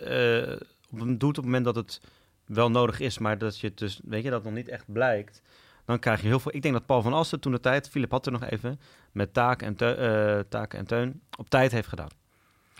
doet 1.20 1.24
op 1.24 1.36
het 1.36 1.46
moment 1.46 1.66
dat 1.66 1.76
het 1.76 2.02
wel 2.46 2.72
nodig 2.72 3.00
is, 3.00 3.18
maar 3.18 3.38
dat 3.38 3.60
je 3.60 3.68
het 3.68 3.78
dus, 3.78 4.00
weet 4.04 4.24
je, 4.24 4.30
dat 4.30 4.44
nog 4.44 4.54
niet 4.54 4.68
echt 4.68 4.86
blijkt, 4.92 5.42
dan 5.86 6.00
krijg 6.00 6.22
je 6.22 6.28
heel 6.28 6.40
veel... 6.40 6.56
Ik 6.56 6.62
denk 6.62 6.74
dat 6.74 6.86
Paul 6.86 7.02
van 7.02 7.14
Asten 7.14 7.40
toen 7.40 7.52
de 7.52 7.60
tijd, 7.60 7.90
Philip 7.90 8.12
had 8.12 8.26
er 8.26 8.32
nog 8.32 8.44
even, 8.44 8.80
met 9.12 9.34
Taak 9.34 9.62
en, 9.62 9.78
eh, 9.78 10.40
Taak 10.50 10.74
en 10.74 10.86
Teun, 10.86 11.22
op 11.38 11.50
tijd 11.50 11.72
heeft 11.72 11.88
gedaan. 11.88 12.10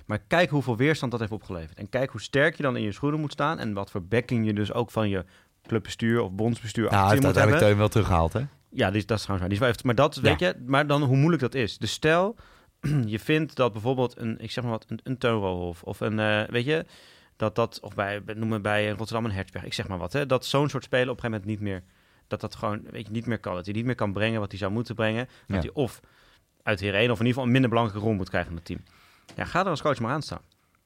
Maar 0.06 0.20
kijk 0.20 0.50
hoeveel 0.50 0.78
weerstand 0.78 1.12
dat 1.12 1.20
heeft 1.20 1.32
opgeleverd. 1.32 1.78
En 1.78 1.90
kijk 1.90 2.10
hoe 2.10 2.22
sterk 2.22 2.58
je 2.58 2.64
dan 2.64 2.76
in 2.76 2.84
je 2.84 2.92
schoenen 2.92 3.20
moet 3.20 3.32
staan 3.32 3.60
en 3.60 3.74
wat 3.74 3.92
voor 3.92 4.04
backing 4.04 4.46
je 4.46 4.54
dus 4.54 4.74
ook 4.74 4.92
van 4.92 5.10
je 5.10 5.26
clubbestuur 5.68 6.22
of 6.22 6.32
bondsbestuur 6.32 6.84
Nou, 6.84 6.96
hij 6.96 7.04
achter 7.04 7.20
je 7.20 7.26
heeft 7.26 7.36
moet 7.36 7.44
hebben. 7.44 7.62
uiteindelijk 7.62 7.94
Teun 7.94 8.04
wel 8.04 8.20
teruggehaald, 8.24 8.34
hè? 8.34 8.62
Ja, 8.70 8.92
die 8.92 9.06
dat 9.06 9.18
is 9.18 9.24
trouwens 9.24 9.28
waar. 9.28 9.40
Die 9.40 9.52
is 9.52 9.60
wel 9.60 9.70
even, 9.70 9.86
maar 9.86 9.96
dat, 9.96 10.16
weet 10.16 10.40
je, 10.40 10.64
maar 10.66 10.88
dan 10.88 11.04
hoe 11.04 11.18
moeilijk 11.18 11.42
dat 11.42 11.56
is. 11.56 11.78
Dus 11.78 11.92
stel, 11.92 12.36
je 13.06 13.20
vindt 13.20 13.56
dat 13.56 13.74
bijvoorbeeld 13.74 14.18
een, 14.18 14.40
ik 14.40 14.52
zeg 14.52 14.64
maar 14.64 14.74
wat, 14.74 14.86
een, 14.88 15.20
een 15.22 15.36
of 15.82 16.00
een, 16.00 16.20
eh, 16.20 16.44
weet 16.50 16.66
je, 16.66 16.86
dat 17.36 17.56
dat, 17.56 17.80
of 17.82 17.96
bij, 17.96 18.22
noem 18.36 18.52
het 18.52 18.62
bij 18.62 18.90
Rotterdam 18.90 19.26
een 19.26 19.32
Hertzberg, 19.32 19.66
ik 19.66 19.74
zeg 19.74 19.88
maar 19.88 19.98
wat, 19.98 20.14
hè, 20.14 20.26
dat 20.26 20.46
zo'n 20.46 20.70
soort 20.70 20.84
spelen 20.84 21.10
op 21.10 21.16
een 21.16 21.22
gegeven 21.24 21.48
moment 21.48 21.62
niet 21.62 21.70
meer, 21.70 21.84
dat 22.40 22.52
dat 22.52 22.60
gewoon, 22.60 22.82
weet 22.92 23.06
je, 23.08 23.12
niet 23.14 23.26
meer 23.26 23.40
kan. 23.40 23.56
Dat 23.56 23.66
hij 23.66 23.74
niet 23.74 23.86
meer 23.86 23.96
kan 23.96 24.14
brengen 24.14 24.40
wat 24.40 24.50
hij 24.50 24.60
zou 24.60 24.72
moeten 24.72 24.96
brengen. 24.96 25.26
Dat 25.26 25.34
Ja. 25.48 25.56
hij 25.60 25.70
of 25.84 26.00
uit 26.64 26.80
Heer 26.80 26.94
1 26.96 27.02
of 27.04 27.20
in 27.20 27.26
ieder 27.26 27.28
geval 27.28 27.44
een 27.44 27.52
minder 27.52 27.70
belangrijke 27.70 28.06
rol 28.06 28.14
moet 28.16 28.30
krijgen 28.30 28.50
in 28.52 28.56
het 28.58 28.66
team. 28.66 28.80
Ja, 29.36 29.46
ga 29.46 29.60
er 29.60 29.66
als 29.70 29.82
coach 29.82 30.00
maar 30.00 30.12
aan 30.12 30.22
staan. 30.22 30.42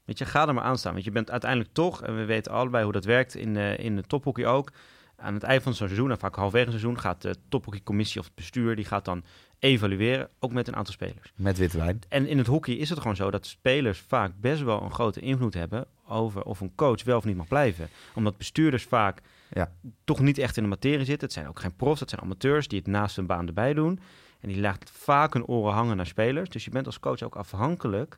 Weet 0.06 0.18
je, 0.18 0.26
ga 0.26 0.48
er 0.48 0.54
maar 0.54 0.64
aan 0.64 0.78
staan. 0.78 0.94
Want 0.94 1.06
je 1.06 1.12
bent 1.12 1.32
uiteindelijk 1.32 1.74
toch, 1.74 2.04
en 2.04 2.16
we 2.16 2.26
weten 2.26 2.52
allebei 2.52 2.84
hoe 2.84 2.94
dat 2.94 3.06
werkt 3.06 3.36
in, 3.36 3.58
eh, 3.58 3.78
in 3.80 3.96
de 3.96 4.04
tophockey 4.04 4.46
ook. 4.46 4.72
Aan 5.16 5.34
het 5.34 5.44
eind 5.44 5.64
van 5.64 5.74
zo'n 5.74 5.88
seizoen, 5.88 6.12
en 6.12 6.18
vaak 6.20 6.36
halverwege 6.36 6.66
een 6.66 6.72
seizoen, 6.80 7.00
gaat 7.00 7.22
de 7.22 7.36
tophockeycommissie 7.50 8.20
of 8.20 8.26
het 8.26 8.36
bestuur, 8.36 8.76
die 8.76 8.86
gaat 8.86 9.06
dan 9.06 9.24
evalueren, 9.60 10.30
ook 10.40 10.52
met 10.52 10.68
een 10.68 10.76
aantal 10.76 10.94
spelers. 10.94 11.34
Met 11.36 11.58
witte 11.58 11.78
wijn. 11.78 12.00
En 12.10 12.28
in 12.28 12.38
het 12.38 12.48
hockey 12.48 12.74
is 12.76 12.90
het 12.90 13.00
gewoon 13.00 13.16
zo 13.16 13.32
dat 13.32 13.46
spelers 13.46 14.00
vaak 14.08 14.32
best 14.40 14.62
wel 14.62 14.82
een 14.82 14.94
grote 14.94 15.20
invloed 15.20 15.54
hebben 15.54 15.86
over 16.08 16.44
of 16.44 16.60
een 16.60 16.76
coach 16.76 17.04
wel 17.04 17.18
of 17.18 17.26
niet 17.26 17.36
mag 17.36 17.48
blijven. 17.48 17.90
Omdat 18.14 18.38
bestuurders 18.38 18.84
vaak 18.84 19.22
Ja. 19.50 19.72
toch 20.04 20.20
niet 20.20 20.38
echt 20.38 20.58
in 20.58 20.64
de 20.64 20.70
materie 20.70 21.06
zitten. 21.06 21.28
Het 21.28 21.34
zijn 21.34 21.48
ook 21.48 21.60
geen 21.60 21.76
profs, 21.76 22.00
het 22.00 22.10
zijn 22.10 22.22
amateurs 22.22 22.68
die 22.68 22.80
het 22.80 22.88
naast 22.88 23.16
hun 23.16 23.26
baan 23.26 23.48
erbij 23.48 23.74
doen. 23.74 24.00
En 24.40 24.48
die 24.50 24.62
laat 24.62 24.92
vaak 24.92 25.34
hun 25.34 25.46
oren 25.46 25.74
hangen 25.74 25.98
naar 25.98 26.06
spelers. 26.06 26.50
Dus 26.50 26.66
je 26.66 26.72
bent 26.72 26.86
als 26.86 27.00
coach 27.00 27.22
ook 27.22 27.36
afhankelijk 27.36 28.18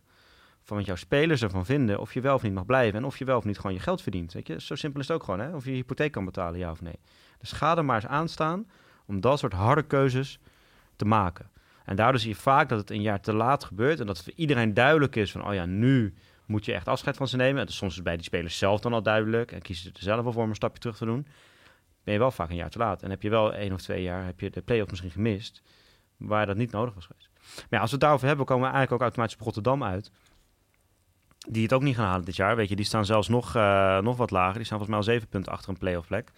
van 0.63 0.77
wat 0.77 0.85
jouw 0.85 0.95
spelers 0.95 1.41
ervan 1.41 1.65
vinden. 1.65 1.99
Of 1.99 2.13
je 2.13 2.21
wel 2.21 2.35
of 2.35 2.41
niet 2.41 2.53
mag 2.53 2.65
blijven. 2.65 2.99
En 2.99 3.05
of 3.05 3.17
je 3.17 3.25
wel 3.25 3.37
of 3.37 3.45
niet 3.45 3.57
gewoon 3.57 3.73
je 3.73 3.79
geld 3.81 4.01
verdient. 4.01 4.33
Weet 4.33 4.47
je? 4.47 4.61
Zo 4.61 4.75
simpel 4.75 4.99
is 5.01 5.07
het 5.07 5.15
ook 5.15 5.23
gewoon. 5.23 5.39
Hè? 5.39 5.55
Of 5.55 5.63
je 5.63 5.69
je 5.69 5.75
hypotheek 5.75 6.11
kan 6.11 6.25
betalen, 6.25 6.59
ja 6.59 6.71
of 6.71 6.81
nee. 6.81 6.99
Dus 7.37 7.51
ga 7.51 7.77
er 7.77 7.85
maar 7.85 7.95
eens 7.95 8.05
aan 8.05 8.27
staan 8.29 8.67
om 9.05 9.21
dat 9.21 9.39
soort 9.39 9.53
harde 9.53 9.83
keuzes 9.83 10.39
te 10.95 11.05
maken. 11.05 11.49
En 11.85 11.95
daardoor 11.95 12.19
zie 12.19 12.29
je 12.29 12.35
vaak 12.35 12.69
dat 12.69 12.79
het 12.79 12.89
een 12.89 13.01
jaar 13.01 13.21
te 13.21 13.33
laat 13.33 13.63
gebeurt. 13.63 13.99
En 13.99 14.05
dat 14.05 14.23
voor 14.23 14.33
iedereen 14.35 14.73
duidelijk 14.73 15.15
is 15.15 15.31
van, 15.31 15.47
oh 15.47 15.53
ja, 15.53 15.65
nu 15.65 16.13
moet 16.49 16.65
je 16.65 16.73
echt 16.73 16.87
afscheid 16.87 17.17
van 17.17 17.27
ze 17.27 17.35
nemen. 17.35 17.65
En 17.65 17.73
soms 17.73 17.89
is 17.89 17.95
het 17.95 18.03
bij 18.03 18.15
die 18.15 18.25
spelers 18.25 18.57
zelf 18.57 18.79
dan 18.79 18.93
al 18.93 19.01
duidelijk. 19.03 19.51
En 19.51 19.61
kiezen 19.61 19.83
ze 19.83 19.89
er 19.93 20.03
zelf 20.03 20.23
wel 20.23 20.31
voor 20.31 20.43
om 20.43 20.49
een 20.49 20.55
stapje 20.55 20.79
terug 20.79 20.97
te 20.97 21.05
doen. 21.05 21.27
Ben 22.03 22.13
je 22.13 22.19
wel 22.19 22.31
vaak 22.31 22.49
een 22.49 22.55
jaar 22.55 22.69
te 22.69 22.77
laat. 22.77 23.03
En 23.03 23.09
heb 23.09 23.21
je 23.21 23.29
wel 23.29 23.53
één 23.53 23.73
of 23.73 23.81
twee 23.81 24.01
jaar 24.01 24.25
heb 24.25 24.39
je 24.39 24.49
de 24.49 24.61
play-off 24.61 24.89
misschien 24.89 25.11
gemist. 25.11 25.61
Waar 26.17 26.45
dat 26.45 26.55
niet 26.55 26.71
nodig 26.71 26.93
was 26.93 27.05
geweest. 27.05 27.29
Maar 27.43 27.65
ja, 27.69 27.79
als 27.79 27.89
we 27.89 27.95
het 27.95 28.01
daarover 28.01 28.27
hebben, 28.27 28.45
komen 28.45 28.63
we 28.63 28.73
eigenlijk 28.73 29.01
ook 29.01 29.07
automatisch 29.07 29.35
op 29.35 29.41
Rotterdam 29.41 29.83
uit. 29.83 30.11
die 31.49 31.63
het 31.63 31.73
ook 31.73 31.81
niet 31.81 31.95
gaan 31.95 32.05
halen 32.05 32.25
dit 32.25 32.35
jaar. 32.35 32.55
Weet 32.55 32.69
je, 32.69 32.75
die 32.75 32.85
staan 32.85 33.05
zelfs 33.05 33.27
nog, 33.27 33.55
eh, 33.55 33.99
nog 33.99 34.17
wat 34.17 34.31
lager. 34.31 34.55
Die 34.55 34.65
staan 34.65 34.77
volgens 34.77 34.97
mij 34.97 34.97
al 34.97 35.13
zeven 35.13 35.27
punten 35.27 35.51
achter 35.51 35.69
een 35.69 35.77
playoff 35.77 36.07
plek. 36.07 36.31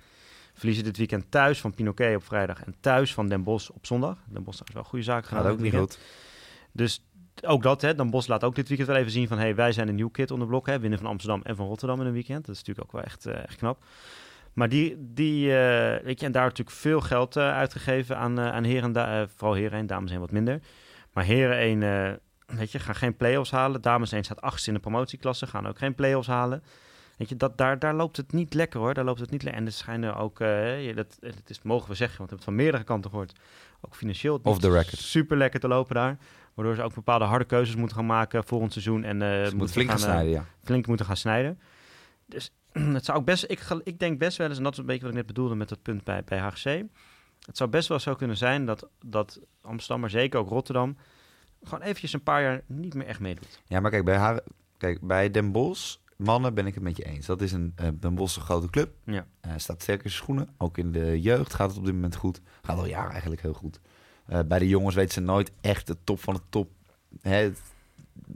Verliezen 0.54 0.84
dit 0.84 0.98
weekend 0.98 1.32
thuis 1.32 1.62
van 1.62 1.74
Pinoquet 1.74 2.16
op 2.16 2.24
vrijdag 2.24 2.64
en 2.64 2.76
thuis 2.80 3.14
van 3.14 3.28
Den 3.28 3.44
Bosch 3.44 3.70
op 3.70 3.86
zondag. 3.86 4.18
Den 4.28 4.44
Bosch 4.44 4.62
is 4.66 4.74
wel 4.74 4.84
goede 4.84 5.06
zaken 5.06 5.28
gedaan. 5.28 5.44
Gaat 5.44 5.52
ook 5.52 5.60
niet 5.60 5.76
goed. 5.76 6.00
Dus 6.72 7.04
ook 7.46 7.64
dat, 7.64 7.82
hè. 7.82 7.96
Dan 7.96 8.10
Bos 8.10 8.28
laat 8.28 8.44
ook 8.44 8.56
dit 8.56 8.68
weekend 8.68 8.90
wel 8.90 8.98
even 9.00 9.12
zien 9.12 9.28
van... 9.28 9.38
hey, 9.38 9.56
wij 9.56 9.72
zijn 9.72 9.88
een 9.88 9.96
nieuw 9.96 10.10
kid 10.10 10.32
onder 10.32 10.48
blok, 10.48 10.66
hè. 10.68 10.80
Winnen 10.80 11.00
van 11.00 11.08
Amsterdam 11.08 11.42
en 11.44 11.56
van 11.56 11.68
Rotterdam 11.68 12.00
in 12.02 12.06
een 12.08 12.14
weekend. 12.14 12.46
Dat 12.46 12.56
is 12.56 12.62
natuurlijk 12.64 12.88
ook 12.88 12.94
wel 12.94 13.04
echt, 13.04 13.26
echt 13.26 13.56
knap. 13.58 13.84
Maar 14.54 14.70
die, 14.70 14.96
die 15.00 15.58
eh, 15.58 16.04
weet 16.04 16.20
je, 16.20 16.26
en 16.26 16.32
daar 16.32 16.44
natuurlijk 16.44 16.78
veel 16.78 17.02
geld 17.02 17.36
eh, 17.36 17.52
uitgegeven 17.56 18.18
aan, 18.18 18.40
eh, 18.40 18.52
aan 18.52 18.64
heren. 18.64 18.84
en 18.84 18.92
da- 18.92 19.28
vooral 19.36 19.56
heren 19.56 19.78
1, 19.78 19.88
dames 19.88 20.12
1 20.12 20.20
wat 20.20 20.32
minder. 20.32 20.60
Maar 21.14 21.24
heren 21.24 21.58
1, 21.58 21.84
eh, 21.84 22.12
weet 22.58 22.72
je, 22.72 22.80
gaan 22.80 22.96
geen 22.96 23.16
play-offs 23.16 23.52
halen. 23.52 23.82
Dames 23.82 24.12
1 24.12 24.24
staat 24.24 24.42
achtste 24.42 24.68
in 24.68 24.74
de 24.76 24.80
promotieklasse, 24.82 25.48
gaan 25.48 25.68
ook 25.68 25.78
geen 25.78 25.96
play-offs 25.96 26.28
halen. 26.28 26.64
Weet 27.18 27.30
je, 27.30 27.36
dat, 27.38 27.58
daar, 27.58 27.80
daar 27.80 27.94
loopt 27.96 28.18
het 28.18 28.32
niet 28.32 28.54
lekker 28.54 28.80
hoor. 28.80 28.94
Daar 28.94 29.06
loopt 29.06 29.20
het 29.20 29.30
niet 29.32 29.44
lekker. 29.44 29.62
En 29.62 29.68
er 29.68 29.74
schijnen 29.74 30.16
ook, 30.16 30.38
je- 30.40 30.92
dat, 30.96 31.18
dat 31.20 31.34
is, 31.48 31.62
mogen 31.62 31.90
we 31.90 31.96
zeggen, 31.96 32.18
want 32.18 32.30
we 32.30 32.36
hebben 32.36 32.38
het 32.38 32.44
van 32.44 32.56
meerdere 32.56 32.84
kanten 32.84 33.10
gehoord. 33.10 33.34
Ook 33.82 33.96
financieel 33.96 34.42
the 34.42 34.70
record. 34.70 34.98
super 34.98 35.38
lekker 35.38 35.60
te 35.60 35.68
lopen 35.68 35.96
daar. 35.96 36.18
Waardoor 36.62 36.80
ze 36.80 36.90
ook 36.90 36.96
bepaalde 36.96 37.26
harde 37.26 37.46
keuzes 37.46 37.76
moeten 37.76 37.98
gaan 37.98 38.06
maken 38.06 38.44
volgend 38.44 38.72
seizoen. 38.72 39.04
En, 39.04 39.20
Ze 39.20 39.40
moeten 39.42 39.58
moet 39.58 39.72
flink 39.72 39.90
gaan 39.90 39.98
eh, 39.98 40.04
snijden, 40.04 40.32
ja. 40.32 40.46
flink 40.64 40.88
moeten 40.88 41.06
gaan 41.06 41.18
snijden. 41.18 41.60
Dus 42.26 42.54
het 42.98 43.06
zou 43.06 43.18
ook 43.18 43.26
best, 43.26 43.46
ik, 43.84 44.00
denk 44.00 44.20
best 44.20 44.38
wel 44.38 44.48
eens, 44.48 44.58
en 44.58 44.64
dat 44.64 44.72
is 44.74 44.80
een 44.80 44.86
beetje 44.86 45.02
wat 45.02 45.12
ik 45.12 45.18
net 45.18 45.26
bedoelde 45.26 45.56
met 45.56 45.70
dat 45.70 45.82
punt 45.82 46.04
bij, 46.04 46.24
bij 46.24 46.40
HGC. 46.40 46.84
Het 47.46 47.58
zou 47.58 47.70
best 47.70 47.88
wel 47.88 48.00
zo 48.00 48.16
kunnen 48.16 48.38
zijn 48.38 48.66
dat, 48.66 48.90
dat 49.06 49.40
Amsterdam, 49.62 50.00
maar 50.00 50.10
zeker 50.10 50.40
ook 50.40 50.50
Rotterdam, 50.50 50.98
gewoon 51.64 51.82
eventjes 51.82 52.14
een 52.14 52.24
paar 52.24 52.42
jaar 52.42 52.62
niet 52.66 52.94
meer 52.94 53.06
echt 53.06 53.20
meedoet. 53.20 53.62
Ja, 53.66 53.80
maar 53.80 53.92
kijk, 53.92 54.06
bij, 54.06 54.18
haar, 54.18 54.40
kijk, 54.78 55.02
bij 55.02 55.32
Den 55.32 55.52
Bosch, 55.52 55.96
mannen, 56.16 56.54
ben 56.54 56.66
ik 56.66 56.74
het 56.74 56.84
met 56.84 56.98
je 56.98 57.04
eens. 57.04 57.26
Dat 57.26 57.42
is 57.42 57.52
een 57.52 57.74
eh, 57.76 57.88
Den 58.00 58.16
Bosch 58.16 58.36
een 58.36 58.42
grote 58.42 58.70
club. 58.70 58.94
Ja. 59.04 59.26
Staat 59.58 59.82
sterk 59.82 60.04
in 60.04 60.10
zijn 60.10 60.24
schoenen. 60.24 60.50
Ook 60.58 60.78
in 60.78 60.92
de 60.92 61.22
jeugd 61.22 61.54
gaat 61.54 61.70
het 61.70 61.78
op 61.78 61.86
dit 61.86 61.94
moment 61.94 62.16
goed. 62.16 62.42
Gaat 62.62 62.78
al 62.78 62.88
jaren 62.88 63.12
eigenlijk 63.12 63.42
heel 63.42 63.54
goed. 63.54 63.80
Eh, 64.32 64.40
bij 64.48 64.60
de 64.60 64.68
jongens 64.68 64.96
weten 64.96 65.14
ze 65.14 65.20
nooit 65.20 65.52
echt 65.62 65.88
de 65.88 65.98
top 66.04 66.20
van 66.20 66.34
de 66.34 66.40
top. 66.50 66.70
Hè, 67.22 67.36
het- 67.36 67.62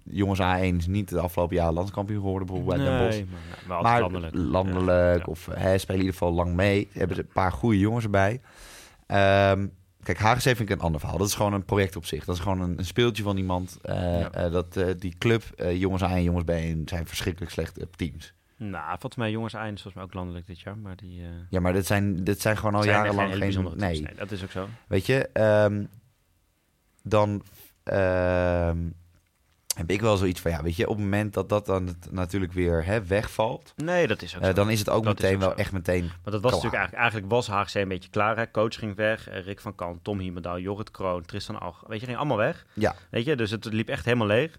jongens 0.03 0.39
A1 0.39 0.75
is 0.77 0.87
niet 0.87 1.09
de 1.09 1.19
afgelopen 1.19 1.55
jaar 1.55 1.71
landskampioen 1.71 2.21
geworden, 2.21 2.47
bijvoorbeeld 2.47 2.77
bij 2.77 2.87
Den 2.87 3.07
Bosch. 3.07 3.21
maar, 3.67 4.01
landelijk. 4.01 4.35
landelijk, 4.35 5.19
Ja. 5.25 5.31
of 5.31 5.45
hè, 5.51 5.77
spelen 5.77 5.99
in 6.01 6.05
ieder 6.05 6.19
geval 6.19 6.33
lang 6.33 6.53
mee. 6.53 6.87
Hebben 6.91 7.15
ze 7.15 7.21
een 7.21 7.27
paar 7.33 7.51
goede 7.51 7.79
jongens 7.79 8.03
erbij. 8.03 8.41
Ehm, 9.07 9.67
kijk, 10.03 10.17
HGC 10.19 10.41
vind 10.41 10.59
ik 10.59 10.69
een 10.69 10.79
ander 10.79 10.99
verhaal. 10.99 11.17
Dat 11.17 11.27
is 11.27 11.33
gewoon 11.35 11.53
een 11.53 11.65
project 11.65 11.95
op 11.95 12.05
zich. 12.05 12.25
Dat 12.25 12.35
is 12.35 12.41
gewoon 12.41 12.61
een, 12.61 12.77
een 12.79 12.85
speeltje 12.85 13.23
van 13.23 13.37
iemand. 13.37 13.77
Eh, 13.81 13.95
Ja. 14.19 14.31
eh, 14.31 14.51
dat, 14.51 14.77
eh, 14.77 14.87
die 14.99 15.15
club, 15.17 15.43
eh, 15.55 15.79
jongens 15.79 16.03
A 16.03 16.09
en 16.15 16.23
jongens 16.23 16.43
B 16.45 16.51
zijn 16.89 17.07
verschrikkelijk 17.07 17.51
slechte 17.51 17.87
teams. 17.95 18.33
Nou, 18.57 18.89
volgens 18.89 19.15
mij 19.15 19.31
jongens 19.31 19.53
eind, 19.53 19.73
volgens 19.81 19.93
mij 19.93 20.03
ook 20.03 20.13
landelijk 20.13 20.47
dit 20.47 20.59
jaar, 20.59 20.77
maar 20.77 20.95
die... 20.95 21.21
eh, 21.21 21.27
Ja, 21.49 21.59
maar 21.59 21.73
dit 21.73 21.85
zijn, 21.85 22.23
dit 22.23 22.41
zijn 22.41 22.57
gewoon 22.57 22.75
al 22.75 22.81
zijn 22.83 22.95
jarenlang 22.95 23.35
geen... 23.35 23.51
teams. 23.51 23.73
nee, 23.75 24.01
nee, 24.01 24.15
dat 24.15 24.31
is 24.31 24.43
ook 24.43 24.51
zo. 24.51 24.67
weet 24.87 25.05
je, 25.05 25.29
ehm, 25.33 25.85
dan 27.03 27.43
ehm, 27.83 28.77
heb 29.75 29.89
ik 29.89 30.01
wel 30.01 30.17
zoiets 30.17 30.41
van, 30.41 30.51
ja, 30.51 30.63
weet 30.63 30.75
je, 30.75 30.87
op 30.87 30.95
het 30.95 31.03
moment 31.03 31.33
dat 31.33 31.49
dat 31.49 31.65
dan 31.65 31.95
natuurlijk 32.11 32.53
weer 32.53 32.85
hè, 32.85 33.05
wegvalt, 33.05 33.73
Nee, 33.75 34.07
dat 34.07 34.21
is 34.21 34.35
ook 34.35 34.41
eh, 34.41 34.47
zo. 34.47 34.53
dan 34.53 34.69
is 34.69 34.79
het 34.79 34.89
ook 34.89 35.03
Dat 35.03 35.13
meteen 35.13 35.33
ook 35.35 35.41
wel 35.41 35.49
zo. 35.49 35.55
echt 35.55 35.71
meteen 35.71 36.03
Maar 36.23 36.31
dat 36.33 36.41
was 36.41 36.51
Klaar. 36.51 36.63
natuurlijk 36.63 36.73
eigenlijk, 36.91 37.01
eigenlijk 37.01 37.31
was 37.31 37.47
HGC 37.47 37.73
een 37.81 37.87
beetje 37.87 38.09
klaar. 38.09 38.37
Hè? 38.37 38.51
Coach 38.51 38.75
ging 38.75 38.95
weg, 38.95 39.27
eh, 39.29 39.43
Rick 39.43 39.59
van 39.59 39.75
Kant, 39.75 40.03
Tom 40.03 40.19
Hiemendaal, 40.19 40.59
Jorrit 40.59 40.91
Kroon, 40.91 41.25
Tristan 41.25 41.59
Ach. 41.59 41.83
Weet 41.87 41.99
je, 41.99 42.05
ging 42.05 42.17
allemaal 42.17 42.37
weg. 42.37 42.65
Ja. 42.73 42.95
Weet 43.09 43.25
je, 43.25 43.35
dus 43.35 43.51
het 43.51 43.65
liep 43.65 43.89
echt 43.89 44.05
helemaal 44.05 44.27
leeg. 44.27 44.57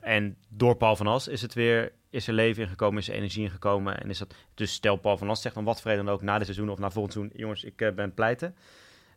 En 0.00 0.36
door 0.48 0.76
Paul 0.76 0.96
van 0.96 1.06
As 1.06 1.28
is 1.28 1.42
het 1.42 1.54
weer, 1.54 1.92
is 2.10 2.28
er 2.28 2.34
leven 2.34 2.62
ingekomen, 2.62 2.98
is 3.00 3.08
er 3.08 3.14
energie 3.14 3.42
ingekomen. 3.44 4.00
En 4.00 4.10
is 4.10 4.18
dat, 4.18 4.34
dus 4.54 4.72
stel 4.72 4.96
Paul 4.96 5.16
van 5.16 5.30
As 5.30 5.42
zegt 5.42 5.54
van 5.54 5.64
wat 5.64 5.80
vrede 5.80 6.02
dan 6.04 6.12
ook 6.14 6.22
na 6.22 6.36
dit 6.36 6.46
seizoen 6.46 6.68
of 6.70 6.78
na 6.78 6.90
volgend 6.90 7.12
seizoen, 7.12 7.38
jongens, 7.38 7.64
ik 7.64 7.80
eh, 7.80 7.92
ben 7.92 8.14
pleiten. 8.14 8.54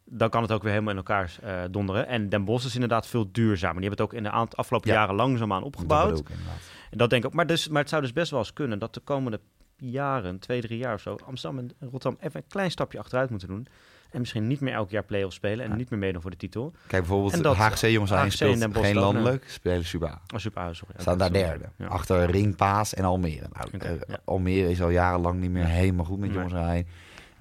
Dan 0.05 0.29
kan 0.29 0.41
het 0.41 0.51
ook 0.51 0.61
weer 0.61 0.71
helemaal 0.71 0.91
in 0.91 0.97
elkaar 0.97 1.35
eh, 1.41 1.61
donderen. 1.71 2.07
En 2.07 2.29
Den 2.29 2.45
Bosch 2.45 2.65
is 2.65 2.73
inderdaad 2.73 3.07
veel 3.07 3.31
duurzamer. 3.31 3.81
Die 3.81 3.89
hebben 3.89 4.05
het 4.05 4.13
ook 4.13 4.17
in 4.17 4.23
de 4.47 4.55
afgelopen 4.57 4.89
Ja. 4.89 4.95
jaren 4.95 5.15
langzaamaan 5.15 5.57
Dat 5.63 5.67
opgebouwd. 5.67 6.19
inderdaad. 6.19 6.61
En 6.91 6.97
dat 6.97 7.09
denk 7.09 7.23
ik 7.23 7.29
ook. 7.29 7.35
Maar, 7.35 7.47
dus, 7.47 7.67
maar 7.67 7.81
het 7.81 7.89
zou 7.89 8.01
dus 8.01 8.13
best 8.13 8.31
wel 8.31 8.39
eens 8.39 8.53
kunnen 8.53 8.79
dat 8.79 8.93
de 8.93 8.99
komende 8.99 9.39
jaren, 9.77 10.39
twee, 10.39 10.61
drie 10.61 10.77
jaar 10.77 10.93
of 10.93 11.01
zo, 11.01 11.15
Amsterdam 11.25 11.59
en 11.59 11.89
Rotterdam 11.89 12.17
even 12.21 12.39
een 12.41 12.47
klein 12.47 12.71
stapje 12.71 12.99
achteruit 12.99 13.29
moeten 13.29 13.47
doen. 13.47 13.67
En 14.11 14.19
misschien 14.19 14.47
niet 14.47 14.59
meer 14.59 14.73
elk 14.73 14.89
jaar 14.89 15.03
play-offs 15.03 15.35
spelen 15.35 15.65
en 15.65 15.71
Ja. 15.71 15.77
niet 15.77 15.89
meer 15.89 15.99
meedoen 15.99 16.21
voor 16.21 16.31
de 16.31 16.37
titel. 16.37 16.71
Kijk, 16.87 17.03
bijvoorbeeld 17.07 17.43
dat- 17.43 17.55
HGC 17.55 17.87
jongens 17.87 18.13
aan 18.13 18.31
speelt 18.31 18.77
geen 18.77 18.95
landelijk, 18.95 19.43
spelen 19.49 19.85
Super 19.85 20.07
A. 20.07 20.21
Oh, 20.35 20.39
ah, 20.53 20.73
sorry. 20.73 20.93
Staan 20.97 21.17
daar 21.17 21.31
derde. 21.33 21.65
Ja. 21.77 21.85
Achter 21.87 22.29
Ringpaas 22.31 22.93
en 22.93 23.03
Almere. 23.03 23.45
Nou, 23.53 23.77
eh. 24.07 24.15
Almere 24.25 24.69
is 24.69 24.81
al 24.81 24.89
jarenlang 24.89 25.39
niet 25.39 25.51
meer 25.51 25.65
helemaal 25.65 26.05
goed 26.05 26.19
met 26.19 26.29
Nee. 26.29 26.37
jongens 26.37 26.53
aan. 26.55 26.83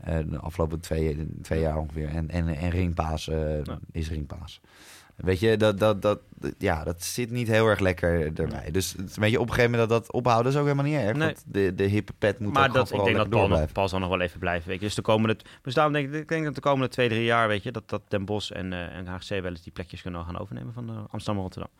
Eh, 0.01 0.18
de 0.31 0.39
afgelopen 0.39 0.81
twee, 0.81 1.27
twee 1.43 1.61
jaar 1.61 1.77
ongeveer. 1.77 2.09
En, 2.09 2.31
en, 2.31 2.49
en 2.49 2.71
Ringpaas 2.71 3.29
eh, 3.29 3.59
is 3.93 4.09
Ringpaas. 4.11 4.61
Weet 5.21 5.41
je, 5.41 5.57
dat, 5.57 5.79
dat, 5.79 6.03
dat, 6.03 6.21
ja, 6.59 6.85
dat 6.85 7.03
zit 7.03 7.31
niet 7.31 7.49
heel 7.49 7.66
erg 7.66 7.79
lekker 7.79 8.39
erbij. 8.41 8.71
Dus 8.71 8.93
het 8.93 9.11
is 9.11 9.16
een 9.16 9.23
beetje 9.23 9.41
op 9.41 9.49
een 9.49 9.55
gegeven 9.55 9.71
moment 9.71 9.91
dat 9.91 10.03
dat 10.03 10.12
ophouden 10.12 10.53
is 10.53 10.59
ook 10.59 10.64
helemaal 10.64 10.85
niet 10.85 10.95
erg. 10.95 11.16
Nee. 11.16 11.27
Want 11.27 11.45
de, 11.47 11.75
de 11.75 11.85
hippe 11.85 12.12
pet 12.18 12.39
moet 12.39 12.53
maar 12.53 12.73
dat, 12.73 12.93
ik 12.93 13.05
denk 13.05 13.16
dat 13.16 13.29
Paul, 13.29 13.49
nog, 13.49 13.89
zal 13.89 13.99
nog 13.99 14.09
wel 14.09 14.21
even 14.21 14.39
blijven. 14.39 14.68
Weet 14.68 14.79
je. 14.79 14.85
Dus 14.85 14.95
de 14.95 15.03
komende, 15.03 15.37
dus 15.62 15.75
daarom 15.75 15.93
denk 15.93 16.09
ik, 16.09 16.14
ik 16.14 16.29
denk 16.29 16.45
dat 16.45 16.55
de 16.55 16.61
komende 16.61 16.89
twee, 16.89 17.09
drie 17.09 17.25
jaar, 17.25 17.49
weet 17.49 17.62
je, 17.62 17.73
dat, 17.73 17.89
dat 17.89 18.03
Den 18.09 18.25
Bosch 18.25 18.51
en, 18.51 18.73
eh 18.73 18.97
en 18.97 19.07
HGC 19.07 19.29
wel 19.29 19.51
eens 19.51 19.62
die 19.62 19.73
plekjes 19.73 20.03
kunnen 20.03 20.25
gaan 20.25 20.39
overnemen 20.39 20.73
van 20.73 20.87
de 20.87 20.93
Amsterdam 20.93 21.37
en 21.37 21.43
Rotterdam. 21.43 21.71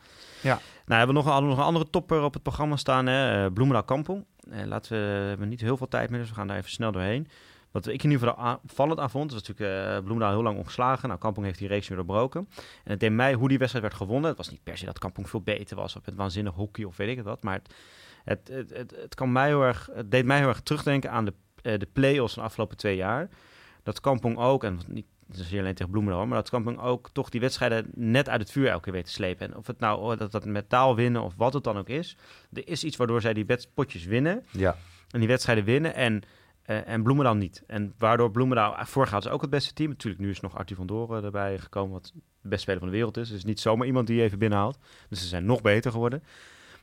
Ja. 0.41 0.61
Nou, 0.87 0.99
hebben 0.99 1.17
we 1.17 1.23
nog, 1.23 1.39
we 1.39 1.45
nog 1.45 1.59
een 1.59 1.65
andere 1.65 1.91
topper 1.91 2.23
op 2.23 2.33
het 2.33 2.43
programma 2.43 2.77
staan, 2.77 3.07
hè? 3.07 3.45
eh, 3.45 3.53
Bloemendaal 3.53 3.85
Kampong. 3.85 4.25
Eh, 4.51 4.65
laten 4.65 4.93
we, 4.93 4.99
we 4.99 5.29
hebben 5.29 5.49
niet 5.49 5.61
heel 5.61 5.77
veel 5.77 5.89
tijd 5.89 6.11
meer, 6.11 6.21
dus 6.21 6.29
we 6.29 6.35
gaan 6.35 6.47
daar 6.47 6.57
even 6.57 6.71
snel 6.71 6.93
doorheen. 6.93 7.29
Wat 7.71 7.87
ik 7.87 8.03
in 8.03 8.11
ieder 8.11 8.29
geval 8.29 8.61
opvallend 8.63 8.99
aan 8.99 9.11
vond, 9.11 9.33
was 9.33 9.49
natuurlijk 9.49 10.01
Bloemendaal 10.05 10.33
heel 10.35 10.43
lang 10.43 10.59
ongeslagen. 10.59 11.09
Nou, 11.09 11.21
Kampong 11.21 11.47
heeft 11.47 11.59
die 11.59 11.69
reeks 11.69 11.89
weer 11.89 11.97
doorbroken. 11.97 12.49
En 12.85 12.91
het 12.91 13.01
deed 13.01 13.13
mij 13.13 13.35
hoe 13.35 13.49
die 13.49 13.59
wedstrijd 13.59 13.85
werd 13.85 13.97
gewonnen. 13.97 14.29
Het 14.29 14.39
was 14.39 14.51
niet 14.51 14.63
per 14.63 14.79
se 14.79 14.85
dat 14.85 14.99
Kampong 14.99 15.29
veel 15.29 15.43
beter 15.43 15.77
was 15.77 15.97
of 15.97 16.05
het 16.05 16.15
waanzinnig 16.15 16.55
hockey 16.55 16.85
of 16.85 16.97
weet 16.97 17.09
ik 17.09 17.17
het 17.17 17.25
wat. 17.25 17.43
Maar 17.43 17.55
het, 17.55 17.71
het, 18.25 18.49
het, 18.49 18.71
het, 18.71 18.97
het 18.97 19.15
kan 19.15 19.33
mij 19.33 19.47
heel 19.47 19.63
erg, 19.63 19.89
het 19.93 20.11
deed 20.11 20.25
mij 20.25 20.39
heel 20.39 20.49
erg 20.49 20.61
terugdenken 20.61 21.11
aan 21.11 21.25
de, 21.25 21.33
eh, 21.63 21.79
de 21.79 21.89
play-offs 21.93 22.35
van 22.35 22.43
de 22.43 22.49
afgelopen 22.49 22.77
twee 22.77 22.97
jaar. 22.97 23.29
Dat 23.83 24.01
Kampong 24.01 24.39
ook, 24.39 24.65
en 24.65 24.81
niet 24.87 25.07
alleen 25.53 25.75
tegen 25.75 25.91
Bloemendaal, 25.91 26.27
maar 26.27 26.39
dat 26.39 26.51
Kampong 26.51 26.81
ook 26.81 27.11
toch 27.13 27.29
die 27.29 27.41
wedstrijden 27.41 27.91
net 27.95 28.29
uit 28.29 28.41
het 28.41 28.51
vuur 28.51 28.69
elke 28.69 28.83
keer 28.83 28.93
weet 28.93 29.05
te 29.05 29.13
slepen. 29.13 29.47
En 29.47 29.57
of 29.57 29.67
het 29.67 29.79
nou 29.79 30.01
oh, 30.01 30.19
dat, 30.19 30.33
dat 30.33 30.45
met 30.45 30.69
taal 30.69 30.97
winnen 30.97 31.23
of 31.23 31.35
wat 31.37 31.53
het 31.53 31.65
dan 31.65 31.79
ook 31.79 31.89
is. 31.89 32.17
Er 32.53 32.69
is 32.69 32.85
iets 32.85 32.97
waardoor 32.97 33.21
zij 33.21 33.35
die 33.35 33.47
potjes 33.75 34.05
winnen 34.05 34.45
Ja, 34.51 34.77
en 35.11 35.19
die 35.19 35.29
wedstrijden 35.29 35.65
winnen 35.65 35.95
en, 35.95 36.23
eh, 36.71 36.89
en 36.89 37.03
Bloemendaal 37.03 37.35
niet. 37.35 37.63
En 37.67 37.95
waardoor 37.99 38.31
Bloemendaal, 38.31 38.77
eh, 38.77 38.85
vorig 38.85 39.11
jaar 39.11 39.21
was 39.21 39.33
ook 39.33 39.41
het 39.41 39.51
beste 39.51 39.73
team. 39.73 39.89
Natuurlijk, 39.89 40.23
nu 40.23 40.31
is 40.31 40.41
nog 40.41 40.57
Arthur 40.57 40.77
van 40.77 40.87
Doren 40.87 41.25
erbij 41.25 41.59
gekomen, 41.59 41.93
wat 41.93 42.13
de 42.15 42.49
beste 42.49 42.63
speler 42.63 42.81
van 42.81 42.89
de 42.89 42.95
wereld 42.95 43.17
is. 43.17 43.29
Dus 43.29 43.45
niet 43.45 43.61
zomaar 43.61 43.87
iemand 43.87 44.07
die 44.07 44.17
je 44.17 44.23
even 44.23 44.39
binnenhaalt. 44.39 44.79
Dus 45.09 45.21
ze 45.21 45.27
zijn 45.27 45.45
nog 45.45 45.63
beter 45.63 45.91
geworden. 45.91 46.23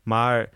Maar 0.03 0.49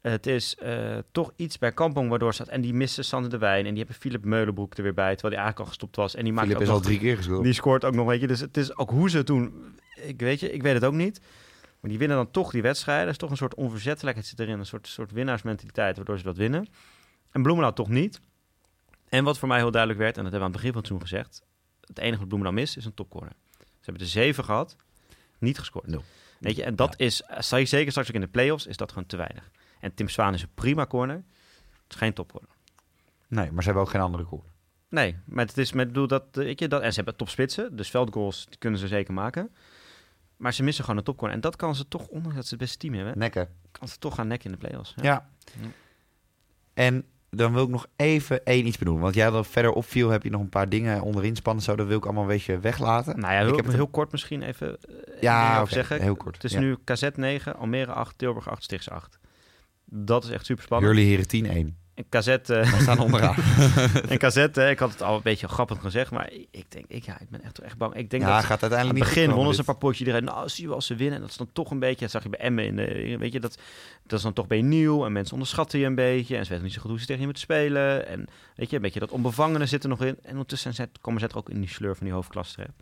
het 0.00 0.26
is 0.26 0.56
eh, 0.56 0.98
toch 1.12 1.32
iets 1.36 1.58
bij 1.58 1.72
Kampong 1.72 2.08
waardoor 2.08 2.34
staat. 2.34 2.48
En 2.48 2.60
die 2.60 2.74
missen 2.74 3.04
Sander 3.04 3.30
de 3.30 3.38
Wijn 3.38 3.64
en 3.64 3.70
die 3.70 3.78
hebben 3.78 4.00
Philip 4.00 4.24
Meulenbroek 4.24 4.76
er 4.76 4.82
weer 4.82 4.94
bij, 4.94 5.12
terwijl 5.12 5.34
die 5.34 5.42
eigenlijk 5.42 5.58
al 5.58 5.66
gestopt 5.66 5.96
was. 5.96 6.14
En 6.14 6.24
die 6.24 6.32
maakt 6.32 6.60
is 6.60 6.68
al 6.68 6.80
drie 6.80 6.98
keer 6.98 7.16
gescoord. 7.16 7.42
die 7.44 7.52
scoort 7.52 7.84
ook 7.84 7.94
nog, 7.94 8.06
weet 8.06 8.20
je. 8.20 8.26
Dus 8.26 8.40
het 8.40 8.56
is 8.56 8.76
ook 8.76 8.90
hoe 8.90 9.10
ze 9.10 9.16
het 9.16 9.26
doen. 9.26 9.74
Ik 9.94 10.20
weet 10.20 10.40
je, 10.40 10.52
ik 10.52 10.62
weet 10.62 10.74
het 10.74 10.84
ook 10.84 10.94
niet. 10.94 11.20
Maar 11.80 11.90
die 11.90 11.98
winnen 11.98 12.16
dan 12.16 12.30
toch 12.30 12.50
die 12.50 12.62
wedstrijden. 12.62 13.04
Er 13.04 13.10
is 13.10 13.16
toch 13.16 13.30
een 13.30 13.36
soort 13.36 13.54
onverzettelijkheid 13.54 14.28
zit 14.28 14.40
erin. 14.40 14.58
Een 14.58 14.66
soort, 14.66 14.86
soort 14.86 15.12
winnaarsmentaliteit 15.12 15.96
waardoor 15.96 16.18
ze 16.18 16.24
dat 16.24 16.36
winnen. 16.36 16.66
En 17.30 17.42
Bloemendaal 17.42 17.72
toch 17.72 17.88
niet. 17.88 18.20
En 19.08 19.24
wat 19.24 19.38
voor 19.38 19.48
mij 19.48 19.58
heel 19.58 19.70
duidelijk 19.70 20.00
werd, 20.00 20.16
en 20.16 20.22
dat 20.22 20.32
hebben 20.32 20.50
we 20.50 20.56
aan 20.56 20.62
het 20.62 20.72
begin 20.72 20.82
van 20.82 20.98
het 20.98 21.08
seizoen 21.08 21.28
gezegd. 21.30 21.54
Het 21.80 21.98
enige 21.98 22.18
wat 22.18 22.28
Bloemendaal 22.28 22.58
mist 22.60 22.76
is 22.76 22.84
een 22.84 22.94
topcorner. 22.94 23.32
Ze 23.58 23.64
hebben 23.82 24.02
er 24.02 24.08
zeven 24.08 24.44
gehad, 24.44 24.76
niet 25.38 25.58
gescoord. 25.58 25.86
Nul. 25.86 26.04
Weet 26.40 26.56
je, 26.56 26.64
en 26.64 26.76
dat 26.76 26.94
is, 27.00 27.22
sta 27.38 27.56
je 27.56 27.64
zeker 27.64 27.90
straks 27.90 28.08
ook 28.08 28.14
in 28.14 28.20
de 28.20 28.26
play-offs, 28.28 28.66
is 28.66 28.76
dat 28.76 28.92
gewoon 28.92 29.06
te 29.06 29.16
weinig. 29.16 29.50
En 29.80 29.94
Tim 29.94 30.08
Zwaan 30.08 30.34
is 30.34 30.42
een 30.42 30.54
prima 30.54 30.86
corner. 30.86 31.16
Het 31.16 31.92
is 31.92 31.96
geen 31.96 32.12
topcorner. 32.12 32.50
Nee, 33.28 33.50
maar 33.52 33.62
ze 33.62 33.68
hebben 33.68 33.82
ook 33.82 33.90
geen 33.90 34.00
andere 34.00 34.24
koer. 34.24 34.44
Nee, 34.88 35.16
maar 35.24 35.46
het 35.46 35.58
is 35.58 35.72
met 35.72 35.86
bedoel 35.86 36.06
dat, 36.06 36.22
eh, 36.30 36.44
weet 36.44 36.60
je, 36.60 36.68
dat 36.68 36.82
en 36.82 36.88
ze 36.90 36.96
hebben 36.96 37.16
topspitsen, 37.16 37.76
dus 37.76 37.90
veldgoals 37.90 38.46
kunnen 38.58 38.80
ze 38.80 38.86
zeker 38.86 39.14
maken. 39.14 39.54
Maar 40.36 40.54
ze 40.54 40.62
missen 40.62 40.84
gewoon 40.84 40.98
een 40.98 41.04
topcorner 41.06 41.36
en 41.36 41.42
dat 41.42 41.56
kan 41.56 41.74
ze 41.74 41.88
toch, 41.88 42.06
ondanks 42.06 42.36
dat 42.36 42.44
ze 42.44 42.50
het 42.50 42.58
beste 42.62 42.78
team 42.78 42.94
hebben, 42.94 43.18
Nekken. 43.18 43.48
kan 43.70 43.88
ze 43.88 43.98
toch 43.98 44.14
gaan 44.14 44.26
nekken 44.26 44.50
in 44.50 44.58
de 44.58 44.66
play-offs. 44.66 44.92
Ja. 44.96 45.02
Ja. 45.02 45.28
Ja. 45.60 45.68
En 46.74 47.04
dan 47.30 47.52
wil 47.52 47.62
ik 47.62 47.68
nog 47.68 47.86
even 47.96 48.44
één 48.44 48.66
iets 48.66 48.78
benoemen. 48.78 49.02
Want 49.02 49.14
jij 49.14 49.30
dat 49.30 49.46
verder 49.46 49.72
opviel, 49.72 50.08
heb 50.10 50.22
je 50.22 50.30
nog 50.30 50.40
een 50.40 50.48
paar 50.48 50.68
dingen 50.68 51.02
onderin 51.02 51.36
spannen. 51.36 51.62
Zo, 51.64 51.76
dat 51.76 51.86
wil 51.86 51.96
ik 51.96 52.04
allemaal 52.04 52.22
een 52.22 52.28
beetje 52.28 52.58
weglaten. 52.58 53.20
Nou 53.20 53.32
ja, 53.32 53.38
Ik 53.40 53.46
heel, 53.46 53.56
heb 53.56 53.64
het- 53.66 53.74
heel 53.74 53.86
kort 53.88 54.12
misschien 54.12 54.42
even 54.42 54.76
eh, 54.80 55.20
Ja, 55.22 55.60
oké, 55.62 55.72
zeggen. 55.72 56.02
heel 56.02 56.16
kort. 56.16 56.34
Het 56.34 56.44
is 56.44 56.52
Ja. 56.52 56.60
nu 56.60 56.76
KZ 56.84 57.08
9, 57.14 57.56
Almere 57.56 57.92
8, 57.92 58.18
Tilburg 58.18 58.48
8, 58.50 58.62
Stichts 58.62 58.90
8. 58.90 59.18
Dat 59.84 60.24
is 60.24 60.30
echt 60.30 60.46
super 60.46 60.64
spannend. 60.64 60.92
Hurley 60.92 61.08
Heren 61.10 61.28
10-1. 61.28 61.76
En 61.96 62.04
Kazet, 62.08 62.50
eh, 62.50 62.80
staan 62.80 62.98
onderaan. 62.98 63.34
en 64.08 64.18
Kazet, 64.18 64.56
eh, 64.56 64.70
ik 64.70 64.78
had 64.78 64.90
het 64.90 65.02
al 65.02 65.16
een 65.16 65.22
beetje 65.22 65.48
grappig 65.48 65.80
gezegd, 65.80 66.10
maar 66.10 66.32
ik, 66.50 66.64
denk, 66.68 66.84
ik, 66.88 67.04
ja, 67.04 67.20
ik 67.20 67.30
ben 67.30 67.42
echt, 67.42 67.58
echt 67.58 67.76
bang. 67.76 67.94
Ik 67.94 68.10
denk 68.10 68.22
Ja, 68.22 68.34
dat 68.34 68.44
gaat 68.44 68.62
aan 68.62 68.70
uiteindelijk 68.70 68.98
het 68.98 69.08
niet 69.08 69.24
begin 69.24 69.34
wonnen 69.34 69.54
ze 69.54 69.60
een 69.60 69.66
paar 69.66 69.76
potjes. 69.76 69.98
Iedereen, 70.06 70.24
nou, 70.24 70.48
zie 70.48 70.60
je 70.60 70.66
wel 70.66 70.76
als 70.76 70.86
ze 70.86 70.94
winnen. 70.94 71.14
En 71.14 71.20
dat 71.20 71.30
is 71.30 71.36
dan 71.36 71.48
toch 71.52 71.70
een 71.70 71.78
beetje, 71.78 72.00
dat 72.00 72.10
zag 72.10 72.22
je 72.22 72.28
bij 72.28 72.38
Emmen 72.38 72.64
in 72.64 72.76
de, 72.76 73.16
weet 73.18 73.32
je, 73.32 73.40
dat, 73.40 73.58
dat 74.02 74.18
is 74.18 74.24
dan 74.24 74.32
toch 74.32 74.46
bij 74.46 74.62
nieuw. 74.62 75.04
En 75.04 75.12
mensen 75.12 75.32
onderschatten 75.32 75.78
je 75.78 75.86
een 75.86 75.94
beetje. 75.94 76.36
En 76.36 76.42
ze 76.44 76.50
weten 76.50 76.64
niet 76.64 76.74
zo 76.74 76.80
goed 76.80 76.90
hoe 76.90 77.00
ze 77.00 77.06
tegen 77.06 77.20
je 77.20 77.26
moeten 77.26 77.44
spelen. 77.44 78.06
En 78.06 78.26
weet 78.56 78.70
je, 78.70 78.76
een 78.76 78.82
beetje 78.82 79.00
dat 79.00 79.10
onbevangene 79.10 79.66
zit 79.66 79.82
er 79.82 79.88
nog 79.88 80.02
in. 80.02 80.16
En 80.22 80.30
ondertussen 80.30 80.74
zijn, 80.74 80.90
komen 81.00 81.20
ze 81.20 81.28
er 81.28 81.36
ook 81.36 81.50
in 81.50 81.60
die 81.60 81.68
sleur 81.68 81.96
van 81.96 82.06
die 82.06 82.14
hoofdklasse 82.14 82.54
terecht. 82.54 82.72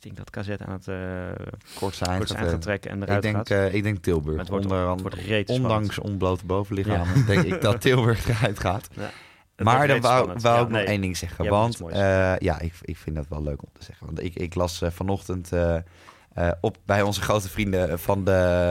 Ik 0.00 0.02
denk 0.02 0.16
dat 0.16 0.30
KZ 0.30 0.48
aan 0.66 0.72
het 0.72 0.86
uh. 0.86 1.46
Kort 1.74 1.94
zijn. 1.94 2.10
aan 2.10 2.26
gaat 2.50 2.62
trekken 2.62 2.90
en 2.90 3.02
eruit 3.02 3.24
ik 3.24 3.32
denk, 3.32 3.36
gaat. 3.48 3.50
eh, 3.50 3.74
ik 3.74 3.82
denk 3.82 3.98
Tilburg. 4.02 4.38
Het 4.38 4.48
wordt- 4.48 4.64
Onder, 4.64 4.88
het 4.90 5.00
wordt 5.00 5.16
reet 5.16 5.48
ondanks 5.48 5.98
ontblote 5.98 6.46
bovenlichamen 6.46 7.26
denk 7.26 7.42
ik 7.42 7.60
dat 7.60 7.80
Tilburg 7.80 8.28
eruit 8.38 8.60
gaat. 8.60 8.88
Het 9.56 9.64
Maar 9.66 9.86
dan 9.86 10.00
wou, 10.00 10.26
Ja, 10.40 10.60
ik 10.60 10.68
nog 10.68 10.80
één 10.80 11.00
ding 11.00 11.16
zeggen. 11.16 11.48
Want 11.48 11.80
eh, 11.80 12.36
ja, 12.38 12.60
ik, 12.60 12.72
ik 12.82 12.96
vind 12.96 13.16
dat 13.16 13.26
wel 13.28 13.42
leuk 13.42 13.62
om 13.62 13.68
te 13.72 13.84
zeggen. 13.84 14.06
Want 14.06 14.22
ik, 14.22 14.34
ik 14.34 14.54
las 14.54 14.82
vanochtend 14.88 15.50
eh, 16.36 16.50
op 16.60 16.76
bij 16.84 17.02
onze 17.02 17.20
grote 17.20 17.48
vrienden 17.48 17.98
van 17.98 18.24
de, 18.24 18.30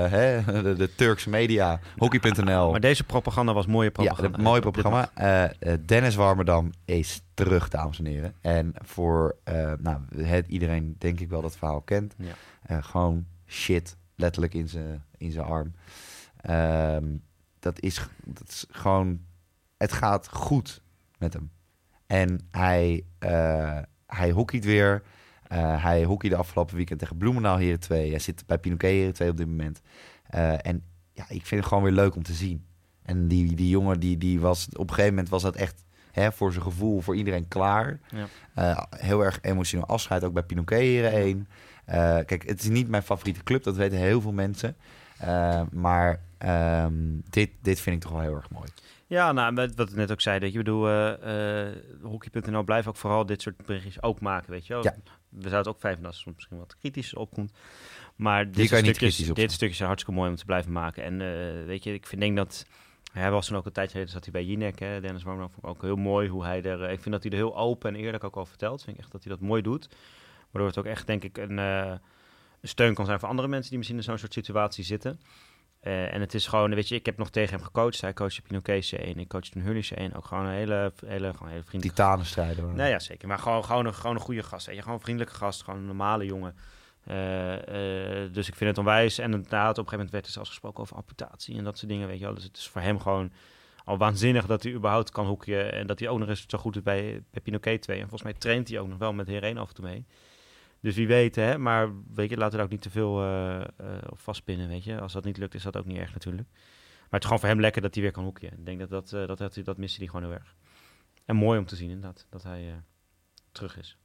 hè, 0.09 0.43
de, 0.63 0.73
de 0.73 0.95
Turkse 0.95 1.29
media, 1.29 1.79
hockey.nl. 1.97 2.71
Maar 2.71 2.79
deze 2.79 3.03
propaganda 3.03 3.53
was 3.53 3.65
mooie 3.65 3.85
Ja, 3.85 3.91
propaganda. 3.91 4.37
een 4.37 4.43
mooi 4.43 4.61
Dit 4.61 4.71
programma. 4.71 5.09
Eh, 5.13 5.43
eh, 5.43 5.79
Dennis 5.85 6.15
Warmerdam 6.15 6.71
is 6.85 7.21
terug, 7.33 7.69
dames 7.69 7.99
en 7.99 8.05
heren. 8.05 8.33
En 8.41 8.73
voor 8.83 9.35
nou, 9.79 9.97
het, 10.15 10.47
iedereen 10.47 10.95
denk 10.97 11.19
ik 11.19 11.29
wel 11.29 11.41
dat 11.41 11.57
verhaal 11.57 11.81
kent. 11.81 12.15
Ja. 12.17 12.81
Gewoon 12.81 13.25
shit, 13.47 13.97
letterlijk 14.15 14.53
in 14.53 14.69
zijn 14.69 15.03
in 15.17 15.31
zijn 15.31 15.45
arm. 15.45 15.73
Ehm, 16.41 17.05
dat, 17.59 17.79
is, 17.79 18.07
dat 18.23 18.47
is 18.47 18.65
gewoon... 18.69 19.19
Het 19.77 19.91
gaat 19.91 20.27
goed 20.31 20.81
met 21.17 21.33
hem. 21.33 21.51
En 22.07 22.47
hij, 22.51 23.05
hij 24.07 24.31
hockeyt 24.31 24.65
weer. 24.65 25.03
Eh, 25.55 25.83
hij 25.83 26.03
hockeyde 26.03 26.35
afgelopen 26.35 26.75
weekend 26.75 26.99
tegen 26.99 27.17
Bloemendaal 27.17 27.57
Heren 27.57 27.79
2. 27.79 28.09
Hij 28.09 28.19
zit 28.19 28.43
bij 28.45 28.57
Pinoquet 28.57 28.91
Heren 28.91 29.13
2 29.13 29.29
op 29.29 29.37
dit 29.37 29.47
moment. 29.47 29.81
Eh, 30.27 30.65
en 30.65 30.83
ja, 31.13 31.23
ik 31.29 31.45
vind 31.45 31.61
het 31.61 31.65
gewoon 31.65 31.83
weer 31.83 31.93
leuk 31.93 32.15
om 32.15 32.23
te 32.23 32.33
zien. 32.33 32.65
En 33.03 33.27
die, 33.27 33.55
die 33.55 33.69
jongen, 33.69 33.99
die, 33.99 34.17
die 34.17 34.39
was, 34.39 34.67
op 34.71 34.79
een 34.79 34.89
gegeven 34.89 35.09
moment 35.09 35.29
was 35.29 35.41
dat 35.41 35.55
echt 35.55 35.83
hè, 36.11 36.31
voor 36.31 36.51
zijn 36.51 36.63
gevoel, 36.63 37.01
voor 37.01 37.15
iedereen 37.15 37.47
klaar. 37.47 37.99
Ja. 38.09 38.27
Eh, 38.53 38.83
heel 38.89 39.23
erg 39.23 39.39
emotioneel 39.41 39.87
afscheid, 39.87 40.23
ook 40.23 40.33
bij 40.33 40.43
Pinoquet 40.43 40.79
Heren 40.79 41.11
1. 41.11 41.47
Eh, 41.85 41.95
kijk, 42.25 42.47
het 42.47 42.61
is 42.61 42.69
niet 42.69 42.87
mijn 42.87 43.03
favoriete 43.03 43.43
club, 43.43 43.63
dat 43.63 43.75
weten 43.75 43.97
heel 43.97 44.21
veel 44.21 44.33
mensen. 44.33 44.75
Maar 45.71 46.19
ehm, 46.37 46.93
dit, 47.29 47.49
dit 47.61 47.79
vind 47.79 47.95
ik 47.95 48.01
toch 48.01 48.11
wel 48.11 48.21
heel 48.21 48.35
erg 48.35 48.49
mooi. 48.49 48.67
Ja, 49.07 49.31
nou, 49.31 49.53
wat 49.75 49.89
ik 49.89 49.95
net 49.95 50.11
ook 50.11 50.21
zei, 50.21 50.39
dat 50.39 50.51
je 50.51 50.57
bedoel, 50.57 50.87
eh, 50.87 51.67
eh, 51.67 51.75
hockey.nl 52.01 52.63
blijft 52.63 52.87
ook 52.87 52.95
vooral 52.95 53.25
dit 53.25 53.41
soort 53.41 53.65
berichtjes 53.65 54.01
ook 54.01 54.19
maken, 54.19 54.51
weet 54.51 54.67
je 54.67 54.73
wel. 54.73 54.83
Ja. 54.83 54.95
We 55.29 55.49
zouden 55.49 55.73
ook 55.73 55.79
vinden 55.79 56.05
als 56.05 56.19
soms 56.19 56.35
misschien 56.35 56.57
wat 56.57 56.77
kritisch 56.77 57.13
opkomt. 57.13 57.53
Maar 58.15 58.51
dit, 58.51 58.67
stukjes, 58.67 59.17
dit 59.17 59.51
stukjes 59.51 59.77
zijn 59.77 59.89
hartstikke 59.89 60.19
mooi 60.19 60.31
om 60.31 60.35
te 60.35 60.45
blijven 60.45 60.71
maken. 60.71 61.03
En 61.03 61.21
eh, 61.21 61.65
weet 61.65 61.83
je, 61.83 61.93
ik 61.93 62.05
vind, 62.05 62.21
denk 62.21 62.35
dat... 62.35 62.65
Hij 63.11 63.31
was 63.31 63.47
toen 63.47 63.57
ook 63.57 63.65
een 63.65 63.71
tijdje 63.71 63.91
geleden, 63.91 64.13
zat 64.13 64.23
hij 64.23 64.33
bij 64.33 64.43
Jinek, 64.43 64.79
hè, 64.79 65.01
Dennis 65.01 65.23
Warmerdam, 65.23 65.53
vond 65.53 65.65
ik 65.65 65.71
ook 65.71 65.81
heel 65.81 65.95
mooi 65.95 66.29
hoe 66.29 66.43
hij 66.43 66.63
er... 66.63 66.89
Ik 66.89 67.01
vind 67.01 67.11
dat 67.11 67.23
hij 67.23 67.31
er 67.31 67.37
heel 67.37 67.57
open 67.57 67.93
en 67.93 67.99
eerlijk 67.99 68.23
ook 68.23 68.37
over 68.37 68.49
vertelt. 68.49 68.83
vind 68.83 68.97
ik 68.97 69.01
echt 69.03 69.11
dat 69.11 69.23
hij 69.23 69.31
dat 69.31 69.41
mooi 69.41 69.61
doet. 69.61 69.89
Waardoor 70.51 70.69
het 70.69 70.77
ook 70.79 70.85
echt, 70.85 71.07
denk 71.07 71.23
ik, 71.23 71.37
een, 71.37 71.57
een 71.57 71.99
steun 72.61 72.93
kan 72.93 73.05
zijn 73.05 73.19
voor 73.19 73.29
andere 73.29 73.47
mensen 73.47 73.69
die 73.69 73.77
misschien 73.77 73.99
in 73.99 74.03
zo'n 74.03 74.17
soort 74.17 74.33
situatie 74.33 74.83
zitten. 74.83 75.19
Eh, 75.85 76.13
en 76.13 76.21
het 76.21 76.33
is 76.33 76.47
gewoon, 76.47 76.75
weet 76.75 76.87
je, 76.87 76.95
ik 76.95 77.05
heb 77.05 77.17
nog 77.17 77.29
tegen 77.29 77.55
hem 77.55 77.63
gecoacht. 77.63 78.01
Hij 78.01 78.13
coachte 78.13 78.41
Pinoquet 78.41 78.95
C1, 78.95 79.17
ik 79.17 79.27
coachte 79.27 79.57
een 79.57 79.63
Hurley 79.63 79.85
C1. 79.93 80.15
Ook 80.15 80.25
gewoon 80.25 80.45
een 80.45 80.51
hele, 80.51 80.93
hele, 81.05 81.31
gewoon 81.31 81.47
een 81.47 81.53
hele 81.53 81.63
vriendelijke 81.63 82.01
Titanenstrijder. 82.01 82.63
Nee, 82.63 82.89
ja, 82.89 82.99
zeker. 82.99 83.27
Maar 83.27 83.39
gewoon, 83.39 83.65
gewoon, 83.65 83.85
een, 83.85 83.93
gewoon 83.93 84.15
een 84.15 84.21
goede 84.21 84.43
gast. 84.43 84.65
Weet 84.65 84.75
je. 84.75 84.81
Gewoon 84.81 84.97
een 84.97 85.03
vriendelijke 85.03 85.35
gast, 85.37 85.63
gewoon 85.63 85.79
een 85.79 85.85
normale 85.85 86.25
jongen. 86.25 86.55
Eh, 87.03 88.23
eh, 88.23 88.33
dus 88.33 88.47
ik 88.47 88.55
vind 88.55 88.69
het 88.69 88.79
onwijs. 88.79 89.17
En 89.17 89.31
inderdaad, 89.31 89.77
op 89.77 89.83
een 89.83 89.89
gegeven 89.89 89.95
moment 89.95 90.11
werd 90.11 90.25
er 90.25 90.31
zelfs 90.31 90.49
gesproken 90.49 90.79
over 90.81 90.95
amputatie 90.95 91.57
en 91.57 91.63
dat 91.63 91.77
soort 91.77 91.91
dingen. 91.91 92.07
Weet 92.07 92.19
je 92.19 92.25
wel. 92.25 92.33
Dus 92.33 92.43
het 92.43 92.57
is 92.57 92.67
voor 92.67 92.81
hem 92.81 92.99
gewoon 92.99 93.31
al 93.83 93.97
waanzinnig 93.97 94.45
dat 94.45 94.63
hij 94.63 94.71
überhaupt 94.71 95.11
kan 95.11 95.25
hoekje. 95.25 95.61
En 95.61 95.87
dat 95.87 95.99
hij 95.99 96.09
ook 96.09 96.19
nog 96.19 96.29
eens 96.29 96.45
zo 96.47 96.57
goed 96.57 96.75
is 96.75 96.83
bij, 96.83 97.23
bij 97.31 97.41
Pinoquet 97.41 97.81
2. 97.81 97.95
En 97.95 98.01
volgens 98.01 98.23
mij 98.23 98.33
traint 98.33 98.69
hij 98.69 98.79
ook 98.79 98.87
nog 98.87 98.97
wel 98.97 99.13
met 99.13 99.27
Heer 99.27 99.43
1 99.43 99.57
af 99.57 99.67
en 99.67 99.75
toe 99.75 99.85
mee. 99.85 100.05
Dus 100.85 100.95
wie 100.95 101.07
weet, 101.07 101.35
hè. 101.35 101.57
Maar 101.57 101.89
weet 102.13 102.29
je, 102.29 102.37
laten 102.37 102.51
we 102.51 102.57
er 102.57 102.63
ook 102.63 102.71
niet 102.71 102.81
te 102.81 102.89
veel 102.89 103.21
eh, 103.21 103.61
eh, 103.61 103.67
op 104.09 104.19
vastpinnen, 104.19 104.67
weet 104.67 104.83
je. 104.83 104.99
Als 104.99 105.13
dat 105.13 105.23
niet 105.23 105.37
lukt, 105.37 105.53
is 105.53 105.63
dat 105.63 105.77
ook 105.77 105.85
niet 105.85 105.97
erg 105.97 106.13
natuurlijk. 106.13 106.47
Maar 106.51 107.09
het 107.09 107.19
is 107.19 107.25
gewoon 107.25 107.39
voor 107.39 107.49
hem 107.49 107.59
lekker 107.59 107.81
dat 107.81 107.93
hij 107.93 108.03
weer 108.03 108.11
kan 108.11 108.23
hoekje. 108.23 108.47
Ik 108.47 108.65
denk 108.65 108.79
dat 108.79 108.89
dat, 108.89 109.13
eh, 109.13 109.27
dat, 109.27 109.37
dat, 109.37 109.59
dat 109.63 109.77
miste 109.77 109.97
hij 109.99 110.07
gewoon 110.07 110.23
heel 110.23 110.33
erg. 110.33 110.55
En 111.25 111.35
mooi 111.35 111.59
om 111.59 111.65
te 111.65 111.75
zien 111.75 111.89
inderdaad, 111.89 112.25
dat 112.29 112.43
hij 112.43 112.81
terug 113.51 113.77
is. 113.77 113.97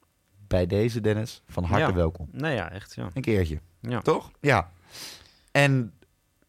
Bij 0.47 0.66
deze, 0.66 1.01
Dennis, 1.01 1.43
van 1.47 1.64
harte 1.64 1.87
Ja. 1.87 1.95
welkom. 1.95 2.28
Nou 2.33 2.55
ja, 2.55 2.70
echt, 2.70 2.95
ja. 2.95 3.11
Een 3.14 3.22
keertje. 3.22 3.61
ja. 3.81 4.01
Toch? 4.01 4.31
Ja. 4.41 4.70
En 5.51 5.93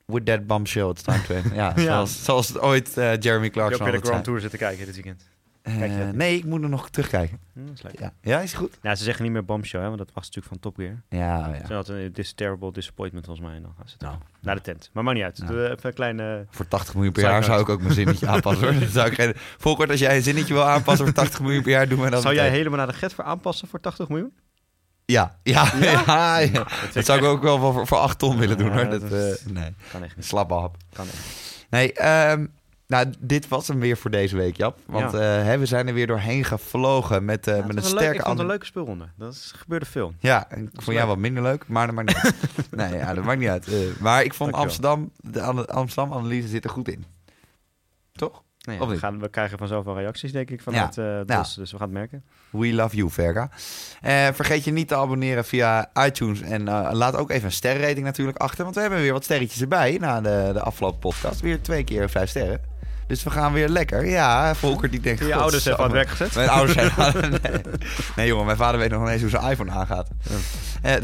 with 0.06 0.26
that 0.26 0.48
bombshell, 0.48 0.90
it's 0.90 1.02
time 1.02 1.22
to 1.22 1.34
end. 1.36 1.54
Ja, 1.54 1.74
Ja. 1.82 2.06
Zoals, 2.06 2.58
ooit 2.58 2.94
Jeremy 2.94 3.44
Heb 3.44 3.52
Clarkson 3.54 3.54
weer 3.62 3.78
de 3.78 3.84
altijd 3.86 4.04
Grand. 4.08 4.24
Tour 4.24 4.40
zitten 4.40 4.60
kijken 4.60 4.86
dit 4.86 4.96
weekend? 4.96 5.30
Eh, 5.62 6.09
nee, 6.09 6.38
ik 6.38 6.45
moet 6.45 6.64
er 6.64 6.70
nog 6.70 6.89
terugkijken. 6.89 7.39
Hm, 7.53 7.66
dat 7.66 7.76
is 7.76 7.82
leuk. 7.82 7.99
Ja, 7.99 8.14
ja 8.22 8.39
is 8.39 8.53
goed? 8.53 8.78
Ja, 8.82 8.95
ze 8.95 9.03
zeggen 9.03 9.24
niet 9.24 9.34
meer 9.34 9.45
bombshow, 9.45 9.82
hè, 9.82 9.88
want 9.88 9.97
dat 9.97 10.12
was 10.14 10.26
natuurlijk 10.26 10.47
van 10.47 10.59
Top 10.59 10.76
Gear. 10.76 11.01
Ja, 11.09 11.43
Ze 11.43 11.49
ja. 11.49 11.57
hadden 11.57 11.78
altijd 11.78 11.97
een 12.05 12.14
dis 12.14 12.34
terrible 12.34 12.72
disappointment 12.72 13.26
volgens 13.26 13.47
mij. 13.47 13.55
En 13.55 13.62
dan 13.62 13.74
gaan 13.78 13.89
ze 13.89 13.95
Nou, 13.99 14.16
naar 14.41 14.55
de 14.55 14.62
tent. 14.62 14.89
Maar 14.93 15.03
maakt 15.03 15.16
niet 15.16 15.26
uit. 15.26 15.38
Ja. 15.38 15.45
Doe 15.45 15.64
even 15.64 15.78
een 15.82 15.93
kleine... 15.93 16.45
voor 16.49 16.68
80 16.68 16.93
miljoen 16.93 17.14
per 17.14 17.24
jaar 17.24 17.43
zou 17.43 17.62
ik 17.62 17.70
ook 17.70 17.82
mijn 17.82 17.93
zinnetje 17.93 18.28
aanpassen. 18.34 18.74
Hoor. 18.74 18.88
Zou 18.88 19.07
ik 19.07 19.14
geen... 19.14 19.36
Als 19.89 19.99
jij 19.99 20.16
een 20.16 20.24
zinnetje 20.24 20.53
wil 20.53 20.64
aanpassen 20.64 21.05
voor 21.05 21.16
80 21.16 21.41
miljoen 21.41 21.62
per 21.62 21.72
jaar, 21.72 21.88
doen 21.88 22.01
we 22.01 22.09
dat 22.09 22.22
Zou 22.22 22.36
jij 22.36 22.49
helemaal 22.49 22.78
naar 22.78 22.88
de 22.88 22.93
get 22.93 23.14
voor 23.14 23.24
aanpassen 23.24 23.68
voor 23.68 23.80
80 23.80 24.09
miljoen? 24.09 24.34
Ja, 25.05 25.38
ja, 25.43 25.74
ja. 25.80 26.39
ja, 26.39 26.66
vind 26.68 26.93
Dat 26.93 27.05
zou 27.05 27.20
ik 27.20 27.26
ook 27.26 27.41
wel 27.41 27.59
voor, 27.59 27.88
voor 27.88 27.97
8 27.97 28.20
ton 28.20 28.38
willen 28.38 28.57
doen. 28.57 28.68
Ja, 28.68 28.74
hoor. 28.74 28.89
dat 28.89 29.03
eh, 29.03 29.45
nee, 29.45 29.74
Kan 29.91 30.03
echt 30.03 30.16
niet. 30.16 30.26
slappe 30.26 30.53
hap. 30.53 30.78
Kan 30.93 31.05
echt. 31.05 31.66
Nee, 31.70 31.93
ehm, 31.93 32.45
nou, 32.92 33.14
dit 33.20 33.48
was 33.48 33.68
hem 33.68 33.80
weer 33.80 33.98
voor 33.98 34.12
deze 34.12 34.36
week, 34.38 34.58
Jap. 34.58 34.78
Want 34.86 35.12
Ja. 35.12 35.20
eh, 35.38 35.44
hè, 35.46 35.58
we 35.58 35.66
zijn 35.66 35.88
er 35.88 35.94
weer 35.94 36.08
doorheen 36.08 36.44
gevlogen 36.46 37.26
met, 37.26 37.46
Ja, 37.46 37.52
met 37.56 37.70
een 37.70 37.76
was 37.76 37.84
leuk. 37.84 38.00
sterke 38.00 38.16
Ik 38.18 38.22
vond 38.22 38.32
het 38.34 38.39
een 38.39 38.48
leuke 38.48 38.66
speelronde. 38.66 39.06
Dat 39.18 39.34
is, 39.34 39.54
gebeurde 39.58 39.86
veel. 39.86 40.14
Ja, 40.20 40.50
ik 40.52 40.58
vond 40.58 40.88
leuk. 40.88 40.96
jou 40.96 41.08
wat 41.08 41.18
minder 41.18 41.44
leuk, 41.44 41.68
maar 41.68 41.86
dat 41.86 41.96
maakt 41.96 42.08
niet 42.08 42.18
uit. 42.24 42.70
Nee, 42.92 42.98
ja, 42.98 43.14
dat 43.14 43.24
maakt 43.24 43.39
niet 43.39 43.50
uit. 43.50 43.68
Eh, 43.68 43.74
maar 44.00 44.24
ik 44.24 44.34
vond. 44.34 44.54
Amsterdam, 44.54 45.12
de 45.18 45.42
Am- 45.42 45.60
Amsterdam-analyse 45.60 46.48
zit 46.48 46.64
er 46.64 46.70
goed 46.70 46.88
in. 46.89 47.06
Toch? 48.12 48.44
Nou 48.62 48.80
ja, 48.80 48.88
we, 48.88 48.98
gaan, 48.98 49.20
we 49.20 49.30
krijgen 49.30 49.58
vanzelf 49.58 49.86
wel 49.86 49.96
reacties, 49.98 50.32
denk 50.32 50.50
ik, 50.50 50.62
van 50.62 50.74
Ja. 50.74 50.86
het 50.86 50.96
Ja. 50.96 51.24
DOS. 51.24 51.56
Dus 51.56 51.72
we 51.72 51.78
gaan 51.78 51.88
het 51.88 51.98
merken. 51.98 52.24
We 52.50 52.74
love 52.74 52.96
you, 52.96 53.10
Verga. 53.10 53.50
Vergeet 54.34 54.64
je 54.64 54.72
niet 54.72 54.88
te 54.88 54.96
abonneren 54.96 55.46
via 55.46 55.89
iTunes. 56.06 56.42
En 56.42 56.64
laat 56.94 57.16
ook 57.16 57.30
even 57.30 57.46
een 57.46 57.52
sterrenrating 57.52 58.06
natuurlijk 58.06 58.38
achter. 58.38 58.64
Want 58.64 58.76
we 58.76 58.82
hebben 58.82 59.00
weer 59.00 59.14
wat 59.14 59.24
sterretjes 59.24 59.62
erbij 59.62 59.98
na 60.00 60.22
de, 60.22 60.50
de 60.54 60.62
afgelopen 60.62 61.00
podcast. 61.00 61.39
Weer 61.42 61.62
twee 61.62 61.84
keer 61.84 62.10
vijf 62.10 62.30
sterren. 62.30 62.62
Dus 63.12 63.24
we 63.24 63.30
gaan 63.30 63.53
weer 63.53 63.70
lekker. 63.70 64.05
Ja, 64.05 64.55
Volker 64.55 64.89
die 64.89 64.99
denkt... 64.99 65.26
Je 65.26 65.36
ouders 65.36 65.66
hebben 65.66 65.86
aan 65.86 65.91
het 65.91 66.05
werk 66.05 66.09
gezet. 66.09 66.36
Mijn 66.36 66.49
ouders 66.49 66.78
zijn 66.78 66.91
aan 66.91 67.14
nee. 67.41 67.62
nee, 68.16 68.28
jongen, 68.28 68.45
mijn 68.45 68.57
vader 68.57 68.80
weet 68.80 68.89
nog 68.89 69.01
niet 69.01 69.09
eens 69.09 69.22
hoe 69.22 69.30
zijn 69.30 69.51
iPhone 69.51 69.72
aangaat. 69.72 70.09
Eh, 70.82 70.95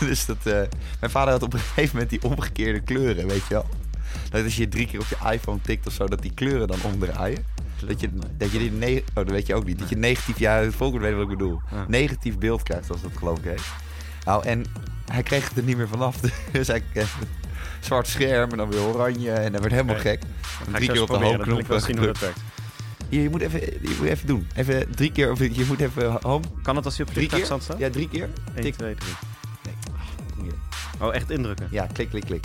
dus 0.08 0.26
dat, 0.26 0.36
eh, 0.42 0.52
mijn 1.00 1.12
vader 1.12 1.32
had 1.32 1.42
op 1.42 1.52
een 1.52 1.58
gegeven 1.58 1.90
moment 1.92 2.10
die 2.10 2.22
omgekeerde 2.22 2.80
kleuren, 2.80 3.26
weet 3.26 3.46
je 3.48 3.54
wel. 3.54 3.66
Dat 4.30 4.44
als 4.44 4.56
je 4.56 4.68
drie 4.68 4.86
keer 4.86 5.00
op 5.00 5.06
je 5.06 5.30
iPhone 5.32 5.60
tikt 5.60 5.86
of 5.86 5.92
zo, 5.92 6.06
dat 6.06 6.22
die 6.22 6.34
kleuren 6.34 6.66
dan 6.66 6.78
omdraaien. 6.82 7.44
Dat 7.86 8.00
je, 8.00 8.10
dat 8.36 8.50
je 8.52 9.02
oh, 9.08 9.14
dat 9.14 9.30
weet 9.30 9.46
je 9.46 9.54
ook 9.54 9.64
niet. 9.64 9.78
Dat 9.78 9.88
je 9.88 9.96
negatief, 9.96 10.38
ja, 10.38 10.70
Volker 10.70 11.00
weet 11.00 11.12
wat 11.12 11.22
ik 11.22 11.28
bedoel. 11.28 11.60
Negatief 11.88 12.38
beeld 12.38 12.62
krijgt, 12.62 12.90
als 12.90 13.02
dat 13.02 13.10
geloof 13.16 13.38
ik 13.38 13.44
heet. 13.44 13.62
Nou, 14.24 14.44
en 14.44 14.64
hij 15.12 15.22
kreeg 15.22 15.48
het 15.48 15.58
er 15.58 15.64
niet 15.64 15.76
meer 15.76 15.88
vanaf. 15.88 16.16
Dus 16.52 16.66
hij 16.66 16.82
een 16.94 17.06
zwart 17.80 18.06
scherm 18.06 18.50
en 18.50 18.56
dan 18.56 18.70
weer 18.70 18.80
oranje 18.80 19.30
en 19.32 19.52
dan 19.52 19.60
werd 19.60 19.72
helemaal 19.72 19.96
gek. 19.98 20.20
Dan 20.64 20.74
Drie 20.74 20.90
keer 20.92 21.02
op 21.02 21.08
de 21.08 21.14
home 21.14 21.38
knop. 21.38 21.80
zien 21.80 21.96
hoe 21.96 22.06
dat 22.06 22.18
werkt. 22.18 22.40
Hier, 23.08 23.22
je 23.22 23.30
moet 23.30 23.40
even, 23.40 23.60
je 23.60 23.96
moet 23.98 24.08
even 24.08 24.26
doen. 24.26 24.48
Even 24.54 24.94
drie 24.94 25.12
keer, 25.12 25.30
of 25.30 25.38
je 25.38 25.64
moet 25.68 25.80
even 25.80 26.18
home. 26.22 26.44
Kan 26.62 26.76
het 26.76 26.84
als 26.84 26.96
je 26.96 27.02
op 27.02 27.12
Drie 27.12 27.28
keer? 27.28 27.44
staat? 27.44 27.74
Ja, 27.78 27.90
drie 27.90 28.08
keer. 28.08 28.28
1, 28.54 28.62
Tik. 28.62 28.74
2, 28.74 28.94
3. 28.94 29.12
Hier. 30.42 30.52
Oh, 31.00 31.14
echt 31.14 31.30
indrukken. 31.30 31.68
Ja, 31.70 31.86
klik, 31.92 32.08
klik, 32.08 32.24
klik. 32.24 32.44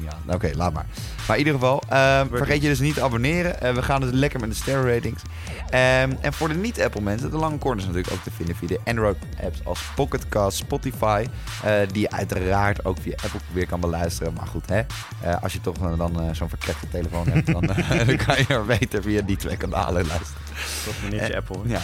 Niet 0.00 0.10
aan. 0.10 0.18
Nou, 0.24 0.36
Oké, 0.36 0.50
laat 0.56 0.72
maar. 0.72 0.86
Maar 1.26 1.36
in 1.38 1.44
ieder 1.46 1.60
geval, 1.60 1.82
ehm, 1.88 2.26
vergeet 2.32 2.62
je 2.62 2.68
dus 2.68 2.78
niet 2.78 2.94
te 2.94 3.02
abonneren. 3.02 3.60
Eh, 3.60 3.74
we 3.74 3.82
gaan 3.82 4.00
dus 4.00 4.10
lekker 4.12 4.40
met 4.40 4.48
de 4.50 4.54
sterren 4.56 4.94
ratings. 4.94 5.22
Ehm, 5.70 6.12
en 6.20 6.32
voor 6.32 6.48
de 6.48 6.54
niet-Apple 6.54 7.00
mensen, 7.00 7.30
de 7.30 7.36
lange 7.36 7.58
corners 7.58 7.86
natuurlijk 7.86 8.12
ook 8.12 8.22
te 8.22 8.30
vinden 8.30 8.56
via 8.56 8.68
de 8.68 8.80
Android-apps 8.84 9.64
als 9.64 9.80
Pocketcast, 9.94 10.56
Spotify. 10.56 11.26
eh, 11.64 11.72
die 11.92 12.00
je 12.00 12.10
uiteraard 12.10 12.84
ook 12.84 12.96
via 13.00 13.14
Apple 13.24 13.40
weer 13.52 13.66
kan 13.66 13.80
beluisteren. 13.80 14.32
Maar 14.32 14.46
goed, 14.46 14.68
hè, 14.68 14.80
eh, 15.20 15.42
als 15.42 15.52
je 15.52 15.60
toch 15.60 15.76
dan 15.96 16.34
zo'n 16.34 16.48
verkrekte 16.48 16.88
telefoon 16.88 17.28
hebt, 17.28 17.46
dan, 17.52 17.60
dan 18.06 18.16
kan 18.16 18.36
je 18.38 18.44
er 18.48 18.64
beter 18.64 19.02
via 19.02 19.22
die 19.22 19.36
twee 19.36 19.56
kanalen 19.56 20.06
luisteren. 20.06 20.42
Is 20.86 20.92
meneertje 21.02 21.36
Apple. 21.36 21.56
Ja. 21.64 21.80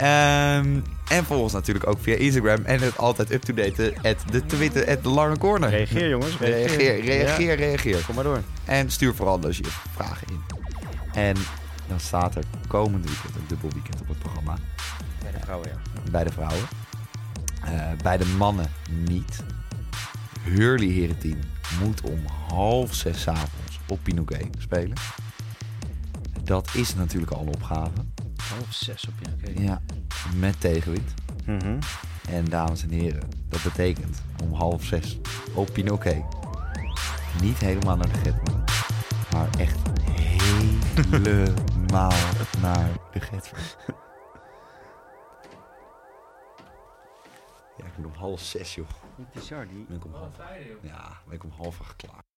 Ehm, 0.00 0.80
en 1.08 1.24
volg 1.24 1.42
ons 1.42 1.52
natuurlijk 1.52 1.86
ook 1.86 1.98
via 2.00 2.14
Instagram. 2.14 2.64
En 2.64 2.80
het 2.80 2.98
altijd 2.98 3.30
up-to-date, 3.32 3.94
at 4.02 4.16
de 4.32 4.46
Twitter, 4.46 4.88
at 4.88 5.02
de 5.02 5.08
Lange 5.08 5.38
Corner. 5.38 5.70
Reageer 5.70 6.08
jongens, 6.08 6.38
reageer. 6.38 6.76
Reageer, 6.78 7.04
reageer, 7.04 7.48
Ja, 7.48 7.54
reageer. 7.54 8.04
kom 8.06 8.14
maar 8.14 8.24
door. 8.24 8.42
En 8.64 8.90
stuur 8.90 9.14
vooral 9.14 9.40
dus 9.40 9.56
je 9.56 9.66
vragen 9.94 10.26
in. 10.28 10.40
En 11.12 11.36
dan 11.88 12.00
staat 12.00 12.34
er 12.34 12.42
komend 12.66 13.04
weekend 13.04 13.34
een 13.34 13.44
dubbel 13.48 13.68
weekend 13.72 14.00
op 14.00 14.08
het 14.08 14.18
programma. 14.18 14.56
Bij 15.22 15.32
de 15.32 15.38
vrouwen, 15.40 15.68
ja. 15.68 16.10
Bij 16.10 16.24
de 16.24 16.32
vrouwen. 16.32 16.68
Eh, 17.64 17.90
bij 18.02 18.16
de 18.16 18.26
mannen 18.26 18.70
niet. 18.88 19.42
Hurley 20.42 20.88
Herenteam 20.88 21.38
moet 21.84 22.00
om 22.00 22.20
half 22.48 22.94
zes 22.94 23.28
avonds 23.28 23.80
op 23.88 23.98
Pinoquet 24.02 24.48
spelen. 24.58 24.96
Dat 26.44 26.68
is 26.72 26.94
natuurlijk 26.94 27.32
al 27.32 27.40
een 27.42 27.48
opgave. 27.54 27.90
Half 28.48 28.72
zes 28.72 29.06
op 29.08 29.14
je, 29.22 29.30
oké. 29.32 29.60
Ja, 29.60 29.82
met 30.36 30.60
tegenwind. 30.60 31.14
Mhm. 31.46 31.78
En 32.28 32.44
dames 32.44 32.82
en 32.82 32.90
heren, 32.90 33.28
dat 33.48 33.62
betekent 33.62 34.22
om 34.42 34.52
half 34.52 34.84
zes 34.84 35.18
op 35.54 35.72
Pinoquet. 35.72 36.22
Niet 37.40 37.58
helemaal 37.58 37.96
naar 37.96 38.12
de 38.12 38.18
Getman, 38.18 38.64
maar 39.32 39.48
echt 39.58 39.78
helemaal 40.96 42.12
naar 42.62 42.90
de 43.12 43.20
Getman. 43.20 43.60
Ja, 47.76 47.86
ik 47.86 47.96
moet 47.96 48.06
om 48.06 48.14
half 48.14 48.40
zes, 48.40 48.74
joh. 48.74 48.88
Bizar, 49.32 49.68
die... 49.68 49.84
Ben 49.88 49.96
ik 49.96 50.04
om 50.04 50.14
half, 50.14 50.36
ja, 50.82 51.20
ben 51.26 51.34
ik 51.34 51.44
om 51.44 51.50
half 51.50 51.80
acht 51.80 51.96
klaar. 51.96 52.29